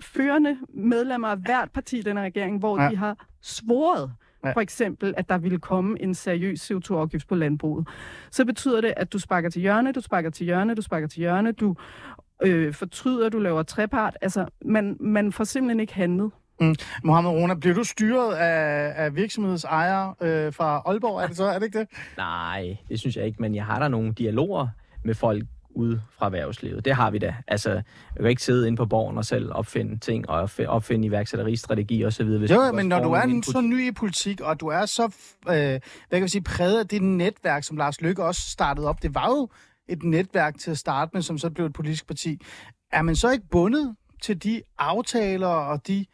førende 0.00 0.58
medlemmer 0.68 1.28
af 1.28 1.36
hvert 1.38 1.70
parti 1.70 1.98
i 1.98 2.02
denne 2.02 2.20
regering, 2.20 2.58
hvor 2.58 2.82
ja. 2.82 2.90
de 2.90 2.96
har 2.96 3.26
svoret, 3.42 4.12
ja. 4.44 4.52
for 4.52 4.60
eksempel, 4.60 5.14
at 5.16 5.28
der 5.28 5.38
ville 5.38 5.58
komme 5.58 6.02
en 6.02 6.14
seriøs 6.14 6.70
CO2-afgift 6.70 7.28
på 7.28 7.34
landbruget, 7.34 7.88
så 8.30 8.44
betyder 8.44 8.80
det, 8.80 8.94
at 8.96 9.12
du 9.12 9.18
sparker 9.18 9.50
til 9.50 9.62
hjørne, 9.62 9.92
du 9.92 10.00
sparker 10.00 10.30
til 10.30 10.44
hjørne, 10.44 10.74
du 10.74 10.82
sparker 10.82 11.08
til 11.08 11.18
hjørne, 11.18 11.52
du 11.52 11.76
øh, 12.42 12.74
fortryder, 12.74 13.28
du 13.28 13.38
laver 13.38 13.62
trepart. 13.62 14.16
Altså, 14.20 14.46
man, 14.64 14.96
man 15.00 15.32
får 15.32 15.44
simpelthen 15.44 15.80
ikke 15.80 15.94
handlet. 15.94 16.30
Mm. 16.60 16.74
Mohammed 17.04 17.30
Rona, 17.30 17.54
bliver 17.54 17.74
du 17.74 17.84
styret 17.84 18.34
af, 18.34 18.92
af 19.04 19.16
virksomhedsejere 19.16 20.14
øh, 20.20 20.52
fra 20.52 20.82
Aalborg? 20.86 21.22
Er 21.22 21.26
det 21.26 21.36
så? 21.36 21.44
Er 21.44 21.58
det 21.58 21.66
ikke 21.66 21.78
det? 21.78 21.88
Nej, 22.16 22.76
det 22.88 23.00
synes 23.00 23.16
jeg 23.16 23.26
ikke, 23.26 23.42
men 23.42 23.54
jeg 23.54 23.64
har 23.64 23.78
der 23.78 23.88
nogle 23.88 24.12
dialoger 24.12 24.68
med 25.04 25.14
folk 25.14 25.44
ude 25.74 26.02
fra 26.18 26.26
erhvervslivet. 26.26 26.84
Det 26.84 26.94
har 26.94 27.10
vi 27.10 27.18
da. 27.18 27.34
Altså, 27.48 27.70
jeg 27.70 27.82
kan 28.20 28.26
ikke 28.26 28.42
sidde 28.42 28.66
inde 28.66 28.76
på 28.76 28.86
borgen 28.86 29.18
og 29.18 29.24
selv 29.24 29.52
opfinde 29.52 29.98
ting 29.98 30.30
og 30.30 30.50
opfinde 30.66 31.06
iværksætteristrategi 31.06 32.04
osv. 32.04 32.26
Jo, 32.26 32.72
men 32.72 32.86
når 32.86 33.00
du 33.00 33.12
er 33.12 33.42
så 33.42 33.60
ny 33.60 33.88
i 33.88 33.92
politik, 33.92 34.40
og 34.40 34.60
du 34.60 34.66
er 34.66 34.86
så, 34.86 35.02
øh, 35.48 35.52
hvad 35.52 35.80
kan 36.12 36.22
vi 36.22 36.28
sige, 36.28 36.42
præget 36.42 36.78
af 36.78 36.88
det 36.88 37.02
netværk, 37.02 37.64
som 37.64 37.76
Lars 37.76 38.00
Løkke 38.00 38.24
også 38.24 38.50
startede 38.50 38.88
op, 38.88 39.02
det 39.02 39.14
var 39.14 39.28
jo 39.28 39.48
et 39.88 40.02
netværk 40.02 40.58
til 40.58 40.70
at 40.70 40.78
starte 40.78 41.10
med, 41.14 41.22
som 41.22 41.38
så 41.38 41.50
blev 41.50 41.66
et 41.66 41.72
politisk 41.72 42.06
parti. 42.06 42.40
Er 42.92 43.02
man 43.02 43.16
så 43.16 43.30
ikke 43.30 43.48
bundet 43.50 43.96
til 44.22 44.42
de 44.42 44.62
aftaler 44.78 45.46
og 45.46 45.86
de, 45.86 46.06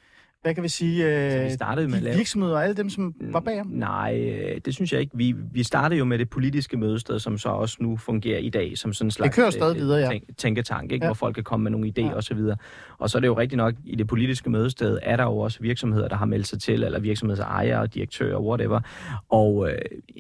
hvad 0.43 0.55
kan 0.55 0.63
vi 0.63 0.69
sige, 0.69 1.07
øh, 1.41 1.45
vi 1.45 1.51
startede 1.51 1.89
med 1.89 2.01
lave- 2.01 2.17
virksomheder 2.17 2.55
og 2.57 2.63
alle 2.65 2.75
dem, 2.77 2.91
som 2.91 3.15
var 3.21 3.41
bagom? 3.41 3.67
Nej, 3.67 4.21
øh, 4.21 4.61
det 4.65 4.75
synes 4.75 4.93
jeg 4.93 5.01
ikke. 5.01 5.17
Vi, 5.17 5.35
vi 5.53 5.63
startede 5.63 5.99
jo 5.99 6.05
med 6.05 6.19
det 6.19 6.31
politiske 6.31 6.77
mødested, 6.77 7.19
som 7.19 7.39
så 7.39 7.49
også 7.49 7.77
nu 7.81 7.97
fungerer 7.97 8.39
i 8.39 8.49
dag, 8.49 8.79
som 8.79 8.93
sådan 8.93 9.07
en 9.07 9.11
slags 9.11 9.37
kører 9.37 9.51
stadig 9.51 9.77
øh, 9.77 9.83
videre, 9.83 9.99
ja. 10.01 10.09
tænk, 10.09 10.25
tænketank, 10.37 10.93
ikke? 10.93 11.05
Ja. 11.05 11.09
hvor 11.09 11.15
folk 11.15 11.35
kan 11.35 11.45
komme 11.45 11.65
med 11.65 11.71
nogle 11.71 11.93
idéer 11.99 12.03
Ja. 12.03 12.11
ja. 12.15 12.55
Og 13.01 13.11
så 13.11 13.19
er 13.19 13.21
det 13.21 13.27
jo 13.27 13.39
rigtigt 13.39 13.57
nok, 13.57 13.75
i 13.85 13.97
det 13.97 14.07
politiske 14.07 14.51
mødested 14.51 14.99
er 15.03 15.17
der 15.17 15.25
jo 15.25 15.39
også 15.39 15.59
virksomheder, 15.61 16.09
der 16.09 16.17
har 16.17 16.27
meldt 16.27 16.47
sig 16.47 16.61
til, 16.61 16.85
eller 16.85 16.99
virksomhedsejere, 17.01 17.87
direktører, 17.87 18.39
whatever. 18.39 18.81
Og 19.29 19.71
øh, 19.71 19.79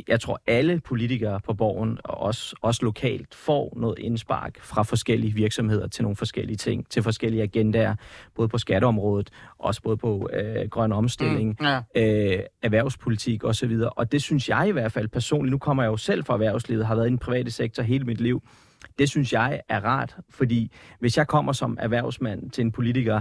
jeg 0.08 0.20
tror, 0.20 0.40
alle 0.46 0.80
politikere 0.80 1.40
på 1.40 1.54
borgen, 1.54 1.98
og 2.04 2.20
også, 2.20 2.56
også 2.62 2.84
lokalt, 2.84 3.34
får 3.34 3.72
noget 3.76 3.98
indspark 3.98 4.58
fra 4.62 4.82
forskellige 4.82 5.34
virksomheder 5.34 5.86
til 5.88 6.02
nogle 6.02 6.16
forskellige 6.16 6.56
ting, 6.56 6.88
til 6.90 7.02
forskellige 7.02 7.42
agendaer, 7.42 7.94
både 8.34 8.48
på 8.48 8.58
skatteområdet, 8.58 9.30
også 9.58 9.82
både 9.82 9.96
på 9.96 10.30
øh, 10.32 10.68
grøn 10.68 10.92
omstilling, 10.92 11.56
Mm, 11.60 11.66
ja. 11.66 11.80
øh, 11.96 12.40
erhvervspolitik 12.62 13.44
osv. 13.44 13.80
Og 13.96 14.12
det 14.12 14.22
synes 14.22 14.48
jeg 14.48 14.68
i 14.68 14.70
hvert 14.70 14.92
fald 14.92 15.08
personligt, 15.08 15.50
nu 15.50 15.58
kommer 15.58 15.82
jeg 15.82 15.90
jo 15.90 15.96
selv 15.96 16.24
fra 16.24 16.34
erhvervslivet, 16.34 16.86
har 16.86 16.94
været 16.94 17.06
i 17.06 17.10
den 17.10 17.18
private 17.18 17.50
sektor 17.50 17.82
hele 17.82 18.04
mit 18.04 18.20
liv, 18.20 18.42
det 19.00 19.08
synes 19.08 19.32
jeg 19.32 19.60
er 19.68 19.80
rart, 19.84 20.16
fordi 20.30 20.70
hvis 21.00 21.16
jeg 21.16 21.26
kommer 21.26 21.52
som 21.52 21.78
erhvervsmand 21.80 22.50
til 22.50 22.62
en 22.62 22.72
politiker, 22.72 23.20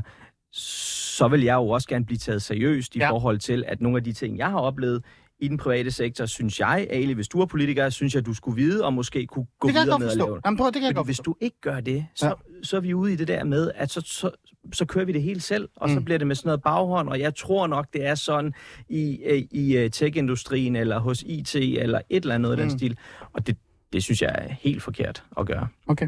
så 0.52 1.28
vil 1.28 1.42
jeg 1.44 1.56
jo 1.56 1.70
også 1.70 1.88
gerne 1.88 2.06
blive 2.06 2.18
taget 2.18 2.42
seriøst 2.42 2.96
i 2.96 3.00
Ja. 3.00 3.12
forhold 3.12 3.38
til, 3.40 3.64
at 3.68 3.82
nogle 3.82 3.98
af 3.98 4.04
de 4.04 4.14
ting, 4.14 4.38
jeg 4.38 4.50
har 4.50 4.60
oplevet 4.60 5.04
i 5.40 5.48
den 5.48 5.58
private 5.58 5.92
sektor, 5.92 6.26
synes 6.26 6.60
jeg, 6.60 6.88
Ali, 6.90 7.14
hvis 7.14 7.28
du 7.28 7.40
er 7.42 7.46
politiker, 7.46 7.90
synes 7.90 8.16
jeg, 8.16 8.26
du 8.26 8.34
skulle 8.34 8.56
vide 8.56 8.86
og 8.86 8.94
måske 8.94 9.26
kunne 9.28 9.46
gå 9.60 9.68
Det 9.68 9.74
kan 9.76 9.80
jeg 9.80 9.86
videre 9.86 9.94
godt 9.94 10.02
med 10.02 10.12
at 10.12 10.18
lave 10.18 10.36
det. 10.36 10.42
Jamen, 10.46 10.58
prøv, 10.58 10.66
det 10.68 10.74
kan 10.74 10.82
jeg 10.82 10.88
Fordi 10.90 10.96
godt 10.96 11.08
hvis 11.08 11.20
du 11.20 11.36
ikke 11.42 11.62
gør 11.62 11.80
det, 11.80 12.06
så, 12.16 12.26
Ja. 12.28 12.34
så 12.64 12.78
er 12.78 12.82
vi 12.82 12.94
ude 12.94 13.14
i 13.14 13.16
det 13.16 13.28
der 13.28 13.44
med, 13.44 13.72
at 13.76 13.92
så, 13.92 14.02
så, 14.06 14.32
så 14.74 14.86
kører 14.86 15.06
vi 15.06 15.12
det 15.12 15.22
hele 15.22 15.42
selv, 15.42 15.70
og 15.76 15.90
så 15.90 16.00
Mm. 16.00 16.06
bliver 16.06 16.18
det 16.18 16.28
med 16.28 16.36
sådan 16.36 16.48
noget 16.48 16.62
baghånd, 16.62 17.10
og 17.10 17.20
jeg 17.20 17.36
tror 17.36 17.68
nok, 17.68 17.88
det 17.94 18.06
er 18.06 18.16
sådan 18.16 18.54
i, 18.90 19.20
øh, 19.26 19.42
i 19.52 19.78
øh, 19.78 19.90
tech-industrien, 19.92 20.76
eller 20.76 21.00
hos 21.00 21.24
IT, 21.28 21.56
eller 21.56 22.02
et 22.10 22.22
eller 22.24 22.36
andet 22.36 22.50
mm. 22.50 22.52
af 22.52 22.58
den 22.58 22.66
Mm. 22.74 22.78
stil. 22.78 22.98
Og 23.34 23.48
det, 23.48 23.58
det 23.94 24.04
synes 24.04 24.22
jeg 24.22 24.30
er 24.34 24.54
helt 24.62 24.84
forkert 24.84 25.24
at 25.38 25.46
gøre. 25.46 25.68
Okay. 25.88 26.08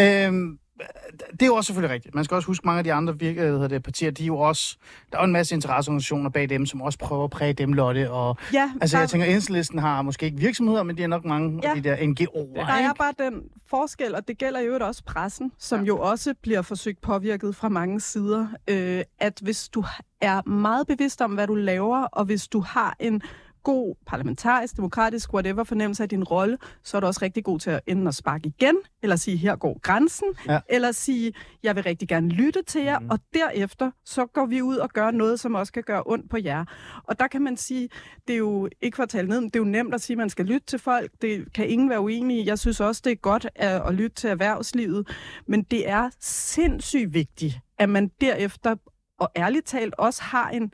Øhm, 0.00 0.58
det 1.32 1.42
er 1.42 1.46
jo 1.46 1.54
også 1.54 1.66
selvfølgelig 1.66 1.94
rigtigt. 1.94 2.14
Man 2.14 2.24
skal 2.24 2.34
også 2.34 2.46
huske, 2.46 2.66
mange 2.66 2.78
af 2.78 2.84
de 2.84 2.92
andre 2.92 3.18
virke, 3.18 3.80
partier, 3.80 4.10
de 4.10 4.22
er 4.22 4.26
jo 4.26 4.38
også... 4.38 4.76
Der 5.12 5.18
er 5.18 5.22
jo 5.22 5.26
en 5.26 5.32
masse 5.32 5.54
interesseorganisationer 5.54 6.30
bag 6.30 6.48
dem, 6.48 6.66
som 6.66 6.82
også 6.82 6.98
prøver 6.98 7.24
at 7.24 7.30
præge 7.30 7.52
dem, 7.52 7.72
Lotte. 7.72 8.10
Og, 8.10 8.36
Ja, 8.52 8.70
altså, 8.80 8.96
der, 8.96 9.02
jeg 9.02 9.10
tænker, 9.10 9.26
Enhedslisten 9.26 9.78
har 9.78 10.02
måske 10.02 10.26
ikke 10.26 10.38
virksomheder, 10.38 10.82
men 10.82 10.96
de 10.96 11.00
har 11.02 11.08
nok 11.08 11.24
mange 11.24 11.60
Ja. 11.62 11.68
af 11.70 11.82
de 11.82 11.88
der 11.88 11.96
NGO'er, 11.96 12.54
der 12.54 12.66
er 12.72 12.78
ikke? 12.78 12.94
bare 12.98 13.12
den 13.30 13.42
forskel, 13.70 14.14
og 14.14 14.28
det 14.28 14.38
gælder 14.38 14.60
jo 14.60 14.78
også 14.80 15.02
pressen, 15.04 15.52
som 15.58 15.84
jo 15.84 15.98
også 15.98 16.34
bliver 16.42 16.62
forsøgt 16.62 17.00
påvirket 17.00 17.56
fra 17.56 17.68
mange 17.68 18.00
sider, 18.00 18.46
øh, 18.68 19.02
at 19.18 19.38
hvis 19.42 19.68
du 19.68 19.84
er 20.20 20.48
meget 20.48 20.86
bevidst 20.86 21.20
om, 21.20 21.30
hvad 21.30 21.46
du 21.46 21.54
laver, 21.54 22.02
og 22.02 22.24
hvis 22.24 22.48
du 22.48 22.60
har 22.60 22.96
en 23.00 23.22
god 23.62 23.94
parlamentarisk, 24.06 24.76
demokratisk, 24.76 25.34
whatever 25.34 25.64
fornemmelse 25.64 26.02
af 26.02 26.08
din 26.08 26.24
rolle, 26.24 26.58
så 26.82 26.96
er 26.96 27.00
du 27.00 27.06
også 27.06 27.20
rigtig 27.22 27.44
god 27.44 27.58
til 27.58 27.70
at 27.70 27.80
enten 27.86 28.06
at 28.06 28.14
sparke 28.14 28.48
igen, 28.48 28.76
eller 29.02 29.16
sige, 29.16 29.36
her 29.36 29.56
går 29.56 29.78
grænsen, 29.82 30.26
Ja. 30.48 30.60
eller 30.68 30.92
sige, 30.92 31.32
jeg 31.62 31.76
vil 31.76 31.82
rigtig 31.84 32.08
gerne 32.08 32.28
lytte 32.28 32.62
til 32.62 32.82
jer, 32.82 32.98
mm. 32.98 33.10
og 33.10 33.18
derefter 33.34 33.90
så 34.04 34.26
går 34.26 34.46
vi 34.46 34.62
ud 34.62 34.76
og 34.76 34.88
gør 34.90 35.10
noget, 35.10 35.40
som 35.40 35.54
også 35.54 35.72
kan 35.72 35.82
gøre 35.82 36.02
ondt 36.06 36.30
på 36.30 36.36
jer. 36.44 36.64
Og 37.04 37.18
der 37.20 37.26
kan 37.26 37.42
man 37.42 37.56
sige, 37.56 37.88
det 38.28 38.32
er 38.34 38.38
jo 38.38 38.68
ikke 38.80 38.96
for 38.96 39.02
at 39.02 39.08
tale 39.08 39.28
ned, 39.28 39.40
men 39.40 39.48
det 39.50 39.56
er 39.56 39.60
jo 39.60 39.64
nemt 39.70 39.94
at 39.94 40.00
sige, 40.00 40.14
at 40.14 40.18
man 40.18 40.30
skal 40.30 40.44
lytte 40.46 40.66
til 40.66 40.78
folk. 40.78 41.10
Det 41.22 41.52
kan 41.52 41.68
ingen 41.68 41.90
være 41.90 42.00
uenig 42.00 42.38
i. 42.38 42.46
Jeg 42.46 42.58
synes 42.58 42.80
også, 42.80 43.02
det 43.04 43.12
er 43.12 43.16
godt 43.16 43.46
at, 43.54 43.82
at 43.88 43.94
lytte 43.94 44.16
til 44.16 44.30
erhvervslivet, 44.30 45.08
men 45.46 45.62
det 45.62 45.88
er 45.88 46.10
sindssygt 46.20 47.14
vigtigt, 47.14 47.58
at 47.78 47.88
man 47.88 48.10
derefter, 48.20 48.76
og 49.18 49.30
ærligt 49.36 49.66
talt, 49.66 49.94
også 49.98 50.22
har 50.22 50.50
en 50.50 50.72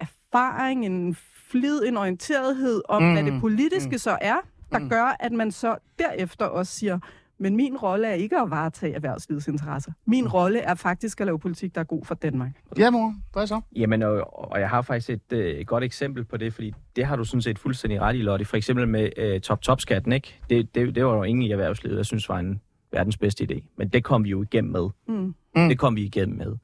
erfaring, 0.00 0.86
en 0.86 1.16
flid, 1.52 1.82
en 1.86 1.96
orienterethed 1.96 2.82
om, 2.88 3.02
Mm, 3.02 3.08
mm. 3.08 3.14
hvad 3.14 3.24
det 3.24 3.40
politiske 3.40 3.88
mm. 3.90 3.94
mm. 3.94 3.98
så 3.98 4.18
er, 4.20 4.36
der 4.72 4.78
Mm. 4.78 4.84
mm. 4.84 4.90
gør, 4.90 5.16
at 5.20 5.32
man 5.32 5.50
så 5.52 5.76
derefter 5.98 6.44
også 6.44 6.72
siger, 6.72 6.98
men 7.38 7.56
min 7.56 7.76
rolle 7.76 8.06
er 8.08 8.12
ikke 8.14 8.38
at 8.38 8.50
varetage 8.50 8.94
erhvervslivets 8.94 9.48
interesser. 9.48 9.92
Min 10.06 10.24
Mm. 10.24 10.30
rolle 10.30 10.58
er 10.58 10.74
faktisk 10.74 11.20
at 11.20 11.26
lave 11.26 11.38
politik, 11.38 11.74
der 11.74 11.80
er 11.80 11.84
god 11.84 12.04
for 12.04 12.14
Danmark. 12.14 12.50
Ja, 12.78 12.90
mor. 12.90 13.14
Hvad 13.32 13.46
så? 13.46 13.60
Jamen, 13.76 14.02
og, 14.02 14.50
og 14.52 14.60
jeg 14.60 14.68
har 14.70 14.82
faktisk 14.82 15.10
et, 15.10 15.32
øh, 15.32 15.64
godt 15.66 15.84
eksempel 15.84 16.24
på 16.24 16.36
det, 16.36 16.54
fordi 16.54 16.72
det 16.96 17.04
har 17.06 17.16
du 17.16 17.24
sådan 17.24 17.42
set 17.42 17.58
fuldstændig 17.58 18.00
ret 18.00 18.16
i, 18.16 18.18
Lotte. 18.22 18.44
For 18.44 18.56
eksempel 18.56 18.88
med 18.88 19.08
øh, 19.16 19.40
top-top-skatten, 19.40 20.12
ikke? 20.12 20.40
Det, 20.50 20.74
det, 20.74 20.94
det 20.94 21.06
var 21.06 21.14
jo 21.16 21.22
ingen 21.22 21.42
i 21.42 21.50
erhvervslivet, 21.50 21.96
der 21.96 22.02
synes 22.02 22.28
var 22.28 22.38
en 22.38 22.60
verdens 22.92 23.16
bedste 23.16 23.46
idé. 23.52 23.64
Men 23.76 23.88
det 23.88 24.04
kom 24.04 24.24
vi 24.24 24.28
jo 24.30 24.42
igennem 24.42 24.72
med. 24.72 24.88
Mm. 25.08 25.34
Mm. 25.56 25.68
Det 25.68 25.78
kom 25.78 25.96
vi 25.96 26.02
igennem 26.02 26.38
med. 26.38 26.56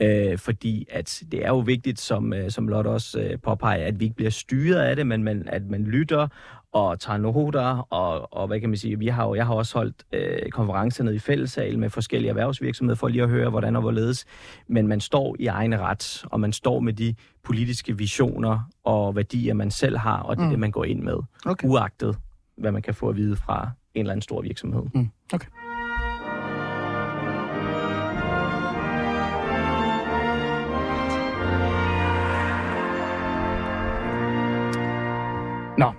Øh, 0.00 0.38
fordi 0.38 0.86
at 0.90 1.22
det 1.32 1.44
er 1.44 1.48
jo 1.48 1.58
vigtigt, 1.58 2.00
som, 2.00 2.32
øh, 2.32 2.50
som 2.50 2.68
Lotte 2.68 2.88
også 2.88 3.20
øh, 3.20 3.38
påpeger, 3.42 3.86
at 3.86 4.00
vi 4.00 4.04
ikke 4.04 4.16
bliver 4.16 4.30
styret 4.30 4.78
af 4.80 4.96
det, 4.96 5.06
men 5.06 5.22
man, 5.24 5.42
at 5.48 5.62
man 5.70 5.84
lytter 5.84 6.28
og 6.72 7.00
tager 7.00 7.16
noter, 7.18 7.86
og, 7.92 8.32
og 8.32 8.46
hvad 8.46 8.60
kan 8.60 8.68
man 8.68 8.76
sige, 8.76 8.98
vi 8.98 9.06
har 9.06 9.24
jo, 9.26 9.34
jeg 9.34 9.46
har 9.46 9.54
også 9.54 9.78
holdt 9.78 10.04
øh, 10.12 10.50
konferencer 10.50 11.04
nede 11.04 11.16
i 11.16 11.18
fællessal 11.18 11.78
med 11.78 11.90
forskellige 11.90 12.28
erhvervsvirksomheder 12.28 12.96
for 12.96 13.08
lige 13.08 13.22
at 13.22 13.28
høre, 13.28 13.50
hvordan 13.50 13.76
og 13.76 13.82
hvorledes. 13.82 14.24
Men 14.68 14.86
man 14.88 15.00
står 15.00 15.36
i 15.38 15.46
egen 15.46 15.80
ret, 15.80 16.24
og 16.30 16.40
man 16.40 16.52
står 16.52 16.80
med 16.80 16.92
de 16.92 17.14
politiske 17.44 17.98
visioner 17.98 18.70
og 18.84 19.16
værdier, 19.16 19.54
man 19.54 19.70
selv 19.70 19.96
har, 19.98 20.18
og 20.22 20.36
det 20.36 20.42
er 20.42 20.46
Mm. 20.46 20.50
det, 20.50 20.58
man 20.58 20.70
går 20.70 20.84
ind 20.84 21.02
med, 21.02 21.16
Okay. 21.46 21.68
uagtet 21.68 22.16
hvad 22.56 22.72
man 22.72 22.82
kan 22.82 22.94
få 22.94 23.08
at 23.08 23.16
vide 23.16 23.36
fra 23.36 23.70
en 23.94 24.00
eller 24.00 24.12
anden 24.12 24.22
stor 24.22 24.42
virksomhed. 24.42 24.82
Mm. 24.94 25.08
Okay. 25.34 25.46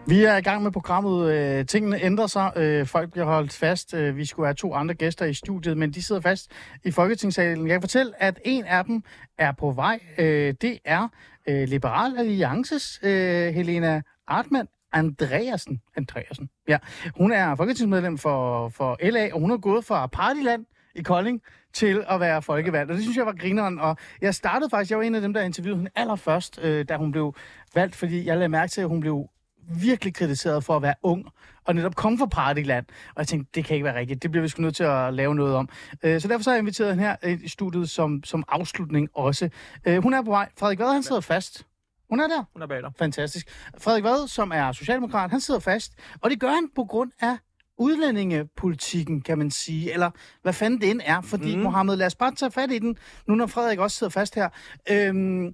Vi 0.07 0.23
er 0.23 0.37
i 0.37 0.41
gang 0.41 0.63
med 0.63 0.71
programmet. 0.71 1.33
Øh, 1.33 1.65
tingene 1.65 2.01
ændrer 2.01 2.27
sig. 2.27 2.51
Øh, 2.55 2.85
folk 2.85 3.11
bliver 3.11 3.25
holdt 3.25 3.53
fast. 3.53 3.93
Øh, 3.93 4.17
vi 4.17 4.25
skulle 4.25 4.47
have 4.47 4.53
to 4.53 4.73
andre 4.73 4.95
gæster 4.95 5.25
i 5.25 5.33
studiet, 5.33 5.77
men 5.77 5.91
de 5.91 6.03
sidder 6.03 6.21
fast 6.21 6.51
i 6.83 6.91
Folketingssalen. 6.91 7.67
Jeg 7.67 7.73
kan 7.73 7.81
fortælle, 7.81 8.23
at 8.23 8.39
en 8.45 8.65
af 8.65 8.85
dem 8.85 9.03
er 9.37 9.51
på 9.51 9.71
vej. 9.71 9.99
Øh, 10.17 10.53
det 10.61 10.79
er 10.85 11.07
øh, 11.47 11.67
Liberal 11.67 12.17
Alliances 12.17 12.99
øh, 13.03 13.53
Helena 13.53 14.01
Artmann 14.27 14.67
Andreasen. 14.93 15.81
Andreasen, 15.95 16.49
ja. 16.67 16.77
Hun 17.17 17.31
er 17.31 17.55
folketingsmedlem 17.55 18.17
for, 18.17 18.69
for 18.69 18.97
LA, 19.11 19.33
og 19.33 19.39
hun 19.39 19.51
er 19.51 19.57
gået 19.57 19.85
fra 19.85 20.07
Partyland 20.07 20.65
i 20.95 21.01
Kolding 21.01 21.41
til 21.73 22.05
at 22.09 22.19
være 22.19 22.41
folkevalgt. 22.41 22.91
Og 22.91 22.95
det 22.95 23.03
synes 23.03 23.17
jeg 23.17 23.25
var 23.25 23.35
grineren. 23.39 23.79
Og 23.79 23.97
jeg 24.21 24.35
startede 24.35 24.69
faktisk, 24.69 24.91
jeg 24.91 24.97
var 24.97 25.03
en 25.03 25.15
af 25.15 25.21
dem, 25.21 25.33
der 25.33 25.41
interviewede 25.41 25.77
hende 25.77 25.91
allerførst, 25.95 26.59
øh, 26.61 26.85
da 26.89 26.95
hun 26.97 27.11
blev 27.11 27.35
valgt, 27.75 27.95
fordi 27.95 28.25
jeg 28.25 28.37
lagde 28.37 28.49
mærke 28.49 28.71
til, 28.71 28.81
at 28.81 28.87
hun 28.87 28.99
blev 28.99 29.29
virkelig 29.67 30.13
kritiseret 30.13 30.63
for 30.63 30.75
at 30.75 30.81
være 30.81 30.95
ung, 31.03 31.25
og 31.65 31.75
netop 31.75 31.95
komme 31.95 32.17
fra 32.17 32.25
Partyland. 32.25 32.85
Og 33.09 33.15
jeg 33.17 33.27
tænkte, 33.27 33.51
det 33.55 33.65
kan 33.65 33.75
ikke 33.75 33.83
være 33.83 33.99
rigtigt. 33.99 34.23
Det 34.23 34.31
bliver 34.31 34.41
vi 34.41 34.47
sgu 34.47 34.61
nødt 34.61 34.75
til 34.75 34.83
at 34.83 35.13
lave 35.13 35.35
noget 35.35 35.55
om. 35.55 35.69
Øh, 36.03 36.21
så 36.21 36.27
derfor 36.27 36.43
så 36.43 36.49
har 36.49 36.55
jeg 36.55 36.59
inviteret 36.59 36.89
hende 36.89 37.03
her 37.03 37.15
øh, 37.23 37.39
i 37.43 37.47
studiet 37.47 37.89
som, 37.89 38.23
som 38.23 38.43
afslutning 38.47 39.09
også. 39.13 39.49
Øh, 39.85 40.03
hun 40.03 40.13
er 40.13 40.21
på 40.21 40.29
vej. 40.29 40.49
Frederik 40.59 40.79
Vad, 40.79 40.93
han 40.93 41.03
sidder 41.03 41.21
fast. 41.21 41.65
Hun 42.09 42.19
er 42.19 42.27
der. 42.27 42.43
Hun 42.53 42.61
er 42.61 42.67
bag 42.67 42.81
dig. 42.81 42.91
Fantastisk. 42.99 43.47
Frederik 43.77 44.03
Vad, 44.03 44.27
som 44.27 44.51
er 44.51 44.71
socialdemokrat, 44.71 45.31
han 45.31 45.41
sidder 45.41 45.59
fast. 45.59 45.93
Og 46.21 46.29
det 46.29 46.39
gør 46.39 46.51
han 46.51 46.69
på 46.75 46.83
grund 46.83 47.11
af 47.21 47.37
udlændingepolitikken, 47.77 49.21
kan 49.21 49.37
man 49.37 49.51
sige. 49.51 49.93
Eller 49.93 50.11
hvad 50.41 50.53
fanden 50.53 50.81
det 50.81 50.91
end 50.91 51.01
er. 51.05 51.21
Fordi. 51.21 51.55
Mm. 51.55 51.61
Mohammed, 51.61 51.95
lad 51.95 52.05
os 52.05 52.15
bare 52.15 52.35
tage 52.35 52.51
fat 52.51 52.71
i 52.71 52.79
den, 52.79 52.97
nu 53.27 53.35
når 53.35 53.47
Frederik 53.47 53.79
også 53.79 53.97
sidder 53.97 54.11
fast 54.11 54.35
her. 54.35 54.49
Øhm, 54.89 55.53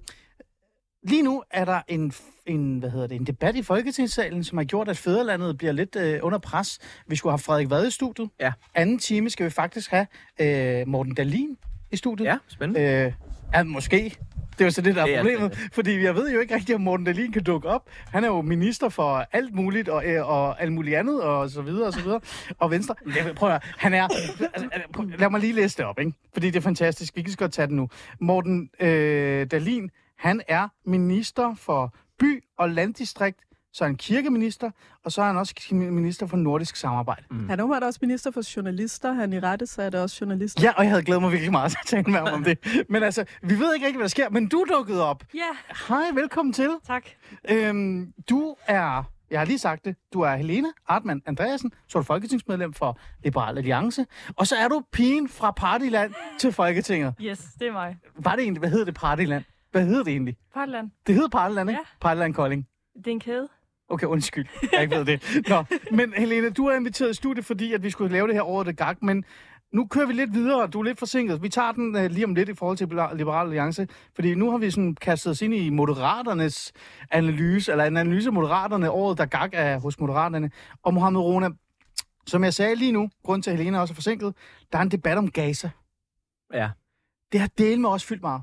lige 1.04 1.22
nu 1.22 1.42
er 1.50 1.64
der 1.64 1.80
en, 1.88 2.12
en, 2.46 2.78
hvad 2.78 2.90
hedder 2.90 3.06
det, 3.06 3.14
en 3.14 3.26
debat 3.26 3.56
i 3.56 3.62
Folketingssalen, 3.62 4.44
som 4.44 4.58
har 4.58 4.64
gjort, 4.64 4.88
at 4.88 4.96
fædrelandet 4.96 5.58
bliver 5.58 5.72
lidt 5.72 5.96
øh, 5.96 6.18
under 6.22 6.38
pres. 6.38 6.78
Vi 7.06 7.16
skulle 7.16 7.32
have 7.32 7.38
Frederik 7.38 7.70
Vad 7.70 7.86
i 7.86 7.90
studiet. 7.90 8.30
Ja. 8.40 8.52
Anden 8.74 8.98
time 8.98 9.30
skal 9.30 9.46
vi 9.46 9.50
faktisk 9.50 9.90
have 9.90 10.06
øh, 10.40 10.88
Morten 10.88 11.14
Dalin 11.14 11.56
i 11.90 11.96
studiet. 11.96 12.26
Ja, 12.26 12.36
spændende. 12.48 12.80
Øh, 12.80 13.12
ja, 13.54 13.62
måske. 13.62 14.16
Det 14.52 14.60
er 14.60 14.64
jo 14.64 14.70
så 14.70 14.80
det, 14.80 14.94
der 14.94 15.02
er 15.02 15.06
Det 15.06 15.14
er 15.14 15.18
problemet. 15.18 15.70
Fordi 15.72 16.02
jeg 16.02 16.14
ved 16.14 16.32
jo 16.32 16.40
ikke 16.40 16.54
rigtig, 16.54 16.74
om 16.74 16.80
Morten 16.80 17.06
Dahlin 17.06 17.32
kan 17.32 17.42
dukke 17.42 17.68
op. 17.68 17.88
Han 18.06 18.24
er 18.24 18.28
jo 18.28 18.42
minister 18.42 18.88
for 18.88 19.26
alt 19.32 19.54
muligt 19.54 19.88
og, 19.88 20.06
øh, 20.06 20.28
og 20.28 20.62
alt 20.62 20.72
muligt 20.72 20.96
andet 20.96 21.22
og 21.22 21.50
så 21.50 21.62
videre 21.62 21.86
og 21.86 21.92
så 21.92 22.02
videre. 22.02 22.20
Og 22.58 22.70
Venstre, 22.70 22.94
jeg, 23.06 23.34
prøv 23.34 23.48
at 23.48 23.52
høre, 23.52 23.60
han 23.78 23.94
er... 23.94 24.08
Altså, 24.54 24.68
prøv, 24.92 25.06
lad 25.18 25.30
mig 25.30 25.40
lige 25.40 25.52
læse 25.52 25.76
det 25.76 25.84
op, 25.84 25.98
ikke? 25.98 26.12
Fordi 26.32 26.46
det 26.46 26.56
er 26.56 26.60
fantastisk. 26.60 27.16
Vi 27.16 27.22
kan 27.22 27.34
godt 27.38 27.52
tage 27.52 27.66
det 27.66 27.74
nu. 27.74 27.88
Morten 28.20 28.70
øh, 28.80 29.46
Dahlin, 29.50 29.90
han 30.18 30.42
er 30.48 30.68
minister 30.84 31.54
for 31.54 31.94
by 32.18 32.44
og 32.58 32.70
landdistrikt, 32.70 33.40
så 33.72 33.84
er 33.84 33.88
han 33.88 33.96
kirkeminister, 33.96 34.70
og 35.04 35.12
så 35.12 35.22
er 35.22 35.26
han 35.26 35.36
også 35.36 35.54
minister 35.72 36.26
for 36.26 36.36
nordisk 36.36 36.76
samarbejde. 36.76 37.22
Mm. 37.30 37.48
Han 37.48 37.58
er 37.60 37.64
åbenbart 37.64 37.82
også 37.82 37.98
minister 38.02 38.30
for 38.30 38.56
journalister. 38.56 39.12
Han 39.12 39.32
i 39.32 39.40
rette 39.40 39.66
så 39.66 39.82
er 39.82 39.90
det 39.90 40.00
også 40.00 40.16
journalister. 40.20 40.62
Ja, 40.62 40.72
og 40.76 40.82
jeg 40.84 40.90
havde 40.90 41.02
glædet 41.02 41.22
mig 41.22 41.30
virkelig 41.32 41.52
meget 41.52 41.70
til 41.70 41.78
at 41.82 41.86
tale 41.86 42.12
med 42.12 42.20
ham 42.20 42.28
om 42.34 42.44
det. 42.44 42.84
Men 42.88 43.02
altså, 43.02 43.24
vi 43.42 43.58
ved 43.58 43.74
ikke 43.74 43.86
rigtig, 43.86 43.98
hvad 43.98 44.04
der 44.04 44.08
sker, 44.08 44.30
men 44.30 44.48
du 44.48 44.64
dukkede 44.68 45.04
op. 45.08 45.24
Ja, 45.34 45.40
Hej, 45.88 46.04
velkommen 46.14 46.52
til. 46.52 46.70
tak. 46.86 47.04
Øhm, 47.50 48.12
du 48.30 48.56
er 48.66 49.04
Jeg 49.30 49.40
har 49.40 49.44
lige 49.46 49.58
sagt 49.58 49.84
det. 49.84 49.96
Du 50.12 50.20
er 50.20 50.36
Helena 50.36 50.68
Artmann 50.88 51.22
Andreasen, 51.26 51.72
så 51.88 51.98
er 51.98 52.02
du 52.02 52.06
folketingsmedlem 52.06 52.72
for 52.72 52.98
Liberal 53.24 53.58
Alliance, 53.58 54.06
og 54.36 54.46
så 54.46 54.56
er 54.56 54.68
du 54.68 54.82
pigen 54.92 55.28
fra 55.28 55.50
Partyland 55.50 56.14
til 56.38 56.52
Folketinget. 56.52 57.14
Yes, 57.20 57.38
det 57.58 57.68
er 57.68 57.72
mig. 57.72 57.96
Var 58.16 58.30
det 58.36 58.42
egentlig, 58.42 58.58
hvad 58.60 58.70
hedder 58.70 58.84
det 58.84 58.94
Partyland? 58.94 59.44
Hvad 59.74 59.86
hedder 59.86 60.02
det 60.02 60.10
egentlig? 60.10 60.36
Parland. 60.54 60.90
Det 61.06 61.14
hedder 61.14 61.28
Partyland, 61.28 61.70
ikke? 61.70 61.80
Ja. 61.80 61.98
Partyland 62.00 62.34
Kolding. 62.34 62.66
Det 62.96 63.06
er 63.06 63.10
en 63.10 63.20
kæde. 63.20 63.48
Okay, 63.88 64.06
undskyld. 64.06 64.46
Jeg 64.72 64.82
ikke 64.82 64.96
ved 64.96 65.04
det. 65.04 65.44
Nå, 65.48 65.64
men 65.90 66.12
Helena, 66.12 66.48
du 66.50 66.66
er 66.66 66.76
inviteret 66.76 67.10
i 67.10 67.14
studiet, 67.14 67.44
fordi 67.44 67.72
at 67.72 67.82
vi 67.82 67.90
skulle 67.90 68.12
lave 68.12 68.26
det 68.26 68.34
her 68.34 68.42
over 68.42 68.62
det 68.62 68.76
gag, 68.76 68.96
men 69.02 69.24
nu 69.72 69.86
kører 69.86 70.06
vi 70.06 70.12
lidt 70.12 70.34
videre. 70.34 70.66
Du 70.66 70.80
er 70.80 70.84
lidt 70.84 70.98
forsinket. 70.98 71.42
Vi 71.42 71.48
tager 71.48 71.72
den 71.72 71.96
uh, 71.96 72.04
lige 72.04 72.24
om 72.24 72.34
lidt 72.34 72.48
i 72.48 72.54
forhold 72.54 72.76
til 72.76 72.88
Liberal 73.16 73.46
Alliance, 73.46 73.88
fordi 74.14 74.34
nu 74.34 74.50
har 74.50 74.58
vi 74.58 74.70
sådan 74.70 74.94
kastet 74.94 75.30
os 75.30 75.42
ind 75.42 75.54
i 75.54 75.70
Moderaternes 75.70 76.72
analyse, 77.10 77.72
eller 77.72 77.84
en 77.84 77.96
analyse 77.96 78.28
af 78.28 78.32
Moderaterne, 78.32 78.90
året 78.90 79.18
der 79.18 79.26
gag 79.26 79.50
er 79.52 79.80
hos 79.80 80.00
Moderaterne. 80.00 80.50
Og 80.82 80.94
Mohammed 80.94 81.20
Rona, 81.20 81.48
som 82.26 82.44
jeg 82.44 82.54
sagde 82.54 82.74
lige 82.74 82.92
nu, 82.92 83.10
grund 83.24 83.42
til 83.42 83.50
at 83.50 83.56
Helena 83.56 83.80
også 83.80 83.92
er 83.92 83.94
forsinket, 83.94 84.34
der 84.72 84.78
er 84.78 84.82
en 84.82 84.90
debat 84.90 85.18
om 85.18 85.30
Gaza. 85.30 85.70
Ja. 86.52 86.70
Det 87.32 87.40
har 87.40 87.50
delt 87.58 87.80
med 87.80 87.90
også 87.90 88.06
fyldt 88.06 88.22
meget. 88.22 88.42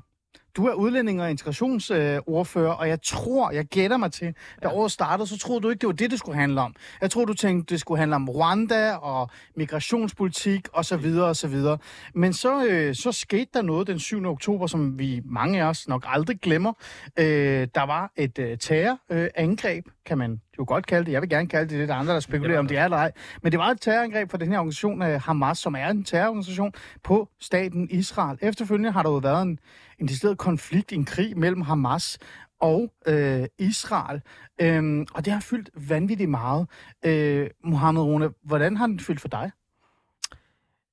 Du 0.56 0.66
er 0.66 0.72
udlænding- 0.74 1.22
og 1.22 1.30
integrationsordfører, 1.30 2.72
og 2.72 2.88
jeg 2.88 3.02
tror, 3.02 3.50
jeg 3.50 3.64
gætter 3.64 3.96
mig 3.96 4.12
til, 4.12 4.34
da 4.62 4.68
ja. 4.68 4.74
året 4.74 4.92
startede, 4.92 5.28
så 5.28 5.38
troede 5.38 5.60
du 5.60 5.70
ikke, 5.70 5.80
det 5.80 5.86
var 5.86 5.92
det, 5.92 6.10
det 6.10 6.18
skulle 6.18 6.38
handle 6.38 6.60
om. 6.60 6.74
Jeg 7.00 7.10
tror, 7.10 7.24
du 7.24 7.34
tænkte, 7.34 7.74
det 7.74 7.80
skulle 7.80 7.98
handle 7.98 8.16
om 8.16 8.28
Rwanda 8.28 8.94
og 8.94 9.30
migrationspolitik 9.56 10.68
og 10.72 10.84
så 10.84 10.96
videre 10.96 11.26
og 11.26 11.36
så 11.36 11.48
videre. 11.48 11.78
Men 12.14 12.32
så, 12.32 12.66
øh, 12.66 12.94
så 12.94 13.12
skete 13.12 13.50
der 13.54 13.62
noget 13.62 13.86
den 13.86 13.98
7. 13.98 14.26
oktober, 14.26 14.66
som 14.66 14.98
vi 14.98 15.20
mange 15.24 15.62
af 15.62 15.66
os 15.66 15.88
nok 15.88 16.04
aldrig 16.08 16.40
glemmer. 16.40 16.72
Øh, 17.18 17.68
der 17.74 17.86
var 17.86 18.12
et 18.16 18.38
øh, 18.38 18.58
terrorangreb, 18.58 19.84
kan 20.06 20.18
man 20.18 20.40
jo 20.58 20.64
godt 20.68 20.86
kalde 20.86 21.06
det. 21.06 21.12
Jeg 21.12 21.20
vil 21.20 21.28
gerne 21.28 21.48
kalde 21.48 21.68
det, 21.70 21.78
det 21.78 21.82
er 21.82 21.86
der 21.86 21.94
andre, 21.94 22.14
der 22.14 22.20
spekulerer, 22.20 22.58
om 22.58 22.66
det 22.68 22.78
er 22.78 22.84
eller 22.84 22.96
ej. 22.96 23.12
Men 23.42 23.52
det 23.52 23.58
var 23.58 23.66
et 23.66 23.80
terrorangreb 23.80 24.30
for 24.30 24.38
den 24.38 24.48
her 24.48 24.58
organisation, 24.58 25.02
øh, 25.02 25.20
Hamas, 25.20 25.58
som 25.58 25.74
er 25.74 25.88
en 25.88 26.04
terrororganisation 26.04 26.72
på 27.04 27.28
staten 27.40 27.90
Israel. 27.90 28.38
Efterfølgende 28.42 28.90
har 28.90 29.02
der 29.02 29.10
jo 29.10 29.16
været 29.16 29.42
en, 29.42 29.58
en 29.98 30.08
decideret 30.08 30.38
konflikt, 30.38 30.92
en 30.92 31.04
krig 31.04 31.38
mellem 31.38 31.60
Hamas 31.60 32.18
og 32.60 32.92
øh, 33.06 33.44
Israel. 33.58 34.20
Øhm, 34.60 35.06
og 35.14 35.24
det 35.24 35.32
har 35.32 35.40
fyldt 35.40 35.70
vanvittigt 35.88 36.30
meget. 36.30 36.66
Øh, 37.04 37.50
Mohammed 37.64 38.02
Rune, 38.02 38.30
hvordan 38.44 38.76
har 38.76 38.86
den 38.86 39.00
fyldt 39.00 39.20
for 39.20 39.28
dig? 39.28 39.50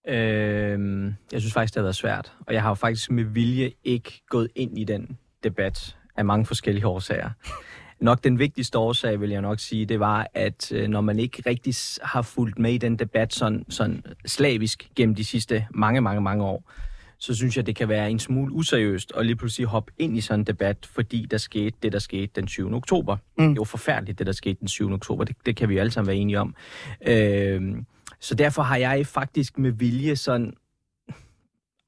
Øh, 0.07 1.05
jeg 1.31 1.41
synes 1.41 1.53
faktisk, 1.53 1.73
det 1.73 1.79
har 1.79 1.85
været 1.85 1.95
svært. 1.95 2.33
Og 2.47 2.53
jeg 2.53 2.61
har 2.61 2.69
jo 2.69 2.75
faktisk 2.75 3.11
med 3.11 3.23
vilje 3.23 3.71
ikke 3.83 4.21
gået 4.29 4.47
ind 4.55 4.79
i 4.79 4.83
den 4.83 5.17
debat 5.43 5.97
af 6.15 6.25
mange 6.25 6.45
forskellige 6.45 6.87
årsager. 6.87 7.29
Nok 8.01 8.23
den 8.23 8.39
vigtigste 8.39 8.77
årsag, 8.77 9.21
vil 9.21 9.29
jeg 9.29 9.41
nok 9.41 9.59
sige, 9.59 9.85
det 9.85 9.99
var, 9.99 10.27
at 10.33 10.71
øh, 10.71 10.87
når 10.87 11.01
man 11.01 11.19
ikke 11.19 11.43
rigtig 11.45 11.73
har 12.01 12.21
fulgt 12.21 12.59
med 12.59 12.73
i 12.73 12.77
den 12.77 12.95
debat 12.95 13.33
sådan, 13.33 13.65
sådan 13.69 14.03
slavisk 14.25 14.89
gennem 14.95 15.15
de 15.15 15.25
sidste 15.25 15.67
mange, 15.71 16.01
mange, 16.01 16.21
mange 16.21 16.43
år, 16.43 16.71
så 17.17 17.35
synes 17.35 17.57
jeg, 17.57 17.65
det 17.65 17.75
kan 17.75 17.89
være 17.89 18.11
en 18.11 18.19
smule 18.19 18.53
useriøst 18.53 19.13
at 19.15 19.25
lige 19.25 19.35
pludselig 19.35 19.67
hoppe 19.67 19.91
ind 19.97 20.17
i 20.17 20.21
sådan 20.21 20.39
en 20.39 20.45
debat, 20.45 20.85
fordi 20.85 21.27
der 21.31 21.37
skete 21.37 21.77
det, 21.83 21.91
der 21.91 21.99
skete 21.99 22.31
den 22.35 22.47
7. 22.47 22.73
oktober. 22.73 23.17
Mm. 23.37 23.47
Det 23.49 23.57
var 23.57 23.63
forfærdeligt, 23.63 24.19
det 24.19 24.27
der 24.27 24.33
skete 24.33 24.59
den 24.59 24.67
7. 24.67 24.93
oktober. 24.93 25.23
Det, 25.23 25.35
det 25.45 25.55
kan 25.55 25.69
vi 25.69 25.77
alle 25.77 25.91
sammen 25.91 26.07
være 26.07 26.17
enige 26.17 26.39
om. 26.39 26.55
Øh, 27.07 27.75
så 28.19 28.35
derfor 28.35 28.61
har 28.61 28.77
jeg 28.77 29.07
faktisk 29.07 29.57
med 29.57 29.71
vilje 29.71 30.15
sådan 30.15 30.53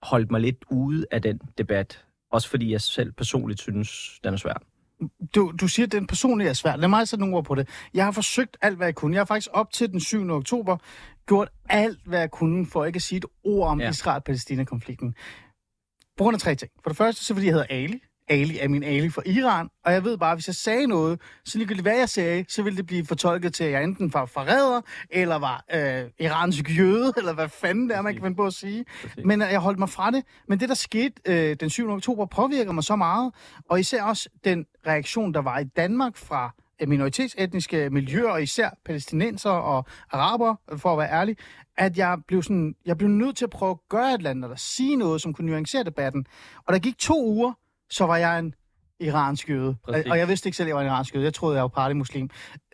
holdt 0.04 0.32
mig 0.32 0.42
lidt 0.42 0.66
ude 0.70 1.06
af 1.12 1.22
den 1.22 1.40
debat. 1.58 2.06
Også 2.32 2.50
fordi 2.50 2.72
jeg 2.72 2.82
selv 2.82 3.12
personligt 3.12 3.62
synes, 3.62 4.20
den 4.24 4.34
er 4.34 4.38
svær. 4.38 4.64
Du, 5.36 5.52
du 5.62 5.68
siger, 5.68 5.86
at 5.86 5.92
den 5.92 6.08
personlige 6.08 6.50
er 6.50 6.54
svært. 6.54 6.80
Lad 6.80 6.88
mig 6.90 7.08
sætte 7.08 7.22
nogle 7.22 7.38
ord 7.38 7.44
på 7.46 7.56
det. 7.56 7.70
Jeg 7.94 8.06
har 8.06 8.12
forsøgt 8.12 8.58
alt, 8.62 8.78
hvad 8.78 8.88
jeg 8.88 8.96
kunne. 8.96 9.14
Jeg 9.14 9.20
har 9.20 9.26
faktisk 9.26 9.50
op 9.54 9.72
til 9.72 9.92
den 9.92 10.00
7. 10.00 10.30
oktober 10.30 10.78
gjort 11.28 11.50
alt, 11.70 12.00
hvad 12.06 12.20
jeg 12.20 12.32
kunne, 12.32 12.66
for 12.66 12.86
ikke 12.86 12.98
at 12.98 13.02
sige 13.02 13.18
et 13.18 13.26
ord 13.44 13.70
om. 13.70 13.82
Ja. 13.82 13.90
Israel-Palæstina-konflikten. 13.90 15.16
På 16.18 16.24
grund 16.24 16.36
af 16.36 16.40
tre 16.40 16.56
ting. 16.56 16.72
For 16.84 16.90
det 16.90 16.98
første, 16.98 17.26
så 17.26 17.34
fordi 17.34 17.46
jeg 17.46 17.54
hedder 17.54 17.68
Ali. 17.70 18.00
Ali 18.32 18.60
er 18.60 18.68
min 18.68 18.84
Ali 18.84 19.10
fra 19.10 19.22
Iran, 19.26 19.70
og 19.86 19.94
jeg 19.94 20.04
ved 20.04 20.18
bare, 20.18 20.32
at 20.32 20.38
hvis 20.38 20.48
jeg 20.48 20.56
sagde 20.56 20.88
noget, 20.88 21.22
så 21.46 21.58
ligegyldigt 21.58 21.86
hvad 21.86 21.98
jeg 21.98 22.10
sagde, 22.10 22.46
så 22.48 22.64
ville 22.64 22.78
det 22.78 22.88
blive 22.88 23.06
fortolket 23.06 23.54
til, 23.54 23.64
at 23.64 23.72
jeg 23.72 23.84
enten 23.84 24.14
var 24.14 24.26
forræder, 24.26 24.82
eller 25.10 25.36
var 25.36 25.64
øh, 25.74 26.04
iransk 26.20 26.78
jøde, 26.78 27.14
eller 27.18 27.34
hvad 27.34 27.50
fanden 27.50 27.90
det 27.90 27.98
er, 27.98 28.02
man 28.02 28.14
kan 28.14 28.24
finde 28.24 28.36
på 28.36 28.46
at 28.46 28.54
sige. 28.54 28.86
Præcis. 29.02 29.26
Men 29.26 29.42
øh, 29.42 29.48
jeg 29.52 29.60
holdt 29.60 29.80
mig 29.80 29.90
fra 29.90 30.12
det. 30.12 30.24
Men 30.48 30.60
det, 30.60 30.70
der 30.70 30.76
skete 30.76 31.14
øh, 31.26 31.56
den 31.60 31.70
7. 31.70 31.90
oktober, 31.90 32.26
påvirker 32.26 32.72
mig 32.72 32.84
så 32.84 32.96
meget, 32.96 33.34
og 33.70 33.80
især 33.80 34.04
også 34.04 34.30
den 34.44 34.66
reaktion, 34.88 35.34
der 35.34 35.42
var 35.42 35.60
i 35.60 35.64
Danmark 35.64 36.18
fra 36.18 36.54
øh, 36.82 36.90
minoritetsetniske 36.90 37.90
miljøer, 37.90 38.30
og 38.30 38.44
især 38.44 38.70
palæstinenser 38.86 39.50
og 39.50 39.86
araber, 40.12 40.56
for 40.78 40.92
at 40.92 40.98
være 40.98 41.12
ærlig, 41.12 41.38
at 41.78 41.98
jeg 41.98 42.18
blev, 42.28 42.44
sådan, 42.44 42.76
jeg 42.86 42.98
blev 42.98 43.10
nødt 43.10 43.38
til 43.38 43.46
at 43.46 43.50
prøve 43.50 43.72
at 43.72 43.78
gøre 43.90 44.10
et 44.14 44.18
eller 44.18 44.30
andet, 44.30 44.44
eller 44.44 44.58
sige 44.58 44.96
noget, 44.96 45.22
som 45.22 45.34
kunne 45.34 45.48
nuancere 45.48 45.84
debatten. 45.84 46.26
Og 46.68 46.74
der 46.74 46.80
gik 46.80 46.98
to 46.98 47.26
uger, 47.26 47.54
så 47.92 48.06
var 48.06 48.18
jeg 48.18 48.40
en 48.40 48.54
iransk 49.00 49.50
jøde. 49.50 49.68
Og, 49.70 49.94
Præcis. 49.94 50.12
og 50.12 50.18
jeg 50.18 50.28
vidste 50.28 50.48
ikke 50.48 50.58
selv, 50.58 50.66
at 50.66 50.68
jeg 50.68 50.76
var 50.76 50.82
en 50.82 50.88
iransk 50.88 51.16
jøde. 51.16 51.26
Jeg 51.26 51.34
troede, 51.34 51.56
jeg 51.56 51.62
var 51.62 51.68
partymuslim. 51.68 52.30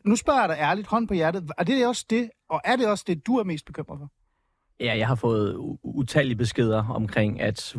Nu 0.06 0.16
spørger 0.16 0.40
jeg 0.40 0.50
dig 0.50 0.58
ærligt, 0.60 0.88
hånd 0.88 1.08
på 1.08 1.14
hjertet. 1.14 1.52
Er 1.58 1.64
det 1.64 1.88
også 1.88 2.06
det, 2.10 2.30
og 2.50 2.62
er 2.66 2.76
det 2.76 2.88
også 2.88 3.04
det, 3.08 3.28
du 3.28 3.38
er 3.38 3.44
mest 3.44 3.66
bekymret 3.66 4.00
for? 4.00 4.12
Ja, 4.80 4.98
jeg 4.98 5.08
har 5.08 5.16
fået 5.16 5.78
utallige 5.84 6.38
beskeder 6.38 6.90
omkring, 6.90 7.42
at 7.42 7.76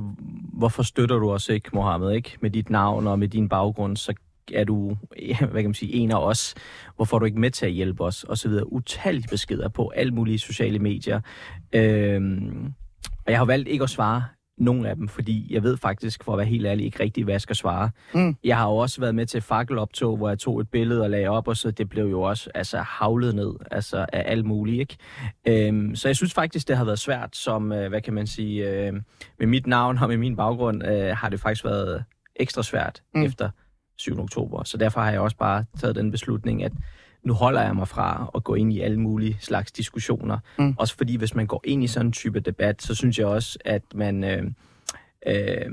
hvorfor 0.52 0.82
støtter 0.82 1.18
du 1.18 1.30
os 1.30 1.48
ikke, 1.48 1.70
Mohammed, 1.72 2.12
ikke? 2.12 2.38
Med 2.40 2.50
dit 2.50 2.70
navn 2.70 3.06
og 3.06 3.18
med 3.18 3.28
din 3.28 3.48
baggrund, 3.48 3.96
så 3.96 4.14
er 4.54 4.64
du, 4.64 4.96
hvad 5.38 5.62
kan 5.62 5.64
man 5.64 5.74
sige, 5.74 5.92
en 5.92 6.10
af 6.10 6.24
os. 6.24 6.54
Hvorfor 6.96 7.16
er 7.16 7.18
du 7.18 7.26
ikke 7.26 7.40
med 7.40 7.50
til 7.50 7.66
at 7.66 7.72
hjælpe 7.72 8.04
os? 8.04 8.24
Og 8.24 8.38
så 8.38 8.48
videre. 8.48 8.72
Utallige 8.72 9.28
beskeder 9.30 9.68
på 9.68 9.88
alle 9.88 10.14
mulige 10.14 10.38
sociale 10.38 10.78
medier. 10.78 11.20
Øhm, 11.72 12.72
og 13.26 13.32
jeg 13.32 13.38
har 13.38 13.44
valgt 13.44 13.68
ikke 13.68 13.82
at 13.82 13.90
svare 13.90 14.24
nogen 14.58 14.86
af 14.86 14.96
dem, 14.96 15.08
fordi 15.08 15.46
jeg 15.50 15.62
ved 15.62 15.76
faktisk, 15.76 16.24
for 16.24 16.32
at 16.32 16.38
være 16.38 16.46
helt 16.46 16.66
ærlig, 16.66 16.86
ikke 16.86 17.02
rigtigt, 17.02 17.24
hvad 17.24 17.34
jeg 17.34 17.40
skal 17.40 17.56
svare. 17.56 17.90
Mm. 18.14 18.36
Jeg 18.44 18.56
har 18.56 18.68
jo 18.68 18.76
også 18.76 19.00
været 19.00 19.14
med 19.14 19.26
til 19.26 19.40
fakkeloptog, 19.40 20.16
hvor 20.16 20.28
jeg 20.28 20.38
tog 20.38 20.60
et 20.60 20.70
billede 20.70 21.02
og 21.02 21.10
lagde 21.10 21.28
op, 21.28 21.48
og 21.48 21.56
så 21.56 21.70
det 21.70 21.88
blev 21.88 22.06
jo 22.06 22.22
også 22.22 22.50
altså, 22.54 22.78
havlet 22.78 23.34
ned 23.34 23.54
altså, 23.70 24.06
af 24.12 24.22
alt 24.26 24.44
muligt. 24.44 24.80
Ikke? 24.80 25.66
Øhm, 25.68 25.96
så 25.96 26.08
jeg 26.08 26.16
synes 26.16 26.34
faktisk, 26.34 26.68
det 26.68 26.76
har 26.76 26.84
været 26.84 26.98
svært, 26.98 27.36
som, 27.36 27.72
øh, 27.72 27.88
hvad 27.88 28.00
kan 28.00 28.14
man 28.14 28.26
sige, 28.26 28.70
øh, 28.70 28.92
med 29.38 29.46
mit 29.46 29.66
navn 29.66 29.98
og 29.98 30.08
med 30.08 30.16
min 30.16 30.36
baggrund, 30.36 30.86
øh, 30.86 31.16
har 31.16 31.28
det 31.28 31.40
faktisk 31.40 31.64
været 31.64 32.04
ekstra 32.36 32.62
svært 32.62 33.02
mm. 33.14 33.22
efter 33.22 33.50
7. 33.98 34.20
oktober. 34.20 34.64
Så 34.64 34.76
derfor 34.76 35.00
har 35.00 35.10
jeg 35.10 35.20
også 35.20 35.36
bare 35.36 35.64
taget 35.78 35.96
den 35.96 36.10
beslutning, 36.10 36.64
at 36.64 36.72
nu 37.22 37.32
holder 37.32 37.62
jeg 37.62 37.76
mig 37.76 37.88
fra 37.88 38.30
at 38.34 38.44
gå 38.44 38.54
ind 38.54 38.72
i 38.72 38.80
alle 38.80 39.00
mulige 39.00 39.36
slags 39.40 39.72
diskussioner. 39.72 40.38
Mm. 40.58 40.74
Også 40.78 40.96
fordi, 40.96 41.16
hvis 41.16 41.34
man 41.34 41.46
går 41.46 41.60
ind 41.64 41.84
i 41.84 41.86
sådan 41.86 42.06
en 42.06 42.12
type 42.12 42.40
debat, 42.40 42.82
så 42.82 42.94
synes 42.94 43.18
jeg 43.18 43.26
også, 43.26 43.58
at 43.64 43.82
man... 43.94 44.24
Øh, 44.24 44.42
øh, 45.26 45.70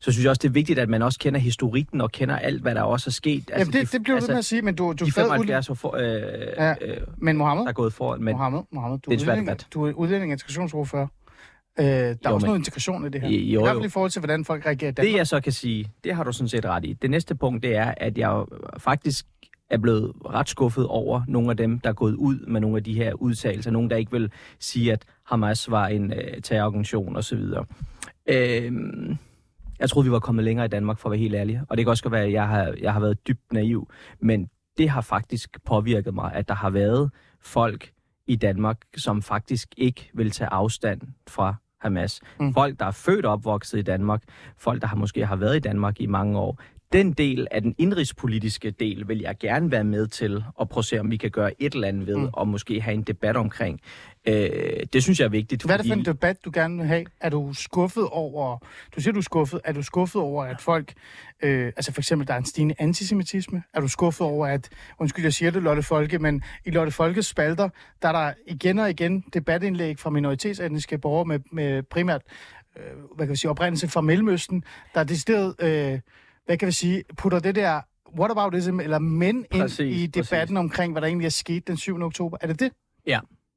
så 0.00 0.12
synes 0.12 0.24
jeg 0.24 0.30
også, 0.30 0.40
det 0.42 0.48
er 0.48 0.52
vigtigt, 0.52 0.78
at 0.78 0.88
man 0.88 1.02
også 1.02 1.18
kender 1.18 1.40
historikken 1.40 2.00
og 2.00 2.12
kender 2.12 2.36
alt, 2.38 2.62
hvad 2.62 2.74
der 2.74 2.82
også 2.82 3.10
er 3.10 3.12
sket. 3.12 3.38
Altså, 3.38 3.52
Jamen, 3.58 3.72
det, 3.72 3.92
det 3.92 4.02
blev 4.02 4.14
altså, 4.14 4.28
ved 4.28 4.34
med 4.34 4.38
at 4.38 4.44
sige, 4.44 4.62
men 4.62 4.74
du, 4.74 4.84
du 4.84 5.04
de 5.04 5.08
er 5.08 5.12
stadig 5.12 5.28
75 5.28 5.70
år 5.70 5.74
for, 5.74 5.96
øh, 5.96 6.22
Ja, 6.56 6.74
øh, 6.80 6.96
Men 7.16 7.36
Mohammed, 7.36 7.62
der 7.64 7.68
er 7.68 7.72
gået 7.72 7.92
foran, 7.92 8.22
men 8.22 8.32
Mohammed, 8.36 8.60
Mohammed 8.70 8.98
du, 8.98 9.10
det 9.10 9.16
er 9.16 9.20
en 9.20 9.24
svær 9.24 9.32
udlænding, 9.32 9.60
du 9.74 9.84
er 9.86 9.92
udlænding 9.92 10.30
og 10.30 10.32
integrationsordfører. 10.32 11.06
Øh, 11.78 11.84
der 11.86 11.90
er 11.92 12.14
Jo, 12.28 12.34
også 12.34 12.44
men- 12.46 12.48
noget 12.48 12.58
integration 12.58 13.06
i 13.06 13.08
det 13.10 13.20
her. 13.20 13.28
Jo, 13.28 13.34
I 13.60 13.62
hvert 13.62 13.68
fald 13.68 13.78
jo. 13.78 13.84
i 13.84 13.88
forhold 13.88 14.10
til, 14.10 14.20
hvordan 14.20 14.44
folk 14.44 14.66
reagerer 14.66 14.88
i 14.88 14.90
Det 14.90 14.96
Danmark. 14.96 15.16
jeg 15.16 15.26
så 15.26 15.40
kan 15.40 15.52
sige, 15.52 15.90
det 16.04 16.14
har 16.14 16.24
du 16.24 16.32
sådan 16.32 16.48
set 16.48 16.64
ret 16.64 16.84
i. 16.84 16.92
Det 16.92 17.10
næste 17.10 17.34
punkt, 17.34 17.62
det 17.62 17.76
er, 17.76 17.94
at 17.96 18.18
jeg 18.18 18.26
jo 18.28 18.46
faktisk 18.78 19.26
er 19.70 19.78
blevet 19.78 20.12
ret 20.24 20.48
skuffet 20.48 20.86
over 20.86 21.22
nogle 21.28 21.50
af 21.50 21.56
dem, 21.56 21.78
der 21.78 21.90
er 21.90 21.94
gået 21.94 22.14
ud 22.14 22.46
med 22.46 22.60
nogle 22.60 22.76
af 22.76 22.84
de 22.84 22.94
her 22.94 23.12
udtalelser. 23.14 23.70
Nogle, 23.70 23.90
der 23.90 23.96
ikke 23.96 24.12
vil 24.12 24.32
sige, 24.58 24.92
at 24.92 25.04
Hamas 25.24 25.70
var 25.70 25.86
en 25.86 26.12
øh, 26.12 26.42
terrororganisation 26.42 27.16
osv. 27.16 27.42
Øhm, 28.26 29.16
jeg 29.78 29.90
troede, 29.90 30.06
vi 30.06 30.12
var 30.12 30.18
kommet 30.18 30.44
længere 30.44 30.66
i 30.66 30.68
Danmark, 30.68 30.98
for 30.98 31.08
at 31.08 31.10
være 31.10 31.20
helt 31.20 31.34
ærlig. 31.34 31.60
Og 31.68 31.76
det 31.76 31.84
kan 31.84 31.90
også 31.90 32.02
godt 32.02 32.12
være, 32.12 32.24
at 32.24 32.32
jeg 32.32 32.48
har, 32.48 32.74
jeg 32.80 32.92
har 32.92 33.00
været 33.00 33.26
dybt 33.28 33.52
naiv. 33.52 33.90
Men 34.20 34.48
det 34.78 34.90
har 34.90 35.00
faktisk 35.00 35.58
påvirket 35.64 36.14
mig, 36.14 36.32
at 36.34 36.48
der 36.48 36.54
har 36.54 36.70
været 36.70 37.10
folk 37.40 37.90
i 38.26 38.36
Danmark, 38.36 38.80
som 38.96 39.22
faktisk 39.22 39.74
ikke 39.76 40.10
vil 40.14 40.30
tage 40.30 40.48
afstand 40.48 41.00
fra 41.28 41.54
Hamas. 41.80 42.20
Mm. 42.40 42.54
Folk, 42.54 42.80
der 42.80 42.86
er 42.86 42.90
født 42.90 43.26
og 43.26 43.32
opvokset 43.32 43.78
i 43.78 43.82
Danmark. 43.82 44.22
Folk, 44.56 44.82
der 44.82 44.88
har 44.88 44.96
måske 44.96 45.26
har 45.26 45.36
været 45.36 45.56
i 45.56 45.60
Danmark 45.60 46.00
i 46.00 46.06
mange 46.06 46.38
år. 46.38 46.60
Den 46.92 47.12
del 47.12 47.46
af 47.50 47.62
den 47.62 47.74
indrigspolitiske 47.78 48.70
del 48.70 49.08
vil 49.08 49.18
jeg 49.18 49.36
gerne 49.40 49.70
være 49.70 49.84
med 49.84 50.06
til 50.06 50.44
at 50.60 50.68
prøve 50.68 50.80
at 50.80 50.84
se, 50.84 50.98
om 51.00 51.10
vi 51.10 51.16
kan 51.16 51.30
gøre 51.30 51.62
et 51.62 51.74
eller 51.74 51.88
andet 51.88 52.06
ved, 52.06 52.16
Mm. 52.16 52.28
og 52.32 52.48
måske 52.48 52.80
have 52.80 52.94
en 52.94 53.02
debat 53.02 53.36
omkring. 53.36 53.80
Øh, 54.28 54.50
det 54.92 55.02
synes 55.02 55.20
jeg 55.20 55.24
er 55.26 55.30
vigtigt. 55.30 55.62
Hvad 55.64 55.74
er 55.74 55.76
det 55.82 55.86
for 55.86 55.94
en 55.94 56.04
debat, 56.04 56.44
du 56.44 56.50
gerne 56.54 56.76
vil 56.76 56.86
have? 56.86 57.04
Er 57.20 57.28
du 57.30 57.52
skuffet 57.54 58.08
over... 58.10 58.58
Du 58.96 59.00
siger, 59.00 59.12
du 59.12 59.18
er 59.18 59.22
skuffet. 59.22 59.60
Er 59.64 59.72
du 59.72 59.82
skuffet 59.82 60.22
over, 60.22 60.44
at 60.44 60.60
folk... 60.60 60.92
Øh, 61.42 61.66
altså 61.66 61.92
for 61.92 62.00
eksempel, 62.00 62.28
der 62.28 62.34
er 62.34 62.38
en 62.38 62.44
stigende 62.44 62.74
antisemitisme. 62.78 63.62
Er 63.74 63.80
du 63.80 63.88
skuffet 63.88 64.26
over, 64.26 64.46
at... 64.46 64.68
Undskyld, 64.98 65.24
jeg 65.24 65.32
siger 65.32 65.50
det, 65.50 65.62
Lotte 65.62 65.82
Folke, 65.82 66.18
men 66.18 66.42
i 66.64 66.70
Lotte 66.70 66.92
Folkes 66.92 67.26
spalter, 67.26 67.68
der 68.02 68.08
er 68.08 68.12
der 68.12 68.32
igen 68.46 68.78
og 68.78 68.90
igen 68.90 69.24
debatindlæg 69.34 69.98
fra 69.98 70.10
minoritetsetniske 70.10 70.98
borgere 70.98 71.24
med, 71.24 71.38
med 71.52 71.82
primært 71.82 72.22
øh, 72.76 72.82
hvad 73.16 73.26
kan 73.26 73.32
vi 73.32 73.36
sige, 73.36 73.50
oprindelse 73.50 73.88
fra 73.88 74.00
Mellemøsten, 74.00 74.64
der 74.94 75.00
er 75.00 75.04
decideret, 75.04 75.54
øh, 75.58 76.00
hvad 76.46 76.56
kan 76.58 76.66
vi 76.66 76.72
sige, 76.72 77.04
putter 77.16 77.38
det 77.38 77.54
der 77.54 77.80
whataboutism 78.18 78.80
eller 78.80 78.98
mænd 78.98 79.44
ind 79.52 79.62
Præcis, 79.62 79.96
i 80.02 80.06
debatten 80.06 80.56
præcis. 80.56 80.56
omkring, 80.56 80.92
hvad 80.92 81.02
der 81.02 81.08
egentlig 81.08 81.26
er 81.26 81.30
sket 81.30 81.68
den 81.68 81.76
7. 81.76 82.02
oktober. 82.02 82.36
Er 82.40 82.46
det 82.46 82.60
det? 82.60 82.72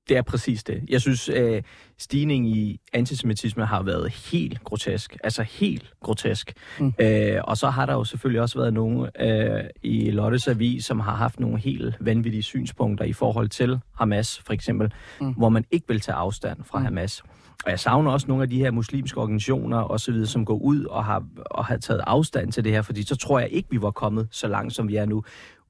Det 0.09 0.17
er 0.17 0.21
præcis 0.21 0.63
det. 0.63 0.83
Jeg 0.89 1.01
synes, 1.01 1.29
øh, 1.29 1.61
stigningen 1.97 2.51
i 2.55 2.79
antisemitisme 2.93 3.65
har 3.65 3.83
været 3.83 4.11
helt 4.11 4.63
grotesk. 4.63 5.17
Altså 5.23 5.43
helt 5.43 5.93
grotesk. 6.01 6.53
Mm. 6.79 6.93
Øh, 6.99 7.41
og 7.43 7.57
så 7.57 7.69
har 7.69 7.85
der 7.85 7.93
jo 7.93 8.03
selvfølgelig 8.03 8.41
også 8.41 8.59
været 8.59 8.73
nogen 8.73 9.09
øh, 9.19 9.63
i 9.81 10.11
Lottes 10.11 10.47
Avis, 10.47 10.85
som 10.85 10.99
har 10.99 11.15
haft 11.15 11.39
nogle 11.39 11.59
helt 11.59 11.95
vanvittige 11.99 12.43
synspunkter 12.43 13.05
i 13.05 13.13
forhold 13.13 13.49
til 13.49 13.79
Hamas, 13.95 14.39
for 14.45 14.53
eksempel, 14.53 14.93
Mm. 15.21 15.33
hvor 15.33 15.49
man 15.49 15.65
ikke 15.71 15.87
vil 15.87 15.99
tage 15.99 16.15
afstand 16.15 16.63
fra 16.63 16.79
mm. 16.79 16.85
Hamas. 16.85 17.23
Og 17.66 17.72
jeg 17.72 17.80
savner 17.80 18.12
også 18.12 18.28
nogle 18.28 18.43
af 18.43 18.49
de 18.49 18.57
her 18.57 18.72
muslimske 18.72 19.20
organisationer 19.22 19.91
osv., 19.91 20.26
som 20.26 20.45
går 20.45 20.57
ud 20.57 20.84
og 20.86 21.05
har, 21.05 21.24
og 21.45 21.66
har 21.66 21.78
taget 21.78 22.01
afstand 22.07 22.51
til 22.51 22.64
det 22.64 22.72
her, 22.72 22.82
fordi 22.82 23.03
så 23.03 23.16
tror 23.16 23.39
jeg 23.39 23.49
ikke, 23.49 23.68
vi 23.72 23.82
var 23.82 23.91
kommet 23.91 24.28
så 24.32 24.47
langt, 24.47 24.76
som 24.76 24.88
vi 24.88 24.95
er 24.95 25.05
nu. 25.05 25.24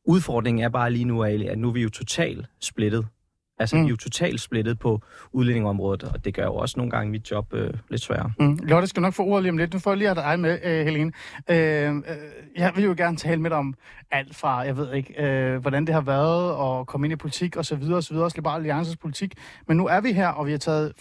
Udfordringen 0.05 0.63
er 0.63 0.69
bare 0.69 0.91
lige 0.91 1.05
nu, 1.05 1.23
Ali, 1.23 1.47
at 1.47 1.57
nu 1.57 1.67
er 1.67 1.71
vi 1.73 1.81
jo 1.81 1.89
totalt 1.89 2.45
splittet. 2.61 3.07
Altså, 3.59 3.75
Mm. 3.75 3.79
mm. 3.81 3.85
vi 3.85 3.89
er 3.89 3.91
jo 3.93 3.97
totalt 3.97 4.41
splittet 4.41 4.79
på 4.79 5.01
udlændingområdet, 5.31 6.03
og 6.03 6.25
det 6.25 6.33
gør 6.33 6.43
jo 6.43 6.55
også 6.55 6.73
nogle 6.77 6.91
gange 6.91 7.11
mit 7.11 7.31
job 7.31 7.53
øh, 7.53 7.73
lidt 7.89 8.01
sværere. 8.01 8.31
Mm. 8.39 8.59
Lotte 8.63 8.87
skal 8.87 9.01
nok 9.01 9.13
få 9.13 9.23
ordet 9.23 9.43
lige 9.43 9.51
om 9.51 9.57
lidt. 9.57 9.73
Nu 9.73 9.79
får 9.79 9.91
jeg 9.91 9.97
lige 9.97 10.07
have 10.07 10.21
dig 10.31 10.39
med, 10.39 10.59
øh, 10.63 10.85
Helene. 10.85 11.11
Øh, 11.49 11.95
øh, 11.95 12.01
jeg 12.57 12.71
vil 12.75 12.83
jo 12.83 12.93
gerne 12.97 13.17
tale 13.17 13.41
med 13.41 13.49
dig 13.49 13.57
om 13.57 13.73
alt 14.11 14.35
fra, 14.35 14.57
jeg 14.57 14.77
ved 14.77 14.93
ikke, 14.93 15.23
øh, 15.25 15.57
hvordan 15.61 15.85
det 15.85 15.93
har 15.93 16.01
været 16.01 16.79
at 16.79 16.87
komme 16.87 17.07
ind 17.07 17.13
i 17.13 17.15
politik 17.15 17.55
og 17.55 17.65
så 17.65 17.75
videre 17.75 17.95
og 17.97 18.03
så 18.03 18.13
videre, 18.13 18.25
også 18.25 18.37
Liberale 18.37 18.57
Alliances 18.57 18.97
politik. 18.97 19.33
Men 19.67 19.77
nu 19.77 19.87
er 19.87 20.01
vi 20.01 20.11
her, 20.13 20.27
og 20.27 20.45
vi 20.45 20.51
har 20.51 20.57
taget 20.57 20.93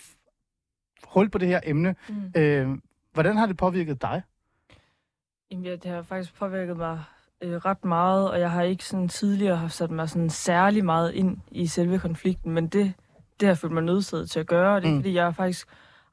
hul 1.07 1.28
på 1.30 1.38
det 1.38 1.49
her 1.49 1.61
emne. 1.64 1.94
Mm. 2.09 2.40
Øh, 2.40 2.68
hvordan 3.12 3.36
har 3.36 3.46
det 3.46 3.57
påvirket 3.57 4.03
dig? 4.03 4.22
Jamen, 5.51 5.64
ja, 5.64 5.72
det 5.76 5.90
har 5.90 6.03
faktisk 6.03 6.34
påvirket 6.38 6.76
mig 6.76 7.03
øh, 7.42 7.57
ret 7.57 7.84
meget, 7.84 8.30
og 8.30 8.40
jeg 8.40 8.51
har 8.51 8.62
ikke 8.62 8.84
sådan 8.84 9.09
tidligere 9.09 9.57
haft 9.57 9.72
sat 9.72 9.90
mig 9.90 10.09
sådan 10.09 10.30
særlig 10.30 10.84
meget 10.84 11.12
ind 11.12 11.36
i 11.51 11.66
selve 11.66 11.99
konflikten, 11.99 12.53
men 12.53 12.64
det, 12.68 12.92
det 13.40 13.46
har 13.46 13.49
jeg 13.49 13.59
følt 13.59 13.72
mig 13.72 13.82
nødsaget 13.82 14.30
til 14.30 14.40
at 14.40 14.46
gøre, 14.46 14.74
og 14.76 14.82
det 14.82 14.88
er 14.88 14.92
Mm. 14.92 14.99
fordi, 14.99 15.14
jeg 15.14 15.24
har 15.24 15.30
faktisk 15.30 15.68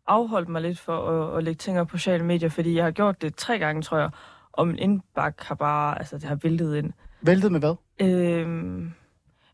afholdt 0.07 0.49
mig 0.49 0.61
lidt 0.61 0.79
for 0.79 1.09
at, 1.09 1.37
at 1.37 1.43
lægge 1.43 1.57
ting 1.57 1.79
op 1.79 1.87
på 1.87 1.97
sociale 1.97 2.23
medier, 2.25 2.49
fordi 2.49 2.75
jeg 2.75 2.83
har 2.83 2.91
gjort 2.91 3.21
det 3.21 3.35
tre 3.35 3.59
gange, 3.59 3.81
tror 3.81 3.97
jeg, 3.97 4.09
og 4.51 4.67
min 4.67 4.77
indbakke 4.79 5.45
har 5.45 5.55
bare, 5.55 5.99
altså 5.99 6.17
det 6.17 6.23
har 6.23 6.35
væltet 6.35 6.75
ind. 6.75 6.93
Væltet 7.21 7.51
med 7.51 7.59
hvad? 7.59 7.75
Øhm, 8.01 8.93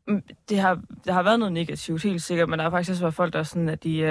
mm, 0.08 0.24
det 0.50 0.60
har, 0.60 0.82
der 1.06 1.14
har 1.14 1.24
været 1.24 1.40
noget 1.40 1.54
negativt, 1.54 2.04
helt 2.04 2.22
sikkert, 2.22 2.50
men 2.50 2.60
der 2.60 2.64
har 2.64 2.70
faktisk 2.70 2.92
også 2.92 3.04
været 3.04 3.14
folk, 3.14 3.34
der 3.34 3.40
er 3.40 3.44
sådan, 3.44 3.70
at 3.70 3.84
de 3.84 4.04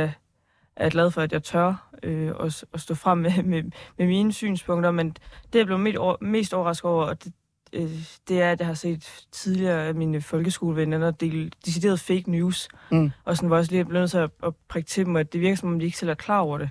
er, 0.80 0.86
er 0.86 0.90
glade 0.90 1.10
for, 1.10 1.20
at 1.20 1.32
jeg 1.32 1.42
tør 1.42 1.88
øh, 2.02 2.32
at, 2.40 2.64
at 2.74 2.80
stå 2.80 2.94
frem 2.94 3.18
med, 3.18 3.42
med, 3.42 3.62
med 3.98 4.06
mine 4.06 4.32
synspunkter, 4.32 4.90
men 4.90 5.16
det, 5.52 5.58
jeg 5.58 5.66
blev 5.66 5.78
mest, 5.78 5.96
over, 5.98 6.16
mest 6.20 6.54
overrasket 6.54 6.90
over, 6.90 7.04
og 7.04 7.24
det, 7.24 7.32
øh, 7.72 7.90
det 8.28 8.42
er, 8.42 8.52
at 8.52 8.58
jeg 8.58 8.66
har 8.66 8.74
set 8.74 9.24
tidligere 9.32 9.86
af 9.86 9.94
mine 9.94 10.20
folkeskolevenner 10.20 11.10
dele 11.10 11.50
decideret 11.66 12.00
fake 12.00 12.30
news, 12.30 12.68
Mm. 12.90 13.10
og 13.24 13.36
sådan, 13.36 13.50
jeg 13.50 13.58
også 13.58 13.70
lige 13.70 13.80
er 13.80 13.84
blevet 13.84 14.02
nødt 14.02 14.10
til 14.10 14.18
at, 14.18 14.30
at 14.42 14.52
prikke 14.68 14.88
til 14.88 15.06
dem, 15.06 15.16
at 15.16 15.32
det 15.32 15.40
virker, 15.40 15.56
som 15.56 15.68
om 15.72 15.78
de 15.78 15.84
ikke 15.84 15.98
selv 15.98 16.10
er 16.10 16.14
klar 16.14 16.38
over 16.40 16.58
det. 16.58 16.68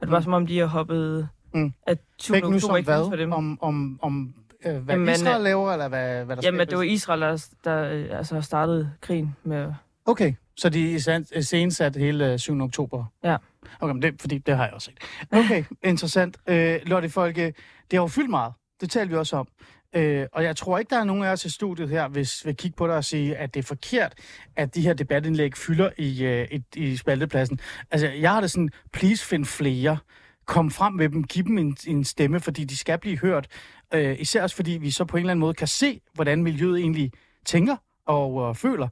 Og 0.00 0.06
det 0.06 0.10
var 0.12 0.18
Mm. 0.18 0.22
som 0.24 0.32
om, 0.32 0.46
de 0.46 0.58
har 0.58 0.66
hoppet, 0.66 1.28
Mm. 1.54 1.72
at 1.86 1.98
20. 2.18 2.34
Fake 2.36 2.50
news 2.50 2.64
om 2.64 2.76
ikke 2.76 2.86
findes 2.86 3.02
for 3.02 3.08
hvad? 3.08 3.18
dem. 3.18 3.32
Om, 3.32 3.58
om, 3.62 3.98
om 4.02 4.34
øh, 4.66 4.76
hvad 4.76 4.94
Jamen, 4.94 5.08
Israel 5.08 5.36
øh, 5.36 5.44
laver, 5.44 5.72
eller 5.72 5.88
hvad, 5.88 6.24
hvad 6.24 6.36
der 6.36 6.42
Jamen, 6.44 6.66
det 6.68 6.76
var 6.78 6.82
Israel, 6.82 7.20
der, 7.20 7.46
der 7.64 7.82
øh, 7.92 8.18
altså, 8.18 8.34
har 8.34 8.42
startet 8.42 8.90
krigen 9.00 9.36
med 9.44 9.72
Okay, 10.04 10.34
så 10.56 10.68
de 10.68 11.00
scenesat 11.42 11.96
hele 11.96 12.32
øh, 12.32 12.38
7. 12.38 12.60
oktober? 12.60 13.04
Ja. 13.24 13.36
Okay, 13.80 13.92
men 13.92 14.02
det, 14.02 14.20
fordi 14.20 14.38
det 14.38 14.56
har 14.56 14.64
jeg 14.64 14.74
også 14.74 14.84
set. 14.84 15.26
Okay, 15.32 15.64
interessant. 15.90 16.36
Øh, 16.46 16.80
Lotte 16.86 17.08
Folke, 17.08 17.44
det 17.90 17.98
har 17.98 18.00
jo 18.00 18.06
fyldt 18.06 18.30
meget. 18.30 18.52
Det 18.80 18.90
talte 18.90 19.10
vi 19.10 19.16
også 19.16 19.36
om. 19.36 19.48
Øh, 19.94 20.26
og 20.32 20.44
jeg 20.44 20.56
tror 20.56 20.78
ikke, 20.78 20.90
der 20.90 21.00
er 21.00 21.04
nogen 21.04 21.22
af 21.22 21.32
os 21.32 21.44
i 21.44 21.50
studiet 21.50 21.88
her, 21.88 22.08
hvis 22.08 22.46
vil 22.46 22.56
kigge 22.56 22.76
på 22.76 22.86
dig 22.86 22.96
og 22.96 23.04
sige, 23.04 23.36
at 23.36 23.54
det 23.54 23.60
er 23.60 23.64
forkert, 23.64 24.14
at 24.56 24.74
de 24.74 24.80
her 24.80 24.94
debatindlæg 24.94 25.56
fylder 25.56 25.90
i, 25.98 26.24
øh, 26.24 26.48
i, 26.50 26.62
i 26.76 26.96
spaltepladsen. 26.96 27.58
Altså, 27.90 28.08
jeg 28.08 28.32
har 28.32 28.40
det 28.40 28.50
sådan, 28.50 28.70
please 28.92 29.26
find 29.26 29.44
flere. 29.44 29.98
Kom 30.46 30.70
frem 30.70 30.92
med 30.92 31.08
dem, 31.08 31.24
giv 31.24 31.44
dem 31.44 31.58
en, 31.58 31.76
en 31.86 32.04
stemme, 32.04 32.40
fordi 32.40 32.64
de 32.64 32.76
skal 32.76 32.98
blive 32.98 33.18
hørt. 33.18 33.48
Øh, 33.94 34.20
især 34.20 34.42
også 34.42 34.56
fordi 34.56 34.70
vi 34.72 34.90
så 34.90 35.04
på 35.04 35.16
en 35.16 35.20
eller 35.20 35.30
anden 35.30 35.40
måde 35.40 35.54
kan 35.54 35.68
se, 35.68 36.00
hvordan 36.14 36.42
miljøet 36.42 36.80
egentlig 36.80 37.12
tænker 37.44 37.76
og 38.06 38.48
øh, 38.48 38.54
føler. 38.54 38.88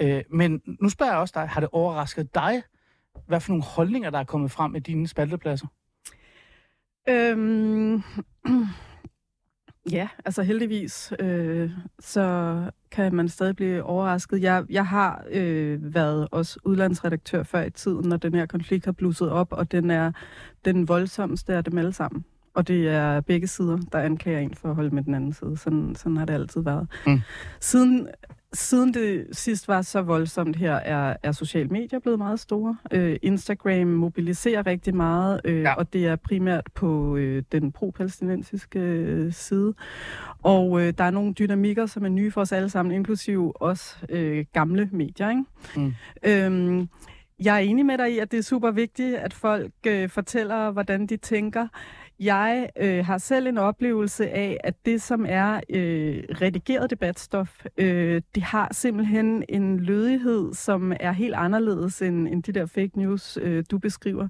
Øh, 0.00 0.22
men 0.30 0.60
nu 0.80 0.88
spørger 0.88 1.12
jeg 1.12 1.20
også 1.20 1.32
dig, 1.36 1.48
har 1.48 1.60
det 1.60 1.68
overrasket 1.72 2.34
dig, 2.34 2.62
hvad 3.26 3.40
for 3.40 3.50
nogle 3.50 3.64
holdninger, 3.64 4.10
der 4.10 4.18
er 4.18 4.24
kommet 4.24 4.50
frem 4.50 4.76
i 4.76 4.78
dine 4.78 5.08
spaltepladser? 5.08 5.66
Øhm, 7.08 8.02
ja, 9.96 10.08
altså 10.24 10.42
heldigvis, 10.42 11.12
øh, 11.18 11.70
så 12.00 12.56
kan 12.90 13.14
man 13.14 13.28
stadig 13.28 13.56
blive 13.56 13.82
overrasket. 13.82 14.42
Jeg, 14.42 14.64
jeg 14.70 14.86
har 14.86 15.24
øh, 15.30 15.94
været 15.94 16.28
også 16.30 16.58
udlandsredaktør 16.64 17.42
før 17.42 17.62
i 17.62 17.70
tiden, 17.70 18.08
når 18.08 18.16
den 18.16 18.34
her 18.34 18.46
konflikt 18.46 18.84
har 18.84 18.92
blusset 18.92 19.30
op, 19.30 19.52
og 19.52 19.72
den 19.72 19.90
er 19.90 20.12
den 20.64 20.88
voldsomste 20.88 21.54
af 21.54 21.64
dem 21.64 21.78
alle 21.78 21.92
sammen. 21.92 22.24
Og 22.54 22.68
det 22.68 22.88
er 22.88 23.20
begge 23.20 23.46
sider, 23.46 23.78
der 23.92 23.98
anklager 23.98 24.38
en 24.38 24.54
for 24.54 24.68
at 24.68 24.74
holde 24.74 24.94
med 24.94 25.02
den 25.02 25.14
anden 25.14 25.32
side. 25.32 25.56
Sådan, 25.56 25.94
sådan 25.94 26.16
har 26.16 26.24
det 26.24 26.34
altid 26.34 26.60
været. 26.60 26.88
Mm. 27.06 27.20
Siden, 27.60 28.08
siden 28.54 28.94
det 28.94 29.26
sidst 29.32 29.68
var 29.68 29.82
så 29.82 30.02
voldsomt 30.02 30.56
her, 30.56 30.74
er, 30.74 31.16
er 31.22 31.32
sociale 31.32 31.68
medier 31.68 31.98
blevet 31.98 32.18
meget 32.18 32.40
store. 32.40 32.76
Øh, 32.90 33.16
Instagram 33.22 33.86
mobiliserer 33.86 34.66
rigtig 34.66 34.94
meget, 34.94 35.40
øh, 35.44 35.60
Ja. 35.62 35.74
og 35.74 35.92
det 35.92 36.06
er 36.06 36.16
primært 36.16 36.66
på 36.74 37.16
øh, 37.16 37.42
den 37.52 37.72
pro-palæstinensiske 37.72 38.78
øh, 38.80 39.32
side. 39.32 39.74
Og 40.42 40.80
øh, 40.82 40.92
der 40.98 41.04
er 41.04 41.10
nogle 41.10 41.32
dynamikker, 41.32 41.86
som 41.86 42.04
er 42.04 42.08
nye 42.08 42.30
for 42.30 42.40
os 42.40 42.52
alle 42.52 42.68
sammen, 42.68 42.94
inklusive 42.94 43.62
også 43.62 43.96
øh, 44.08 44.44
gamle 44.52 44.88
medier. 44.92 45.30
Ikke? 45.30 45.44
Mm. 45.76 45.94
Øhm, 46.26 46.88
jeg 47.44 47.54
er 47.54 47.58
enig 47.58 47.86
med 47.86 47.98
dig 47.98 48.12
i, 48.14 48.18
at 48.18 48.30
det 48.30 48.38
er 48.38 48.42
super 48.42 48.70
vigtigt, 48.70 49.16
at 49.16 49.34
folk 49.34 49.72
øh, 49.86 50.08
fortæller, 50.08 50.70
hvordan 50.70 51.06
de 51.06 51.16
tænker. 51.16 51.68
Jeg 52.24 52.68
øh, 52.76 53.06
har 53.06 53.18
selv 53.18 53.46
en 53.46 53.58
oplevelse 53.58 54.30
af, 54.30 54.56
at 54.64 54.74
det, 54.86 55.02
som 55.02 55.26
er 55.28 55.60
øh, 55.70 56.24
redigeret 56.40 56.90
debatstof, 56.90 57.64
øh, 57.76 58.22
det 58.34 58.42
har 58.42 58.68
simpelthen 58.72 59.44
en 59.48 59.80
lødighed, 59.80 60.54
som 60.54 60.92
er 61.00 61.12
helt 61.12 61.34
anderledes 61.34 62.02
end, 62.02 62.28
end 62.28 62.42
de 62.42 62.52
der 62.52 62.66
fake 62.66 62.90
news, 62.94 63.38
øh, 63.42 63.64
du 63.70 63.78
beskriver. 63.78 64.28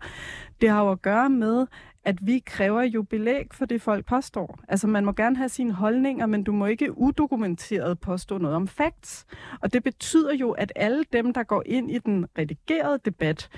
Det 0.61 0.71
har 0.71 0.83
jo 0.83 0.91
at 0.91 1.03
gøre 1.03 1.31
med, 1.31 1.67
at 2.05 2.27
vi 2.27 2.39
kræver 2.47 2.83
jo 2.83 3.03
belæg 3.03 3.47
for 3.53 3.67
det, 3.67 3.83
folk 3.83 4.07
påstår. 4.07 4.61
Altså, 4.69 4.87
man 4.87 5.05
må 5.05 5.13
gerne 5.13 5.37
have 5.37 5.49
sine 5.49 5.73
holdninger, 5.73 6.27
men 6.27 6.45
du 6.45 6.53
må 6.53 6.67
ikke 6.67 6.99
udokumenteret 6.99 8.01
påstå 8.01 8.39
noget 8.39 8.57
om 8.57 8.69
facts. 8.69 9.27
Og 9.61 9.73
det 9.73 9.83
betyder 9.83 10.35
jo, 10.35 10.51
at 10.51 10.73
alle 10.77 11.05
dem, 11.13 11.33
der 11.33 11.43
går 11.43 11.63
ind 11.67 11.91
i 11.91 11.99
den 11.99 12.27
redigerede 12.39 12.99
debat, 13.05 13.49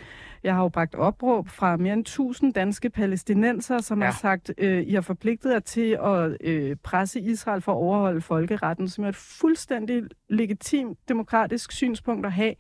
jeg 0.45 0.55
har 0.55 0.63
jo 0.63 0.69
bragt 0.69 0.95
opråb 0.95 1.49
fra 1.49 1.77
mere 1.77 1.93
end 1.93 2.01
1000 2.01 2.53
danske 2.55 2.91
palæstinenser, 2.91 3.79
som 3.79 3.99
Ja. 4.01 4.05
har 4.05 4.13
sagt, 4.13 4.51
øh, 4.59 4.83
I 4.87 4.95
har 4.95 5.01
forpligtet 5.01 5.53
jer 5.53 5.59
til 5.59 5.99
at 6.05 6.37
øh, 6.41 6.77
presse 6.83 7.21
Israel 7.21 7.61
for 7.63 7.73
at 7.73 7.77
overholde 7.77 8.21
folkeretten, 8.21 8.89
som 8.89 9.05
er 9.05 9.09
et 9.09 9.17
fuldstændig 9.17 10.03
legitimt 10.29 10.99
demokratisk 11.09 11.73
synspunkt 11.73 12.27
at 12.27 12.33
have 12.33 12.55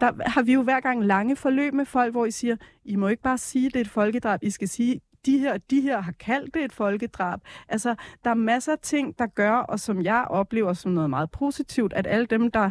der 0.00 0.12
har 0.28 0.42
vi 0.42 0.52
jo 0.52 0.62
hver 0.62 0.80
gang 0.80 1.04
lange 1.04 1.36
forløb 1.36 1.72
med 1.74 1.84
folk, 1.84 2.12
hvor 2.12 2.26
I 2.26 2.30
siger, 2.30 2.56
I 2.84 2.96
må 2.96 3.08
ikke 3.08 3.22
bare 3.22 3.38
sige, 3.38 3.64
det 3.68 3.76
er 3.76 3.80
et 3.80 3.88
folkedrab, 3.88 4.40
I 4.42 4.50
skal 4.50 4.68
sige, 4.68 5.00
de 5.26 5.38
her, 5.38 5.56
de 5.70 5.80
her 5.80 6.00
har 6.00 6.12
kaldt 6.12 6.54
det 6.54 6.64
et 6.64 6.72
folkedrab. 6.72 7.40
Altså, 7.68 7.94
der 8.24 8.30
er 8.30 8.34
masser 8.34 8.72
af 8.72 8.78
ting, 8.82 9.18
der 9.18 9.26
gør, 9.26 9.52
og 9.52 9.80
som 9.80 10.02
jeg 10.02 10.24
oplever 10.30 10.72
som 10.72 10.92
noget 10.92 11.10
meget 11.10 11.30
positivt, 11.30 11.92
at 11.92 12.06
alle 12.06 12.26
dem, 12.26 12.50
der 12.50 12.70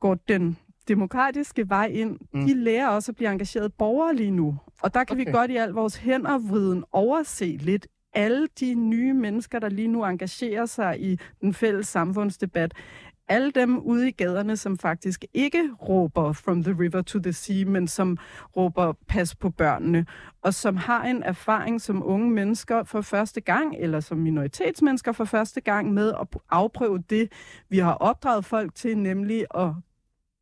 går 0.00 0.14
den 0.14 0.56
demokratiske 0.88 1.68
vej 1.68 1.86
ind, 1.86 2.18
Mm. 2.32 2.46
de 2.46 2.54
lærer 2.54 2.88
også 2.88 3.12
at 3.12 3.16
blive 3.16 3.30
engageret 3.32 3.72
borgere 3.74 4.14
lige 4.16 4.30
nu. 4.30 4.56
Og 4.82 4.94
der 4.94 5.04
kan. 5.04 5.16
Okay. 5.16 5.26
vi 5.26 5.32
godt 5.32 5.50
i 5.50 5.56
al 5.56 5.70
vores 5.70 5.96
hændervriden 5.96 6.84
overse 6.92 7.44
lidt 7.56 7.86
alle 8.14 8.48
de 8.60 8.74
nye 8.74 9.14
mennesker, 9.14 9.58
der 9.58 9.68
lige 9.68 9.88
nu 9.88 10.04
engagerer 10.04 10.66
sig 10.66 11.00
i 11.00 11.18
den 11.40 11.54
fælles 11.54 11.86
samfundsdebat. 11.88 12.72
Alle 13.28 13.50
dem 13.50 13.78
ude 13.78 14.08
i 14.08 14.10
gaderne, 14.10 14.56
som 14.56 14.78
faktisk 14.78 15.24
ikke 15.34 15.70
råber 15.88 16.32
from 16.32 16.62
the 16.62 16.72
river 16.80 17.02
to 17.02 17.18
the 17.18 17.32
sea, 17.32 17.64
men 17.66 17.88
som 17.88 18.18
råber 18.56 18.92
pas 19.08 19.34
på 19.34 19.50
børnene, 19.50 20.06
og 20.42 20.54
som 20.54 20.76
har 20.76 21.04
en 21.04 21.22
erfaring 21.22 21.80
som 21.80 22.02
unge 22.06 22.30
mennesker 22.30 22.84
for 22.84 23.00
første 23.00 23.40
gang, 23.40 23.74
eller 23.78 24.00
som 24.00 24.18
minoritetsmennesker 24.18 25.12
for 25.12 25.24
første 25.24 25.60
gang 25.60 25.92
med 25.94 26.12
at 26.20 26.26
afprøve 26.50 26.98
det, 27.10 27.32
vi 27.68 27.78
har 27.78 27.92
opdraget 27.94 28.44
folk 28.44 28.74
til, 28.74 28.98
nemlig 28.98 29.44
at 29.54 29.70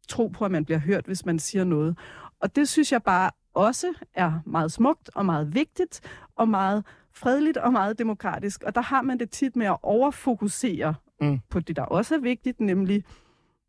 tro 0.09 0.29
på, 0.29 0.45
at 0.45 0.51
man 0.51 0.65
bliver 0.65 0.79
hørt, 0.79 1.07
hvis 1.07 1.25
man 1.27 1.39
siger 1.39 1.65
noget. 1.65 1.99
Og 2.41 2.57
det 2.57 2.69
synes 2.69 2.93
jeg 2.93 3.03
bare 3.03 3.31
også 3.55 3.95
er 4.15 4.33
meget 4.47 4.73
smukt 4.73 5.11
og 5.15 5.27
meget 5.27 5.55
vigtigt 5.55 6.01
og 6.37 6.49
meget 6.49 6.85
fredeligt 7.13 7.57
og 7.57 7.73
meget 7.73 7.99
demokratisk. 7.99 8.63
Og 8.63 8.75
der 8.75 8.81
har 8.81 9.03
man 9.03 9.19
det 9.19 9.31
tit 9.31 9.57
med 9.57 9.67
at 9.67 9.77
overfokusere 9.83 10.95
Mm. 11.21 11.39
på 11.51 11.61
det, 11.61 11.77
der 11.77 11.83
også 11.83 12.15
er 12.15 12.19
vigtigt, 12.19 12.61
nemlig 12.61 13.05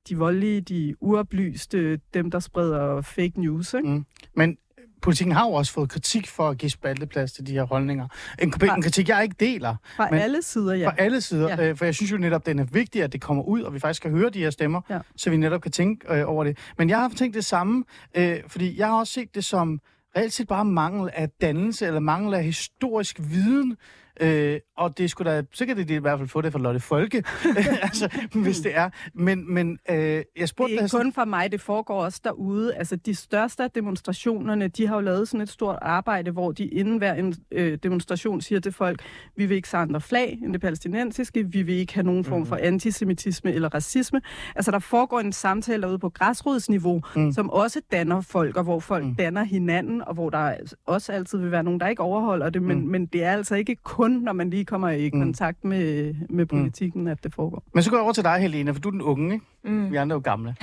de 0.10 0.18
voldelige, 0.18 0.62
de 0.62 0.96
uoplyste, 1.00 2.00
dem, 2.14 2.32
der 2.32 2.40
spreder 2.40 3.02
fake 3.02 3.42
news. 3.42 3.74
Ikke? 3.74 3.90
Mm. 3.90 4.06
Men 4.36 4.58
politikken 5.06 5.36
har 5.36 5.46
jo 5.48 5.54
også 5.54 5.74
fået 5.74 5.90
kritik 5.90 6.28
for 6.28 6.50
at 6.50 6.58
give 6.58 6.70
spalteplads 6.70 7.32
til 7.32 7.48
de 7.48 7.52
her 7.52 7.64
holdninger. 7.64 8.08
En, 8.42 8.54
Fra- 8.54 8.76
en 8.76 8.82
kritik, 8.82 9.10
jeg 9.10 9.24
ikke 9.24 9.36
deler. 9.40 9.76
Fra 9.96 10.08
Men- 10.12 10.20
alle 10.20 10.42
sider, 10.42 10.74
ja. 10.74 10.88
Fra 10.90 10.96
alle 10.98 11.22
sider, 11.22 11.50
Ja. 11.64 11.70
øh, 11.70 11.78
for 11.78 11.86
jeg 11.86 11.96
synes 11.96 12.12
jo 12.12 12.18
netop, 12.18 12.46
den 12.46 12.60
er 12.60 12.64
vigtig, 12.64 13.04
at 13.04 13.14
det 13.14 13.22
kommer 13.22 13.44
ud, 13.44 13.62
og 13.62 13.74
vi 13.74 13.80
faktisk 13.80 13.98
skal 13.98 14.12
høre 14.12 14.30
de 14.30 14.40
her 14.40 14.50
stemmer, 14.50 14.82
ja. 14.90 15.00
så 15.18 15.30
vi 15.30 15.38
netop 15.38 15.62
kan 15.62 15.72
tænke 15.72 16.14
øh, 16.14 16.30
over 16.30 16.44
det. 16.44 16.58
Men 16.78 16.90
jeg 16.90 16.98
har 17.00 17.10
tænkt 17.10 17.36
det 17.36 17.46
samme, 17.46 17.84
øh, 18.18 18.38
fordi 18.48 18.80
jeg 18.80 18.88
har 18.88 19.00
også 19.00 19.14
set 19.14 19.36
det 19.36 19.46
som 19.46 19.80
reelt 20.18 20.34
set 20.34 20.48
bare 20.48 20.66
mangel 20.66 21.10
af 21.14 21.30
dannelse, 21.42 21.86
eller 21.88 22.00
mangel 22.00 22.34
af 22.34 22.44
historisk 22.44 23.20
viden, 23.20 23.78
Øh, 24.22 24.60
og 24.78 24.98
det 24.98 25.10
skulle 25.10 25.32
da, 25.32 25.44
så 25.54 25.66
kan 25.66 25.78
det 25.78 25.90
i 25.90 25.96
hvert 25.96 26.20
fald 26.20 26.30
få 26.30 26.42
det 26.42 26.52
fra 26.52 26.60
Lotte 26.60 26.80
Folke, 26.80 27.18
altså, 27.82 28.10
hvis 28.34 28.60
det 28.60 28.78
er. 28.78 28.90
Men, 29.14 29.54
men 29.54 29.80
øh, 29.90 29.98
jeg 29.98 30.24
Det 30.40 30.50
spurgte 30.50 30.76
er 30.76 30.80
ikke 30.80 30.90
sådan- 30.90 31.06
kun 31.06 31.14
for 31.14 31.26
mig, 31.26 31.52
det 31.52 31.62
foregår 31.62 32.04
også 32.04 32.22
derude. 32.24 32.76
Altså, 32.76 32.96
de 32.96 33.16
største 33.16 33.64
af 33.64 33.72
demonstrationerne, 33.72 34.68
de 34.68 34.88
har 34.88 34.96
jo 34.96 35.02
lavet 35.02 35.28
sådan 35.28 35.42
et 35.42 35.50
stort 35.50 35.80
arbejde, 35.82 36.32
hvor 36.32 36.52
de 36.52 36.66
inden 36.66 36.98
hver 36.98 37.14
en, 37.14 37.36
øh, 37.52 37.78
demonstration 37.84 38.42
siger 38.42 38.60
til 38.60 38.72
folk, 38.72 39.02
vi 39.36 39.46
vil 39.46 39.56
ikke 39.56 39.70
se 39.70 39.78
andre 39.78 40.02
flag 40.02 40.40
end 40.44 40.54
det 40.54 40.62
palæstinensiske, 40.62 41.44
vi 41.52 41.62
vil 41.62 41.76
ikke 41.76 41.94
have 41.94 42.06
nogen 42.06 42.24
form 42.24 42.46
for 42.46 42.56
antisemitisme 42.56 43.54
eller 43.54 43.70
racisme. 43.74 44.22
Altså, 44.56 44.72
der 44.72 44.80
foregår 44.80 45.20
en 45.20 45.34
samtale 45.34 45.82
derude 45.82 46.00
på 46.00 46.10
græsrodsniveau, 46.10 47.02
mm. 47.16 47.32
som 47.32 47.50
også 47.50 47.82
danner 47.92 48.22
folk, 48.22 48.58
og 48.58 48.64
hvor 48.64 48.80
folk 48.80 49.06
mm. 49.06 49.16
danner 49.16 49.44
hinanden, 49.44 50.02
og 50.02 50.14
hvor 50.14 50.30
der 50.30 50.56
også 50.88 51.12
altid 51.12 51.38
vil 51.38 51.52
være 51.52 51.64
nogen, 51.64 51.80
der 51.80 51.88
ikke 51.88 52.02
overholder 52.04 52.50
det, 52.50 52.62
men, 52.64 52.80
mm. 52.82 52.88
men 52.88 53.06
det 53.06 53.24
er 53.24 53.32
altså 53.32 53.56
ikke 53.56 53.76
kun, 53.84 54.05
når 54.12 54.34
man 54.34 54.50
lige 54.50 54.66
kommer 54.66 54.90
i 54.90 55.10
kontakt 55.10 55.64
med, 55.64 56.14
med 56.30 56.46
politikken, 56.46 57.08
at 57.08 57.24
det 57.24 57.34
foregår. 57.34 57.64
Men 57.74 57.84
så 57.84 57.90
går 57.90 57.98
jeg 57.98 58.04
over 58.04 58.14
til 58.14 58.24
dig, 58.24 58.38
Helena, 58.38 58.72
for 58.72 58.80
du 58.80 58.88
er 58.88 58.92
den 58.92 59.02
unge, 59.02 59.34
ikke? 59.34 59.46
Mm. 59.64 59.92
Vi 59.92 59.96
andre 59.96 60.14
er 60.14 60.18
jo 60.18 60.22
gamle. 60.24 60.56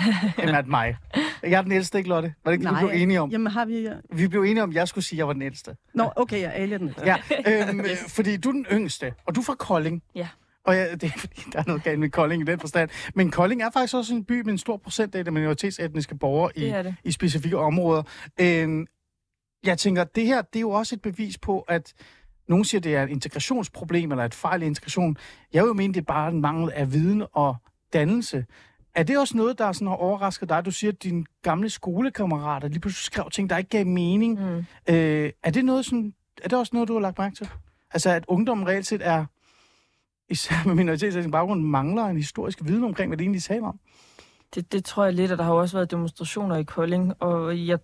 End 0.43 0.51
at 0.51 0.67
mig. 0.67 0.97
Jeg 1.43 1.53
er 1.53 1.63
den 1.63 1.73
ældste, 1.73 1.99
ikke, 1.99 2.11
Lotte? 2.11 2.35
Var 2.45 2.51
det 2.53 2.59
ikke, 2.59 2.69
det, 2.71 2.77
vi 2.77 2.87
blev 2.87 3.03
enige 3.03 3.21
om? 3.21 3.31
Jamen 3.31 3.47
har 3.47 3.65
vi... 3.65 3.89
Vi 4.13 4.29
blev 4.29 4.43
enige 4.43 4.63
om, 4.63 4.71
at 4.71 4.77
jeg 4.77 4.89
skulle 4.89 5.05
sige, 5.05 5.17
at 5.17 5.19
jeg 5.19 5.27
var 5.27 5.33
den 5.33 5.43
ældste. 5.43 5.77
Nå, 5.95 6.11
okay, 6.17 6.41
jeg 6.41 6.47
er 6.47 6.51
alien. 6.51 6.95
Ja, 7.07 7.17
øhm, 7.47 7.81
øh, 7.91 7.97
fordi 8.09 8.37
du 8.37 8.49
er 8.49 8.53
den 8.53 8.67
yngste, 8.73 9.13
og 9.27 9.35
du 9.35 9.41
er 9.41 9.45
fra 9.45 9.55
Kolding. 9.55 10.03
Ja. 10.15 10.29
Og 10.65 10.75
ja, 10.75 10.93
det 10.93 11.03
er 11.03 11.19
fordi, 11.19 11.43
der 11.53 11.59
er 11.59 11.65
noget 11.67 11.83
galt 11.83 12.01
med 12.01 12.11
Kolding 12.11 12.43
i 12.43 12.45
den 12.45 12.59
forstand. 12.61 12.91
Men 13.15 13.31
Kolding 13.31 13.63
er 13.63 13.71
faktisk 13.71 13.95
også 13.95 14.15
en 14.15 14.25
by 14.25 14.41
med 14.41 14.53
en 14.53 14.59
stor 14.59 14.77
procentdel 14.77 15.27
af 15.27 15.33
minoritetsetniske 15.33 16.15
borgere 16.15 16.51
i, 16.59 16.61
Det 16.61 16.85
det. 16.85 16.95
i 17.05 17.13
specifikke 17.13 17.59
områder. 17.59 18.03
Øhm, 18.41 18.87
jeg 19.65 19.79
tænker, 19.79 20.05
det 20.05 20.27
her 20.27 20.43
det 20.43 20.57
er 20.57 20.61
jo 20.61 20.71
også 20.71 20.95
et 20.95 21.03
bevis 21.03 21.39
på, 21.39 21.61
at 21.61 21.93
nogen 22.49 22.65
siger, 22.65 22.81
det 22.81 22.95
er 22.95 23.03
et 23.03 23.11
integrationsproblem 23.11 24.11
eller 24.11 24.25
et 24.25 24.35
fejl 24.35 24.63
i 24.63 24.67
integration. 24.67 25.17
Jeg 25.53 25.63
vil 25.63 25.69
jo 25.69 25.75
mene, 25.75 25.95
det 25.95 26.01
er 26.01 26.05
bare 26.05 26.29
en 26.29 26.41
mangel 26.41 26.73
af 26.75 26.93
viden 26.93 27.25
og 27.33 27.57
dannelse. 27.93 28.47
Er 28.95 29.03
det 29.03 29.19
også 29.19 29.37
noget, 29.37 29.59
der 29.59 29.73
sådan 29.73 29.89
har 29.89 29.95
overrasket 29.95 30.49
dig? 30.49 30.65
Du 30.65 30.71
siger, 30.71 30.93
at 30.93 31.03
dine 31.03 31.25
gamle 31.43 31.71
skolekammerater 31.71 32.69
lige 32.69 32.81
pludselig 32.81 33.05
skrev 33.05 33.31
ting, 33.31 33.51
der 33.51 33.57
ikke 33.57 33.71
gav 33.71 33.87
mening. 33.87 34.41
Mm. 34.41 34.65
Øh, 34.95 35.31
er, 35.43 35.51
det 35.51 35.65
noget 35.65 35.85
sådan, 35.85 36.15
er 36.43 36.49
det 36.49 36.59
også 36.59 36.71
noget, 36.73 36.89
du 36.89 36.93
har 36.93 37.01
lagt 37.01 37.19
mærke 37.19 37.37
til? 37.37 37.49
Altså, 37.91 38.11
at 38.11 38.25
ungdommen 38.29 38.67
reelt 38.69 38.87
set 38.87 39.07
er, 39.07 39.25
især 40.29 40.55
med 40.67 40.75
minoritetsetnisk 40.75 41.33
baggrund, 41.33 41.63
mangler 41.63 42.05
en 42.05 42.17
historisk 42.17 42.59
viden 42.65 42.85
omkring, 42.85 43.09
hvad 43.09 43.19
det 43.19 43.25
egentlig 43.25 43.43
taler 43.43 43.67
om? 43.67 43.81
Det, 44.55 44.73
det 44.73 44.85
tror 44.85 45.05
jeg 45.05 45.15
lidt, 45.15 45.33
og 45.33 45.39
der 45.39 45.45
har 45.45 45.53
jo 45.53 45.61
også 45.61 45.77
været 45.77 45.91
demonstrationer 45.91 46.57
i 46.57 46.65
Kolding, 46.65 47.23
og 47.23 47.67
jeg 47.67 47.79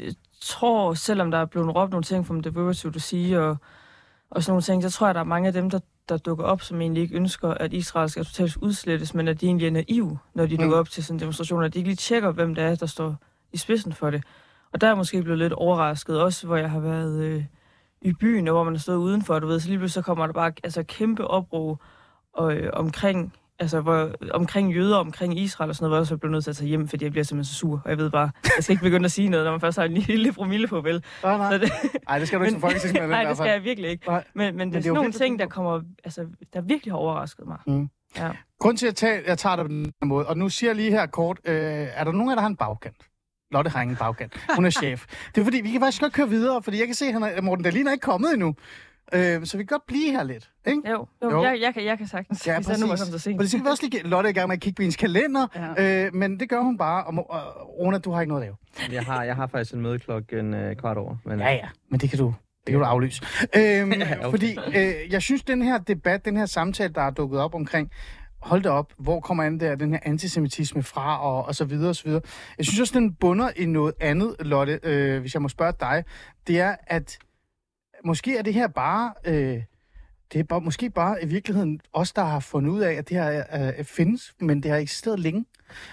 øh, 0.00 0.12
tror, 0.40 0.94
selvom 0.94 1.30
der 1.30 1.38
er 1.38 1.44
blevet 1.44 1.74
råbt 1.76 1.90
nogle 1.90 2.04
ting 2.04 2.26
fra 2.26 2.34
det 2.34 2.56
River 2.56 2.92
at 2.96 3.02
sige, 3.02 3.40
og, 3.40 3.56
og 4.32 4.42
sådan 4.42 4.50
nogle 4.52 4.62
ting, 4.62 4.82
så 4.82 4.90
tror 4.90 5.06
jeg, 5.06 5.14
der 5.14 5.20
er 5.20 5.24
mange 5.24 5.46
af 5.46 5.52
dem, 5.52 5.70
der, 5.70 5.78
der 6.08 6.16
dukker 6.16 6.44
op, 6.44 6.62
som 6.62 6.80
egentlig 6.80 7.02
ikke 7.02 7.16
ønsker, 7.16 7.48
at 7.48 7.72
Israel 7.72 8.10
skal 8.10 8.24
totalt 8.24 8.56
udslettes, 8.56 9.14
men 9.14 9.28
at 9.28 9.40
de 9.40 9.46
egentlig 9.46 9.66
er 9.66 9.70
naive, 9.70 10.18
når 10.34 10.46
de 10.46 10.54
Mm. 10.56 10.62
dukker 10.62 10.76
op 10.78 10.88
til 10.88 11.04
sådan 11.04 11.20
demonstrationer, 11.20 11.66
at 11.66 11.74
de 11.74 11.78
ikke 11.78 11.88
lige 11.88 11.96
tjekker, 11.96 12.30
hvem 12.30 12.54
det 12.54 12.64
er, 12.64 12.74
der 12.74 12.86
står 12.86 13.16
i 13.52 13.56
spidsen 13.56 13.92
for 13.92 14.10
det. 14.10 14.24
Og 14.72 14.80
der 14.80 14.86
er 14.86 14.90
jeg 14.90 14.96
måske 14.96 15.22
blevet 15.22 15.38
lidt 15.38 15.52
overrasket, 15.52 16.20
også 16.20 16.46
hvor 16.46 16.56
jeg 16.56 16.70
har 16.70 16.80
været 16.80 17.22
øh, 17.22 17.44
i 18.02 18.12
byen, 18.12 18.48
og 18.48 18.54
hvor 18.54 18.64
man 18.64 18.74
har 18.74 18.78
stået 18.80 18.96
udenfor, 18.96 19.38
du 19.38 19.46
ved, 19.46 19.60
så 19.60 19.68
lige 19.68 19.78
pludselig 19.78 20.04
så 20.04 20.06
kommer 20.06 20.26
der 20.26 20.32
bare 20.32 20.52
altså, 20.64 20.82
kæmpe 20.82 21.26
opråb 21.26 21.78
og, 22.32 22.54
øh, 22.54 22.70
omkring 22.72 23.32
altså, 23.58 23.80
hvor, 23.80 24.10
omkring 24.30 24.74
jøder, 24.74 24.96
omkring 24.96 25.38
Israel 25.38 25.68
og 25.70 25.76
sådan 25.76 25.84
noget, 25.84 25.90
hvor 25.90 25.98
jeg 25.98 26.06
så 26.06 26.16
blev 26.16 26.30
nødt 26.32 26.44
til 26.44 26.50
at 26.50 26.56
tage 26.56 26.68
hjem, 26.68 26.88
fordi 26.88 27.04
jeg 27.04 27.12
bliver 27.12 27.24
simpelthen 27.24 27.54
så 27.54 27.58
sur. 27.58 27.82
Og 27.84 27.90
jeg 27.90 27.98
ved 27.98 28.10
bare, 28.10 28.30
jeg 28.56 28.64
skal 28.64 28.72
ikke 28.72 28.82
begynde 28.82 29.04
at 29.04 29.12
sige 29.12 29.28
noget, 29.28 29.44
når 29.46 29.50
man 29.50 29.60
først 29.60 29.78
har 29.78 29.84
en 29.84 29.92
lille 29.92 30.32
promille 30.32 30.68
på, 30.68 30.80
vel? 30.80 31.04
Nej, 31.22 31.36
nej. 31.36 31.50
Så 31.50 31.58
det, 31.58 31.72
Nej, 32.08 32.18
det 32.18 32.28
skal 32.28 32.38
du 32.38 32.44
ikke 32.44 32.52
som 32.52 32.60
folketingsmedlem 32.60 33.10
i 33.10 33.12
nej, 33.12 33.24
det 33.24 33.36
skal 33.36 33.50
jeg 33.50 33.64
virkelig 33.64 33.90
ikke. 33.90 34.06
Nej. 34.06 34.24
Men, 34.34 34.56
men 34.56 34.68
det 34.68 34.76
er 34.76 34.80
det 34.80 34.88
er 34.88 34.90
sådan 34.90 34.94
nogle 34.94 35.12
ting, 35.12 35.38
der 35.38 35.46
kommer, 35.46 35.80
altså, 36.04 36.26
der 36.52 36.60
virkelig 36.60 36.92
har 36.92 36.98
overrasket 36.98 37.46
mig. 37.46 37.58
Mm. 37.66 37.88
Ja. 38.16 38.30
Grunden 38.60 38.76
til, 38.76 38.86
at 38.86 38.90
jeg 38.90 38.96
tager, 38.96 39.20
jeg 39.26 39.38
tager 39.38 39.56
det 39.56 39.64
på 39.64 39.68
den 39.68 39.92
måde, 40.04 40.26
og 40.26 40.38
nu 40.38 40.48
siger 40.48 40.70
jeg 40.70 40.76
lige 40.76 40.90
her 40.90 41.06
kort, 41.06 41.38
øh, 41.44 41.54
er 41.94 42.04
der 42.04 42.12
nogen 42.12 42.28
af 42.28 42.32
jer, 42.32 42.34
der 42.34 42.40
har 42.40 42.48
en 42.48 42.56
bagkant? 42.56 42.96
Lotte 43.50 43.70
har 43.70 43.82
ingen 43.82 43.96
bagkant. 43.96 44.46
Hun 44.56 44.64
er 44.64 44.70
chef. 44.70 45.06
Det 45.34 45.40
er 45.40 45.44
fordi, 45.44 45.60
vi 45.60 45.70
kan 45.70 45.80
faktisk 45.80 46.02
godt 46.02 46.12
køre 46.12 46.28
videre, 46.28 46.62
fordi 46.62 46.78
jeg 46.78 46.86
kan 46.86 46.94
se, 46.94 47.04
at 47.06 47.12
han 47.12 47.22
er, 47.22 47.40
Morten 47.40 47.64
Dahlin 47.64 47.86
er 47.86 47.92
ikke 47.92 48.02
kommet 48.02 48.32
endnu. 48.32 48.54
Øh, 49.14 49.46
så 49.46 49.56
vi 49.56 49.62
kan 49.62 49.66
godt 49.66 49.86
blive 49.86 50.10
her 50.12 50.22
lidt. 50.22 50.50
Ikke? 50.66 50.90
Jo, 50.90 51.06
jo, 51.22 51.30
Jo. 51.30 51.42
Jeg, 51.44 51.58
jeg, 51.60 51.74
kan, 51.74 51.84
jeg 51.84 51.98
kan 51.98 52.06
sagtens, 52.06 52.46
Ja, 52.46 52.56
hvis 52.56 52.68
jeg 52.68 52.78
nu 52.78 52.86
var 52.86 52.92
præcis. 52.92 53.06
som 53.06 53.12
så 53.12 53.18
sent. 53.18 53.50
Kan 53.50 53.64
vi 53.64 53.68
også 53.70 53.82
lige 53.82 53.90
give 53.90 54.02
Lotte 54.10 54.30
i 54.30 54.32
gang 54.32 54.48
med 54.48 54.56
at 54.56 54.60
kigge 54.62 54.76
på 54.76 54.82
hendes 54.82 54.96
kalender, 54.96 55.46
Ja. 55.78 56.04
øh, 56.06 56.14
men 56.14 56.40
det 56.40 56.48
gør 56.48 56.60
hun 56.60 56.78
bare. 56.78 57.04
Og, 57.04 57.30
og 57.30 57.68
Rona, 57.78 57.98
du 57.98 58.10
har 58.10 58.20
ikke 58.20 58.28
noget 58.34 58.42
at 58.42 58.54
lave. 58.88 58.92
Jeg 58.94 59.02
har, 59.04 59.24
jeg 59.24 59.36
har 59.36 59.46
faktisk 59.46 59.74
en 59.74 59.80
møde 59.80 59.98
klokken 59.98 60.54
øh, 60.54 60.76
kvart 60.76 60.96
over. 60.96 61.16
Men, 61.24 61.38
Ja, 61.40 61.52
ja, 61.52 61.68
men 61.90 62.00
det 62.00 62.10
kan 62.10 62.18
du, 62.18 62.34
det 62.66 62.72
kan 62.72 62.78
du 62.80 62.84
aflyse. 62.84 63.22
Øhm, 63.56 63.92
okay. 64.02 64.30
Fordi 64.30 64.58
øh, 64.76 64.94
jeg 65.12 65.22
synes, 65.22 65.42
den 65.42 65.62
her 65.62 65.78
debat, 65.78 66.24
den 66.24 66.36
her 66.36 66.46
samtale, 66.46 66.92
der 66.94 67.02
er 67.02 67.10
dukket 67.10 67.40
op 67.40 67.54
omkring, 67.54 67.90
hold 68.42 68.62
da 68.62 68.68
op, 68.70 68.92
hvor 68.98 69.20
kommer 69.20 69.44
an 69.44 69.60
der, 69.60 69.74
den 69.74 69.90
her 69.92 70.00
antisemitisme 70.02 70.82
fra, 70.82 71.22
og, 71.22 71.46
og 71.46 71.54
så 71.54 71.64
videre, 71.64 71.88
og 71.88 71.96
så 71.96 72.04
videre. 72.04 72.22
Jeg 72.58 72.66
synes 72.66 72.80
også, 72.80 72.98
den 72.98 73.14
bunder 73.14 73.50
i 73.56 73.66
noget 73.66 73.94
andet, 74.00 74.36
Lotte, 74.40 74.80
øh, 74.82 75.20
hvis 75.20 75.34
jeg 75.34 75.42
må 75.42 75.48
spørge 75.48 75.72
dig. 75.80 76.04
Det 76.46 76.60
er, 76.60 76.76
at 76.86 77.18
måske 78.04 78.36
er 78.38 78.42
det 78.42 78.54
her 78.54 78.66
bare... 78.68 79.12
Øh, 79.24 79.62
det 80.32 80.38
er 80.40 80.44
bare, 80.44 80.60
måske 80.60 80.90
bare 80.90 81.22
i 81.22 81.26
virkeligheden 81.26 81.80
os, 81.92 82.12
der 82.12 82.24
har 82.24 82.40
fundet 82.40 82.70
ud 82.70 82.80
af, 82.80 82.92
at 82.92 83.08
det 83.08 83.16
her 83.16 83.44
øh, 83.78 83.84
findes, 83.84 84.34
men 84.40 84.62
det 84.62 84.70
har 84.70 84.78
eksisteret 84.78 85.20
længe. 85.20 85.44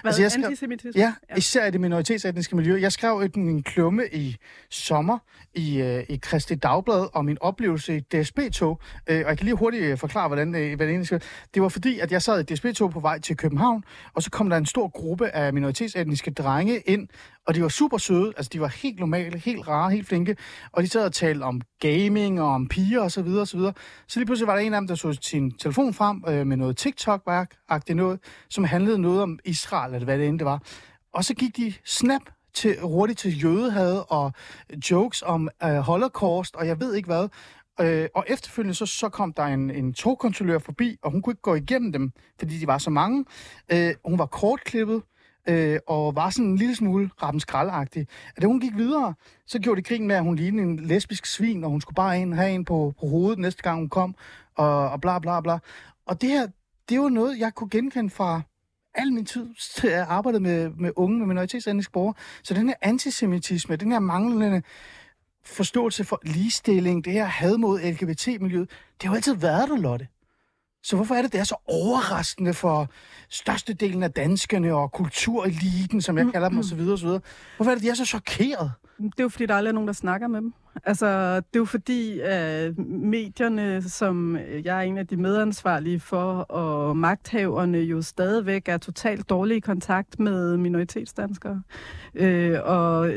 Hvad, 0.01 0.09
Altså, 0.09 0.21
jeg 0.21 0.31
skrev- 0.31 0.43
antisemitisme? 0.45 1.01
Ja, 1.01 1.13
især 1.37 1.65
i 1.65 1.71
det 1.71 1.81
minoritetsetniske 1.81 2.55
miljø. 2.55 2.81
Jeg 2.81 2.91
skrev 2.91 3.19
et, 3.19 3.35
en 3.35 3.63
klumme 3.63 4.03
i 4.13 4.37
sommer 4.69 5.17
i, 5.53 5.81
øh, 5.81 6.03
i 6.09 6.19
Kristi 6.21 6.55
Dagblad 6.55 7.07
om 7.13 7.25
min 7.25 7.37
oplevelse 7.41 7.97
i 7.97 7.99
DSB-tog. 7.99 8.79
Øh, 9.07 9.17
og 9.25 9.29
jeg 9.29 9.37
kan 9.37 9.45
lige 9.45 9.55
hurtigt 9.55 9.83
øh, 9.83 9.97
forklare, 9.97 10.27
hvordan, 10.27 10.55
øh, 10.55 10.75
hvad 10.75 10.87
det 10.87 10.91
egentlig 10.91 11.07
skal. 11.07 11.21
Det 11.53 11.61
var 11.61 11.69
fordi, 11.69 11.99
at 11.99 12.11
jeg 12.11 12.21
sad 12.21 12.39
i 12.51 12.53
DSB-tog 12.55 12.91
på 12.91 12.99
vej 12.99 13.19
til 13.19 13.37
København, 13.37 13.83
og 14.13 14.23
så 14.23 14.29
kom 14.31 14.49
der 14.49 14.57
en 14.57 14.65
stor 14.65 14.87
gruppe 14.87 15.29
af 15.29 15.53
minoritetsetniske 15.53 16.31
drenge 16.31 16.79
ind, 16.79 17.07
og 17.49 17.55
de 17.55 17.61
var 17.61 17.67
super 17.67 17.97
søde. 17.97 18.33
Altså, 18.37 18.49
de 18.53 18.61
var 18.61 18.67
helt 18.67 18.99
normale, 18.99 19.39
helt 19.39 19.67
rare, 19.67 19.91
helt 19.91 20.07
flinke. 20.07 20.35
Og 20.71 20.83
de 20.83 20.87
sad 20.87 21.05
og 21.05 21.13
talte 21.13 21.43
om 21.43 21.61
gaming 21.79 22.41
og 22.41 22.47
om 22.47 22.67
piger 22.67 23.01
og 23.01 23.11
så 23.11 23.21
videre 23.21 23.41
og 23.41 23.47
så 23.47 23.57
videre. 23.57 23.73
Så 24.07 24.19
lige 24.19 24.25
pludselig 24.25 24.47
var 24.47 24.55
der 24.55 24.61
en 24.61 24.73
af 24.73 24.81
dem, 24.81 24.87
der 24.87 24.95
så 24.95 25.17
sin 25.21 25.51
telefon 25.51 25.93
frem 25.93 26.23
øh, 26.27 26.47
med 26.47 26.57
noget 26.57 26.85
TikTok-agtigt 26.85 27.93
noget, 27.93 28.19
som 28.49 28.63
handlede 28.63 28.99
noget 28.99 29.21
om 29.21 29.39
Israel, 29.45 29.93
eller 29.93 30.05
hvad 30.05 30.19
det 30.19 30.27
end 30.27 30.39
det 30.39 30.45
var. 30.45 30.63
Og 31.13 31.25
så 31.25 31.33
gik 31.33 31.57
de 31.57 31.73
snap 31.85 32.21
til, 32.53 32.77
hurtigt 32.81 33.19
til 33.19 33.43
jødehad 33.43 34.03
og 34.09 34.31
jokes 34.91 35.23
om 35.25 35.49
øh, 35.63 35.75
holocaust, 35.75 36.55
og 36.55 36.67
jeg 36.67 36.79
ved 36.79 36.95
ikke 36.95 37.07
hvad. 37.07 37.27
Øh, 37.81 38.07
og 38.15 38.25
efterfølgende 38.27 38.75
så, 38.75 38.85
så 38.85 39.09
kom 39.09 39.33
der 39.33 39.43
en, 39.43 39.69
en 39.69 39.93
togkontrollør 39.93 40.59
forbi, 40.59 40.97
og 41.01 41.11
hun 41.11 41.21
kunne 41.21 41.31
ikke 41.31 41.41
gå 41.41 41.55
igennem 41.55 41.91
dem, 41.91 42.11
fordi 42.39 42.57
de 42.57 42.67
var 42.67 42.77
så 42.77 42.89
mange. 42.89 43.25
Øh, 43.71 43.93
hun 44.05 44.19
var 44.19 44.25
kortklippet, 44.25 45.01
øh, 45.49 45.79
og 45.87 46.15
var 46.15 46.29
sådan 46.29 46.45
en 46.45 46.55
lille 46.55 46.75
smule 46.75 47.09
rappen 47.23 47.39
skraldagtig. 47.39 48.07
At 48.35 48.41
da 48.41 48.47
hun 48.47 48.59
gik 48.59 48.77
videre, 48.77 49.13
så 49.45 49.59
gjorde 49.59 49.81
de 49.81 49.83
krigen 49.83 50.07
med, 50.07 50.15
at 50.15 50.23
hun 50.23 50.35
lignede 50.35 50.63
en 50.63 50.79
lesbisk 50.79 51.25
svin, 51.25 51.63
og 51.63 51.69
hun 51.69 51.81
skulle 51.81 51.95
bare 51.95 52.21
ind, 52.21 52.33
have 52.33 52.51
en 52.51 52.65
på, 52.65 52.93
på 52.99 53.07
hovedet 53.07 53.39
næste 53.39 53.63
gang 53.63 53.79
hun 53.79 53.89
kom, 53.89 54.15
og, 54.55 54.89
og 54.89 55.01
bla 55.01 55.19
bla 55.19 55.41
bla. 55.41 55.57
Og 56.05 56.21
det 56.21 56.29
her, 56.29 56.47
det 56.89 56.99
var 56.99 57.09
noget, 57.09 57.39
jeg 57.39 57.55
kunne 57.55 57.69
genkende 57.69 58.09
fra 58.09 58.41
al 58.95 59.13
min 59.13 59.25
tid 59.25 59.47
til 59.77 59.87
at 59.87 60.05
arbejde 60.07 60.39
med, 60.39 60.69
med 60.69 60.91
unge 60.95 61.19
med 61.19 61.27
minoritetsetniske 61.27 61.91
borgere. 61.91 62.13
Så 62.43 62.53
den 62.53 62.67
her 62.67 62.75
antisemitisme, 62.81 63.75
den 63.75 63.91
her 63.91 63.99
manglende 63.99 64.61
forståelse 65.45 66.03
for 66.03 66.19
ligestilling, 66.23 67.05
det 67.05 67.13
her 67.13 67.25
had 67.25 67.57
mod 67.57 67.79
LGBT-miljøet, 67.81 68.69
det 68.69 69.03
har 69.07 69.09
jo 69.09 69.15
altid 69.15 69.35
været 69.35 69.69
der, 69.69 69.77
Lotte. 69.77 70.07
Så 70.83 70.95
hvorfor 70.95 71.15
er 71.15 71.21
det, 71.21 71.31
det 71.31 71.39
er 71.39 71.43
så 71.43 71.55
overraskende 71.67 72.53
for 72.53 72.87
størstedelen 73.29 74.03
af 74.03 74.11
danskerne 74.11 74.73
og 74.73 74.91
kultureliten, 74.91 76.01
som 76.01 76.17
jeg 76.17 76.27
kalder 76.31 76.49
dem 76.49 76.59
osv. 76.59 76.79
osv.? 76.79 77.07
Hvorfor 77.57 77.71
er 77.71 77.75
det, 77.75 77.83
de 77.83 77.89
er 77.89 77.93
så 77.93 78.05
chokeret? 78.05 78.71
Det 78.97 79.19
er 79.19 79.23
jo 79.23 79.29
fordi, 79.29 79.45
der 79.45 79.55
aldrig 79.55 79.69
er 79.69 79.73
nogen, 79.73 79.87
der 79.87 79.93
snakker 79.93 80.27
med 80.27 80.41
dem. 80.41 80.53
Altså, 80.83 81.35
det 81.35 81.55
er 81.55 81.59
jo 81.59 81.65
fordi, 81.65 82.19
at 82.19 82.77
medierne, 82.87 83.89
som 83.89 84.37
jeg 84.63 84.77
er 84.77 84.81
en 84.81 84.97
af 84.97 85.07
de 85.07 85.17
medansvarlige 85.17 85.99
for, 85.99 86.33
og 86.33 86.97
magthaverne 86.97 87.77
jo 87.77 88.01
stadigvæk 88.01 88.67
er 88.67 88.77
totalt 88.77 89.29
dårlige 89.29 89.57
i 89.57 89.59
kontakt 89.59 90.19
med 90.19 90.57
minoritetsdanskere. 90.57 91.61
Øh, 92.15 92.59
og 92.63 93.11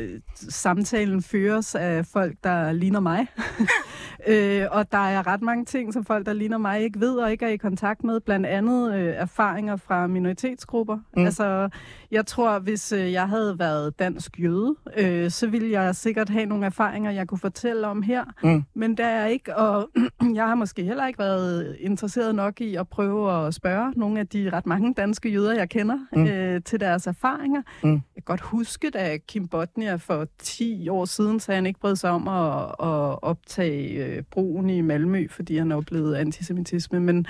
samtalen 0.49 1.21
føres 1.21 1.75
af 1.75 2.05
folk, 2.05 2.35
der 2.43 2.71
ligner 2.71 2.99
mig. 2.99 3.27
øh, 4.27 4.65
og 4.71 4.91
der 4.91 4.97
er 4.97 5.27
ret 5.27 5.41
mange 5.41 5.65
ting, 5.65 5.93
som 5.93 6.05
folk, 6.05 6.25
der 6.25 6.33
ligner 6.33 6.57
mig, 6.57 6.81
ikke 6.81 6.99
ved 6.99 7.15
og 7.15 7.31
ikke 7.31 7.45
er 7.45 7.49
i 7.49 7.57
kontakt 7.57 8.03
med. 8.03 8.19
Blandt 8.19 8.45
andet 8.45 8.93
øh, 8.93 9.13
erfaringer 9.15 9.75
fra 9.75 10.07
minoritetsgrupper. 10.07 10.97
Mm. 11.17 11.25
Altså, 11.25 11.69
jeg 12.11 12.25
tror, 12.25 12.59
hvis 12.59 12.91
øh, 12.91 13.11
jeg 13.11 13.29
havde 13.29 13.59
været 13.59 13.99
dansk 13.99 14.39
jøde, 14.39 14.75
øh, 14.97 15.31
så 15.31 15.47
ville 15.47 15.71
jeg 15.71 15.95
sikkert 15.95 16.29
have 16.29 16.45
nogle 16.45 16.65
erfaringer, 16.65 17.11
jeg 17.11 17.27
kunne 17.27 17.39
fortælle 17.39 17.87
om 17.87 18.01
her. 18.01 18.23
Mm. 18.43 18.63
Men 18.73 18.97
der 18.97 19.05
er 19.05 19.25
ikke, 19.25 19.55
og 19.55 19.89
jeg 20.35 20.47
har 20.47 20.55
måske 20.55 20.83
heller 20.83 21.07
ikke 21.07 21.19
været 21.19 21.77
interesseret 21.79 22.35
nok 22.35 22.61
i 22.61 22.75
at 22.75 22.87
prøve 22.87 23.47
at 23.47 23.53
spørge 23.53 23.93
nogle 23.95 24.19
af 24.19 24.27
de 24.27 24.49
ret 24.53 24.65
mange 24.65 24.93
danske 24.93 25.29
jøder, 25.29 25.53
jeg 25.53 25.69
kender, 25.69 25.97
mm. 26.13 26.27
øh, 26.27 26.61
til 26.65 26.79
deres 26.79 27.07
erfaringer. 27.07 27.61
Mm. 27.83 27.91
Jeg 27.91 28.01
kan 28.15 28.23
godt 28.25 28.41
huske, 28.41 28.89
da 28.89 29.17
Kim 29.27 29.47
Botnia 29.47 29.95
for 29.95 30.27
10 30.39 30.89
år 30.89 31.05
siden 31.05 31.39
sagde, 31.39 31.55
han 31.55 31.65
ikke 31.65 31.79
brød 31.79 31.95
sig 31.95 32.09
om 32.09 32.27
at, 32.27 32.63
at 32.63 33.23
optage 33.23 33.82
øh, 33.91 34.23
broen 34.31 34.69
i 34.69 34.81
Malmø, 34.81 35.27
fordi 35.29 35.57
han 35.57 35.71
oplevede 35.71 36.19
antisemitisme. 36.19 36.99
Men 36.99 37.27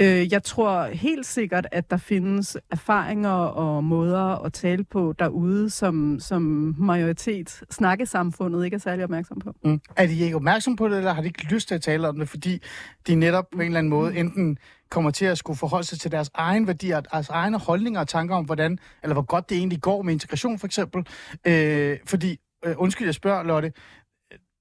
Øh, 0.00 0.32
jeg 0.32 0.42
tror 0.42 0.84
helt 0.84 1.26
sikkert, 1.26 1.66
at 1.72 1.90
der 1.90 1.96
findes 1.96 2.56
erfaringer 2.70 3.30
og 3.30 3.84
måder 3.84 4.44
at 4.44 4.52
tale 4.52 4.84
på 4.84 5.14
derude, 5.18 5.70
som, 5.70 6.20
som 6.20 6.42
majoritet 6.78 7.62
snakkesamfundet 7.70 8.64
ikke 8.64 8.74
er 8.74 8.78
særlig 8.78 9.04
opmærksom 9.04 9.38
på. 9.38 9.52
Mm. 9.64 9.80
Er 9.96 10.06
de 10.06 10.18
ikke 10.18 10.36
opmærksom 10.36 10.76
på 10.76 10.88
det, 10.88 10.96
eller 10.96 11.12
har 11.12 11.22
de 11.22 11.26
ikke 11.26 11.44
lyst 11.44 11.68
til 11.68 11.74
at 11.74 11.82
tale 11.82 12.08
om 12.08 12.18
det, 12.18 12.28
fordi 12.28 12.62
de 13.06 13.14
netop 13.14 13.44
på 13.52 13.60
en 13.60 13.66
eller 13.66 13.78
anden 13.78 13.90
måde 13.90 14.16
enten 14.16 14.58
kommer 14.90 15.10
til 15.10 15.24
at 15.24 15.38
skulle 15.38 15.56
forholde 15.56 15.86
sig 15.86 16.00
til 16.00 16.12
deres 16.12 16.30
egen 16.34 16.66
værdier, 16.66 17.00
deres 17.00 17.28
egne 17.28 17.58
holdninger 17.58 18.00
og 18.00 18.08
tanker 18.08 18.36
om, 18.36 18.44
hvordan, 18.44 18.78
eller 19.02 19.14
hvor 19.14 19.22
godt 19.22 19.50
det 19.50 19.58
egentlig 19.58 19.80
går 19.80 20.02
med 20.02 20.12
integration, 20.12 20.58
for 20.58 20.66
eksempel. 20.66 21.06
Øh, 21.46 21.98
fordi, 22.06 22.36
øh, 22.64 22.74
undskyld, 22.76 23.06
jeg 23.06 23.14
spørger, 23.14 23.42
Lotte, 23.42 23.72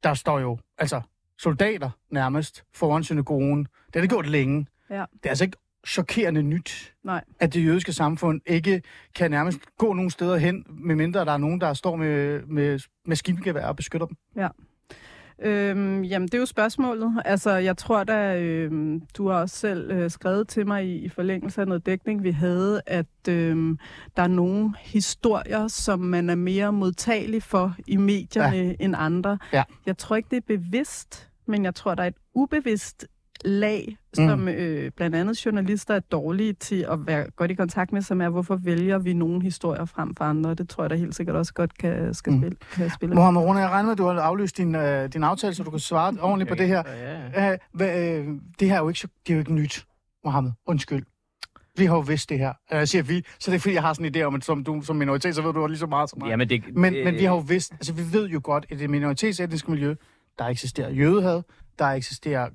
der 0.03 0.13
står 0.13 0.39
jo, 0.39 0.57
altså, 0.77 1.01
soldater 1.39 1.89
nærmest 2.11 2.63
foran 2.73 3.03
synagogen. 3.03 3.59
Det 3.59 3.95
har 3.95 4.01
det 4.01 4.09
gjort 4.09 4.27
længe. 4.27 4.67
Ja. 4.89 5.05
Det 5.13 5.25
er 5.25 5.29
altså 5.29 5.43
ikke 5.43 5.57
chokerende 5.87 6.43
nyt, 6.43 6.93
Nej. 7.03 7.23
at 7.39 7.53
det 7.53 7.65
jødiske 7.65 7.93
samfund 7.93 8.41
ikke 8.45 8.81
kan 9.15 9.31
nærmest 9.31 9.59
gå 9.77 9.93
nogen 9.93 10.09
steder 10.09 10.37
hen, 10.37 10.65
medmindre 10.69 11.25
der 11.25 11.31
er 11.31 11.37
nogen, 11.37 11.61
der 11.61 11.73
står 11.73 11.95
med, 11.95 12.41
med 12.45 12.79
maskingevær 13.05 13.65
og 13.67 13.75
beskytter 13.75 14.07
dem. 14.07 14.17
Ja. 14.35 14.47
Øhm, 15.41 16.03
jamen, 16.03 16.27
det 16.27 16.33
er 16.33 16.39
jo 16.39 16.45
spørgsmålet. 16.45 17.21
Altså, 17.25 17.51
jeg 17.51 17.77
tror 17.77 18.03
da, 18.03 18.39
øhm, 18.41 19.01
du 19.17 19.27
har 19.29 19.41
også 19.41 19.55
selv 19.55 19.91
øh, 19.91 20.11
skrevet 20.11 20.47
til 20.47 20.67
mig 20.67 20.85
i, 20.85 20.95
i 20.95 21.09
forlængelse 21.09 21.61
af 21.61 21.67
noget 21.67 21.85
dækning, 21.85 22.23
vi 22.23 22.31
havde, 22.31 22.81
at 22.85 23.27
øhm, 23.29 23.79
der 24.17 24.23
er 24.23 24.27
nogle 24.27 24.73
historier, 24.79 25.67
som 25.67 25.99
man 25.99 26.29
er 26.29 26.35
mere 26.35 26.73
modtagelig 26.73 27.43
for 27.43 27.75
i 27.87 27.97
medierne 27.97 28.57
ja. 28.57 28.73
end 28.79 28.95
andre. 28.97 29.37
Ja. 29.53 29.63
Jeg 29.85 29.97
tror 29.97 30.15
ikke, 30.15 30.29
det 30.31 30.37
er 30.37 30.57
bevidst, 30.57 31.29
men 31.47 31.65
jeg 31.65 31.75
tror, 31.75 31.95
der 31.95 32.03
er 32.03 32.07
et 32.07 32.17
ubevidst 32.33 33.07
lag, 33.45 33.97
som 34.13 34.39
mm. 34.39 34.47
øh, 34.47 34.91
blandt 34.91 35.15
andet 35.15 35.45
journalister 35.45 35.95
er 35.95 35.99
dårlige 35.99 36.53
til 36.53 36.85
at 36.89 37.07
være 37.07 37.29
godt 37.35 37.51
i 37.51 37.53
kontakt 37.53 37.91
med, 37.91 38.01
som 38.01 38.21
er, 38.21 38.29
hvorfor 38.29 38.55
vælger 38.55 38.97
vi 38.97 39.13
nogle 39.13 39.41
historier 39.41 39.85
frem 39.85 40.15
for 40.15 40.25
andre. 40.25 40.53
Det 40.53 40.69
tror 40.69 40.83
jeg 40.83 40.89
da 40.89 40.95
helt 40.95 41.15
sikkert 41.15 41.35
også 41.35 41.53
godt 41.53 41.77
kan, 41.77 42.13
skal 42.13 42.33
mm. 42.33 42.39
spille, 42.39 42.57
kan 42.71 42.89
spille. 42.89 43.15
Mohamed 43.15 43.41
Rune, 43.41 43.59
jeg 43.59 43.69
regner 43.69 43.83
med, 43.83 43.91
at 43.91 43.97
du 43.97 44.05
har 44.05 44.21
aflyst 44.21 44.57
din, 44.57 44.75
øh, 44.75 45.13
din 45.13 45.23
aftale, 45.23 45.53
så 45.53 45.63
du 45.63 45.69
kan 45.69 45.79
svare 45.79 46.17
ordentligt 46.21 46.49
på 46.49 46.55
det 46.55 46.67
her. 46.67 46.83
Ja, 46.85 47.49
ja. 47.49 47.51
Æh, 47.51 48.19
øh, 48.19 48.27
det 48.59 48.67
her 48.67 48.75
er 48.75 48.81
jo 48.81 48.87
ikke, 48.87 48.99
det 49.27 49.29
er 49.29 49.33
jo 49.33 49.39
ikke 49.39 49.53
nyt, 49.53 49.85
Mohammed. 50.23 50.51
Undskyld. 50.67 51.03
Vi 51.77 51.85
har 51.85 51.95
jo 51.95 52.01
vidst 52.01 52.29
det 52.29 52.39
her. 52.39 52.53
Jeg 52.71 52.87
siger 52.87 53.03
vi, 53.03 53.25
så 53.39 53.51
det 53.51 53.55
er 53.55 53.59
fordi, 53.59 53.73
jeg 53.73 53.81
har 53.81 53.93
sådan 53.93 54.05
en 54.05 54.15
idé 54.15 54.21
om, 54.21 54.35
at 54.35 54.43
som 54.43 54.63
du 54.63 54.81
som 54.81 54.95
minoritet, 54.95 55.35
så 55.35 55.41
ved 55.41 55.53
du 55.53 55.67
lige 55.67 55.77
så 55.77 55.87
meget 55.87 56.09
som 56.09 56.19
mig. 56.19 56.29
Jamen, 56.29 56.49
det, 56.49 56.75
men, 56.75 56.93
det, 56.93 57.05
men 57.05 57.13
vi 57.13 57.23
har 57.23 57.33
jo 57.35 57.39
vidst, 57.39 57.71
altså 57.71 57.93
vi 57.93 58.01
ved 58.11 58.29
jo 58.29 58.41
godt, 58.43 58.65
at 58.69 58.79
det 58.79 58.89
minoritetsetniske 58.89 59.71
miljø, 59.71 59.95
der 60.39 60.45
eksisterer 60.45 60.89
jødehad, 60.89 61.41
der 61.79 61.85
eksisterer 61.85 62.49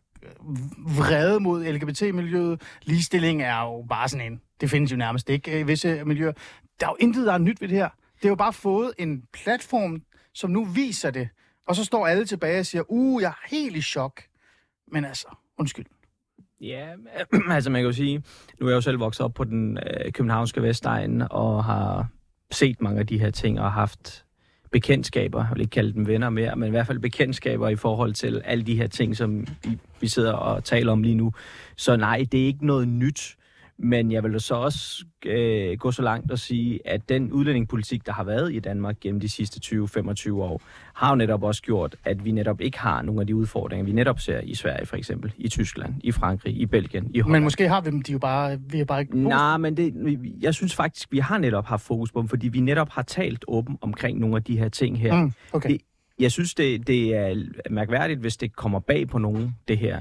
vrede 0.79 1.41
mod 1.41 1.65
LGBT-miljøet. 1.65 2.63
Ligestilling 2.83 3.43
er 3.43 3.61
jo 3.61 3.87
bare 3.89 4.09
sådan 4.09 4.33
en, 4.33 4.41
det 4.61 4.71
findes 4.71 4.93
jo 4.93 4.97
nærmest 4.97 5.31
ikke 5.31 5.53
øh, 5.53 5.61
i 5.61 5.63
visse 5.63 5.89
øh, 5.89 6.07
miljøer. 6.07 6.33
Der 6.81 6.87
er 6.87 6.91
jo 6.91 6.97
intet, 7.01 7.27
der 7.27 7.33
er 7.33 7.39
nyt 7.39 7.61
ved 7.61 7.69
det 7.69 7.77
her. 7.77 7.89
Det 8.17 8.25
er 8.25 8.29
jo 8.29 8.35
bare 8.35 8.53
fået 8.53 8.93
en 8.99 9.23
platform, 9.33 10.03
som 10.35 10.51
nu 10.51 10.65
viser 10.65 11.11
det. 11.11 11.29
Og 11.69 11.77
så 11.77 11.85
står 11.85 12.07
alle 12.07 12.25
tilbage 12.25 12.61
og 12.61 12.67
siger, 12.67 12.83
uh, 12.89 13.23
jeg 13.23 13.29
er 13.29 13.49
helt 13.49 13.77
i 13.77 13.83
chok. 13.83 14.23
Men 14.93 15.05
altså, 15.05 15.27
undskyld. 15.59 15.87
Ja, 16.61 16.89
altså 17.51 17.71
man 17.71 17.83
kan 17.83 17.87
jo 17.87 17.93
sige, 17.93 18.23
nu 18.61 18.67
er 18.67 18.71
jeg 18.71 18.77
jo 18.77 18.81
selv 18.81 19.01
vokset 19.01 19.25
op 19.25 19.35
på 19.35 19.45
den 19.45 19.79
øh, 19.79 20.13
københavnske 20.13 20.63
Vestegn 20.63 21.23
og 21.31 21.65
har 21.65 22.09
set 22.51 22.81
mange 22.81 23.01
af 23.01 23.07
de 23.07 23.19
her 23.19 23.31
ting 23.31 23.61
og 23.61 23.73
haft 23.73 24.24
bekendtskaber, 24.75 25.41
jeg 25.41 25.51
vil 25.55 25.61
ikke 25.61 25.71
kalde 25.71 25.93
dem 25.93 26.07
venner 26.07 26.31
mere, 26.31 26.57
men 26.57 26.67
i 26.67 26.71
hvert 26.71 26.87
fald 26.87 26.99
bekendtskaber 26.99 27.69
i 27.69 27.77
forhold 27.77 28.13
til 28.15 28.43
alle 28.45 28.65
de 28.65 28.77
her 28.77 28.87
ting, 28.87 29.17
som 29.17 29.47
vi, 29.65 29.79
vi 30.01 30.09
sidder 30.09 30.33
og 30.33 30.65
taler 30.65 30.93
om 30.93 31.03
lige 31.03 31.15
nu. 31.15 31.33
Så 31.77 31.97
nej, 31.97 32.27
det 32.33 32.43
er 32.43 32.47
ikke 32.47 32.67
noget 32.67 32.89
nyt. 32.89 33.37
Men 33.79 34.13
jeg 34.13 34.23
vil 34.23 34.41
så 34.41 34.55
også 34.55 35.05
øh, 35.27 35.79
gå 35.79 35.91
så 35.91 36.03
langt 36.03 36.31
og 36.31 36.39
sige, 36.39 36.81
at 36.85 37.09
den 37.09 37.33
udlændingepolitik, 37.33 38.07
der 38.07 38.13
har 38.13 38.25
været 38.25 38.53
i 38.53 38.59
Danmark 38.59 39.01
gennem 39.01 39.21
de 39.21 39.29
sidste 39.29 39.77
20-25 39.77 40.33
år, 40.33 40.63
har 40.95 41.11
jo 41.11 41.17
netop 41.17 41.43
også 41.43 41.63
gjort, 41.63 41.97
at 42.05 42.25
vi 42.25 42.31
netop 42.31 42.61
ikke 42.61 42.79
har 42.79 43.03
nogle 43.03 43.21
af 43.21 43.27
de 43.27 43.37
udfordringer, 43.37 43.85
vi 43.85 43.93
netop 43.93 44.21
ser 44.21 44.41
i 44.41 44.55
Sverige 44.55 44.87
for 44.87 44.97
eksempel, 44.97 45.33
i 45.37 45.49
Tyskland, 45.49 45.95
i 46.01 46.13
Frankrig, 46.13 46.57
i 46.57 46.67
Belgien, 46.67 47.11
i 47.15 47.21
Holland. 47.21 47.41
Men 47.41 47.45
måske 47.45 47.69
har 47.69 47.81
vi 47.81 47.91
dem 47.91 48.03
de 48.03 48.13
jo 48.13 48.19
bare, 48.19 48.59
vi 48.69 48.81
er 48.81 48.85
bare 48.85 49.01
ikke... 49.01 49.23
Nej, 49.23 49.57
men 49.57 49.77
det, 49.77 49.95
jeg 50.41 50.55
synes 50.55 50.75
faktisk, 50.75 51.13
vi 51.13 51.19
har 51.19 51.39
netop 51.39 51.67
haft 51.67 51.83
fokus 51.83 52.13
på 52.13 52.21
dem, 52.21 52.29
fordi 52.29 52.49
vi 52.49 52.61
netop 52.61 52.89
har 52.91 53.03
talt 53.03 53.45
åben 53.49 53.79
omkring 53.81 54.19
nogle 54.19 54.37
af 54.37 54.45
de 54.45 54.59
her 54.59 54.69
ting 54.69 55.01
her. 55.01 55.15
Mm, 55.15 55.33
okay. 55.53 55.69
det, 55.69 55.81
jeg 56.19 56.33
synes, 56.33 56.55
det, 56.55 56.87
det 56.87 57.15
er 57.15 57.35
mærkværdigt, 57.71 58.21
hvis 58.21 58.37
det 58.37 58.57
kommer 58.57 58.81
bag 58.81 59.09
på 59.09 59.19
nogen, 59.19 59.57
det 59.69 59.79
her. 59.79 60.01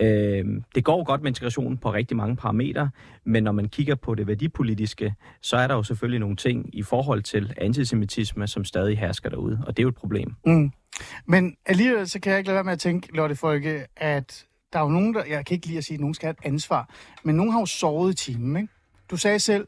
Øh, 0.00 0.44
det 0.74 0.84
går 0.84 1.04
godt 1.04 1.22
med 1.22 1.30
integrationen 1.30 1.78
på 1.78 1.92
rigtig 1.92 2.16
mange 2.16 2.36
parametre, 2.36 2.90
men 3.24 3.42
når 3.44 3.52
man 3.52 3.68
kigger 3.68 3.94
på 3.94 4.14
det 4.14 4.26
værdipolitiske, 4.26 5.14
så 5.42 5.56
er 5.56 5.66
der 5.66 5.74
jo 5.74 5.82
selvfølgelig 5.82 6.20
nogle 6.20 6.36
ting 6.36 6.70
i 6.72 6.82
forhold 6.82 7.22
til 7.22 7.54
antisemitisme, 7.56 8.46
som 8.46 8.64
stadig 8.64 8.98
hersker 8.98 9.30
derude, 9.30 9.62
og 9.66 9.76
det 9.76 9.82
er 9.82 9.84
jo 9.84 9.88
et 9.88 9.94
problem. 9.94 10.34
Mm. 10.46 10.72
Men 11.26 11.56
alligevel 11.66 12.08
så 12.08 12.20
kan 12.20 12.30
jeg 12.30 12.38
ikke 12.38 12.48
lade 12.48 12.54
være 12.54 12.64
med 12.64 12.72
at 12.72 12.78
tænke, 12.78 13.16
Lotte 13.16 13.36
Folke, 13.36 13.86
at 13.96 14.46
der 14.72 14.78
er 14.78 14.82
jo 14.82 14.88
nogen, 14.88 15.14
der, 15.14 15.24
jeg 15.24 15.46
kan 15.46 15.54
ikke 15.54 15.66
lige 15.66 15.78
at 15.78 15.84
sige, 15.84 15.94
at 15.94 16.00
nogen 16.00 16.14
skal 16.14 16.26
have 16.26 16.36
et 16.42 16.46
ansvar, 16.46 16.90
men 17.22 17.36
nogen 17.36 17.52
har 17.52 17.60
jo 17.60 17.66
sovet 17.66 18.12
i 18.12 18.16
timen, 18.16 18.56
ikke? 18.56 18.68
Du 19.10 19.16
sagde 19.16 19.38
selv, 19.38 19.66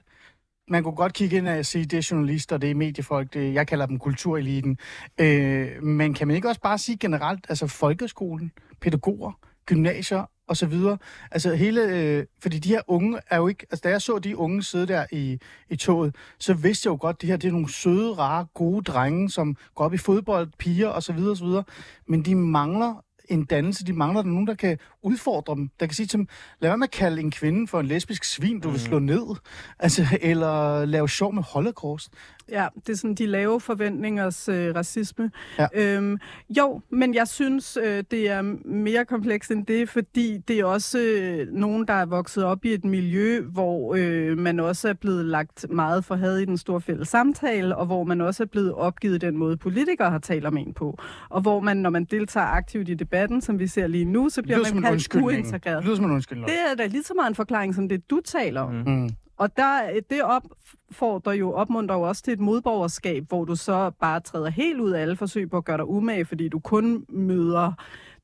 man 0.68 0.82
kunne 0.82 0.94
godt 0.94 1.12
kigge 1.12 1.36
ind 1.36 1.48
og 1.48 1.66
sige, 1.66 1.84
det 1.84 1.96
er 1.96 2.08
journalister, 2.10 2.56
det 2.56 2.70
er 2.70 2.74
mediefolk, 2.74 3.34
det, 3.34 3.54
jeg 3.54 3.66
kalder 3.66 3.86
dem 3.86 3.98
kultureliten. 3.98 4.78
Øh, 5.20 5.82
men 5.82 6.14
kan 6.14 6.26
man 6.26 6.36
ikke 6.36 6.48
også 6.48 6.60
bare 6.60 6.78
sige 6.78 6.98
generelt, 6.98 7.46
altså 7.48 7.66
folkeskolen, 7.66 8.52
pædagoger, 8.80 9.32
gymnasier 9.66 10.30
og 10.48 10.56
så 10.56 10.66
videre. 10.66 10.98
Altså 11.30 11.54
hele, 11.54 11.82
øh, 11.82 12.26
fordi 12.42 12.58
de 12.58 12.68
her 12.68 12.80
unge 12.86 13.18
er 13.30 13.36
jo 13.36 13.48
ikke, 13.48 13.66
altså 13.70 13.80
da 13.84 13.88
jeg 13.88 14.02
så 14.02 14.18
de 14.18 14.36
unge 14.36 14.62
sidde 14.62 14.86
der 14.86 15.06
i, 15.12 15.38
i 15.70 15.76
toget, 15.76 16.14
så 16.38 16.54
vidste 16.54 16.86
jeg 16.86 16.90
jo 16.90 16.98
godt, 17.00 17.16
at 17.16 17.20
det 17.20 17.28
her 17.28 17.36
det 17.36 17.48
er 17.48 17.52
nogle 17.52 17.72
søde, 17.72 18.12
rare, 18.12 18.46
gode 18.54 18.82
drenge, 18.84 19.30
som 19.30 19.56
går 19.74 19.84
op 19.84 19.94
i 19.94 19.98
fodbold, 19.98 20.48
piger 20.58 20.88
og 20.88 21.02
så 21.02 21.12
videre 21.12 21.30
og 21.30 21.36
så 21.36 21.44
videre. 21.44 21.64
Men 22.06 22.22
de 22.22 22.34
mangler 22.34 23.02
en 23.28 23.44
dannelse. 23.44 23.84
De 23.84 23.92
mangler 23.92 24.22
der 24.22 24.28
nogen, 24.28 24.46
der 24.46 24.54
kan 24.54 24.78
udfordre 25.06 25.54
dem. 25.54 25.70
Der 25.80 25.86
kan 25.86 25.94
sige 25.94 26.06
til 26.06 26.18
dem, 26.18 26.28
lad 26.60 26.70
være 26.70 26.78
med 26.78 26.86
at 26.86 26.90
kalde 26.90 27.20
en 27.20 27.30
kvinde 27.30 27.68
for 27.68 27.80
en 27.80 27.86
lesbisk 27.86 28.24
svin, 28.24 28.60
du 28.60 28.70
vil 28.70 28.80
slå 28.80 28.98
ned. 28.98 29.26
Altså, 29.78 30.06
eller 30.22 30.84
lave 30.84 31.08
sjov 31.08 31.34
med 31.34 31.42
holocaust. 31.42 32.12
Ja, 32.48 32.66
det 32.86 32.92
er 32.92 32.96
sådan 32.96 33.14
de 33.14 33.26
lave 33.26 33.60
forventningers 33.60 34.48
øh, 34.48 34.74
racisme. 34.74 35.30
Ja. 35.58 35.66
Øhm, 35.74 36.18
jo, 36.50 36.80
men 36.90 37.14
jeg 37.14 37.28
synes, 37.28 37.78
øh, 37.82 38.04
det 38.10 38.30
er 38.30 38.42
mere 38.64 39.04
komplekst 39.04 39.50
end 39.50 39.66
det, 39.66 39.88
fordi 39.88 40.38
det 40.48 40.60
er 40.60 40.64
også 40.64 40.98
øh, 40.98 41.48
nogen, 41.52 41.88
der 41.88 41.94
er 41.94 42.06
vokset 42.06 42.44
op 42.44 42.64
i 42.64 42.72
et 42.72 42.84
miljø, 42.84 43.40
hvor 43.40 43.94
øh, 43.98 44.38
man 44.38 44.60
også 44.60 44.88
er 44.88 44.92
blevet 44.92 45.24
lagt 45.24 45.66
meget 45.70 46.04
for 46.04 46.14
had 46.14 46.38
i 46.38 46.44
den 46.44 46.58
store 46.58 46.80
fælles 46.80 47.08
samtale, 47.08 47.76
og 47.76 47.86
hvor 47.86 48.04
man 48.04 48.20
også 48.20 48.42
er 48.42 48.46
blevet 48.46 48.72
opgivet 48.74 49.20
den 49.20 49.36
måde, 49.36 49.56
politikere 49.56 50.10
har 50.10 50.18
talt 50.18 50.46
om 50.46 50.56
en 50.56 50.72
på. 50.72 50.98
Og 51.28 51.40
hvor 51.40 51.60
man, 51.60 51.76
når 51.76 51.90
man 51.90 52.04
deltager 52.04 52.46
aktivt 52.46 52.88
i 52.88 52.94
debatten, 52.94 53.40
som 53.40 53.58
vi 53.58 53.66
ser 53.66 53.86
lige 53.86 54.04
nu, 54.04 54.28
så 54.28 54.42
bliver 54.42 54.58
man 54.74 54.82
kaldt 54.82 54.95
uintegreret. 55.22 55.76
Det 55.76 55.84
lyder 55.84 55.96
som 55.96 56.04
en 56.04 56.10
undskyldning. 56.10 56.48
Det 56.48 56.56
er 56.70 56.74
da 56.74 56.86
lige 56.86 57.02
så 57.02 57.14
meget 57.14 57.28
en 57.28 57.34
forklaring, 57.34 57.74
som 57.74 57.88
det 57.88 58.10
du 58.10 58.20
taler 58.24 58.60
om. 58.60 58.74
Mm. 58.86 59.10
Og 59.36 59.56
der, 59.56 60.00
det 60.10 60.22
opfordrer 60.22 61.32
jo, 61.32 61.52
opmuntrer 61.52 61.96
jo 61.96 62.02
også 62.02 62.22
til 62.22 62.32
et 62.32 62.40
modborgerskab, 62.40 63.24
hvor 63.28 63.44
du 63.44 63.56
så 63.56 63.90
bare 64.00 64.20
træder 64.20 64.50
helt 64.50 64.80
ud 64.80 64.90
af 64.90 65.02
alle 65.02 65.16
forsøg 65.16 65.50
på 65.50 65.56
at 65.56 65.64
gøre 65.64 65.76
dig 65.76 65.88
umage, 65.88 66.24
fordi 66.24 66.48
du 66.48 66.58
kun 66.58 67.04
møder 67.08 67.72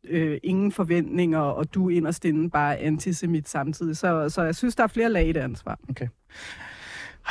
øh, 0.09 0.39
ingen 0.43 0.73
forventninger, 0.73 1.39
og 1.39 1.75
du 1.75 1.89
inderst 1.89 2.25
inde 2.25 2.51
bare 2.51 2.77
antisemit 2.79 3.49
samtidig. 3.49 3.97
Så, 3.97 4.29
så 4.29 4.43
jeg 4.43 4.55
synes, 4.55 4.77
der 4.77 4.83
er 4.83 4.89
flere 4.89 5.09
lag 5.09 5.29
i 5.29 5.33
det 5.33 5.41
ansvar. 5.41 5.79
Okay. 5.91 6.09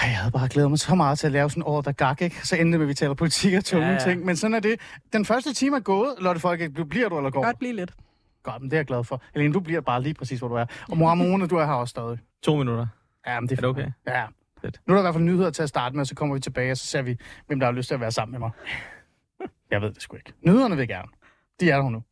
Ej, 0.01 0.07
jeg 0.07 0.17
havde 0.17 0.31
bare 0.31 0.47
glædet 0.49 0.69
mig 0.69 0.79
så 0.79 0.95
meget 0.95 1.19
til 1.19 1.27
at 1.27 1.33
lave 1.33 1.49
sådan 1.49 1.63
år, 1.65 1.81
der 1.81 1.91
gak, 1.91 2.21
ikke? 2.21 2.47
Så 2.47 2.55
endte 2.55 2.77
med, 2.77 2.85
at 2.85 2.89
vi 2.89 2.93
taler 2.93 3.13
politik 3.13 3.53
og 3.53 3.65
tunge 3.65 3.85
Ja, 3.85 3.93
ja, 3.93 3.99
ting. 3.99 4.25
Men 4.25 4.35
sådan 4.35 4.53
er 4.53 4.59
det. 4.59 4.79
Den 5.13 5.25
første 5.25 5.53
time 5.53 5.75
er 5.75 5.79
gået. 5.79 6.15
Lotte 6.19 6.41
Folk, 6.41 6.87
bliver 6.89 7.09
du 7.09 7.17
eller 7.17 7.29
går? 7.29 7.43
Godt 7.43 7.59
blive 7.59 7.73
lidt. 7.73 7.93
Godt, 8.43 8.61
men 8.61 8.71
det 8.71 8.77
er 8.77 8.79
jeg 8.79 8.85
glad 8.85 9.03
for. 9.03 9.21
Helene, 9.33 9.53
du 9.53 9.59
bliver 9.59 9.81
bare 9.81 10.01
lige 10.01 10.13
præcis, 10.13 10.39
hvor 10.39 10.47
du 10.47 10.55
er. 10.55 10.65
Og 10.89 10.97
Mohammed, 10.97 11.47
du 11.47 11.55
er 11.55 11.65
her 11.65 11.73
også 11.73 11.91
stadig. 11.91 12.19
To 12.43 12.55
minutter. 12.55 12.87
Ja, 13.27 13.39
men 13.39 13.49
det 13.49 13.57
Er 13.57 13.61
det 13.61 13.69
okay? 13.69 13.91
Ja. 14.07 14.25
Fedt. 14.61 14.81
Nu 14.87 14.93
er 14.93 14.95
der 14.95 15.01
i 15.01 15.03
hvert 15.03 15.13
fald 15.13 15.23
nyheder 15.23 15.49
til 15.49 15.63
at 15.63 15.69
starte 15.69 15.95
med, 15.95 16.01
og 16.01 16.07
så 16.07 16.15
kommer 16.15 16.35
vi 16.35 16.41
tilbage, 16.41 16.71
og 16.71 16.77
så 16.77 16.85
ser 16.85 17.01
vi, 17.01 17.17
hvem 17.47 17.59
der 17.59 17.67
har 17.67 17.73
lyst 17.73 17.87
til 17.87 17.93
at 17.93 18.01
være 18.01 18.11
sammen 18.11 18.31
med 18.31 18.39
mig. 18.39 18.51
Jeg 19.71 19.81
ved 19.81 19.93
det 19.93 20.01
sgu 20.01 20.15
ikke. 20.15 20.33
Nyhederne 20.41 20.77
vil 20.77 20.87
gerne. 20.87 21.07
De 21.59 21.69
er 21.69 21.81
der 21.81 21.89
nu. 21.89 22.03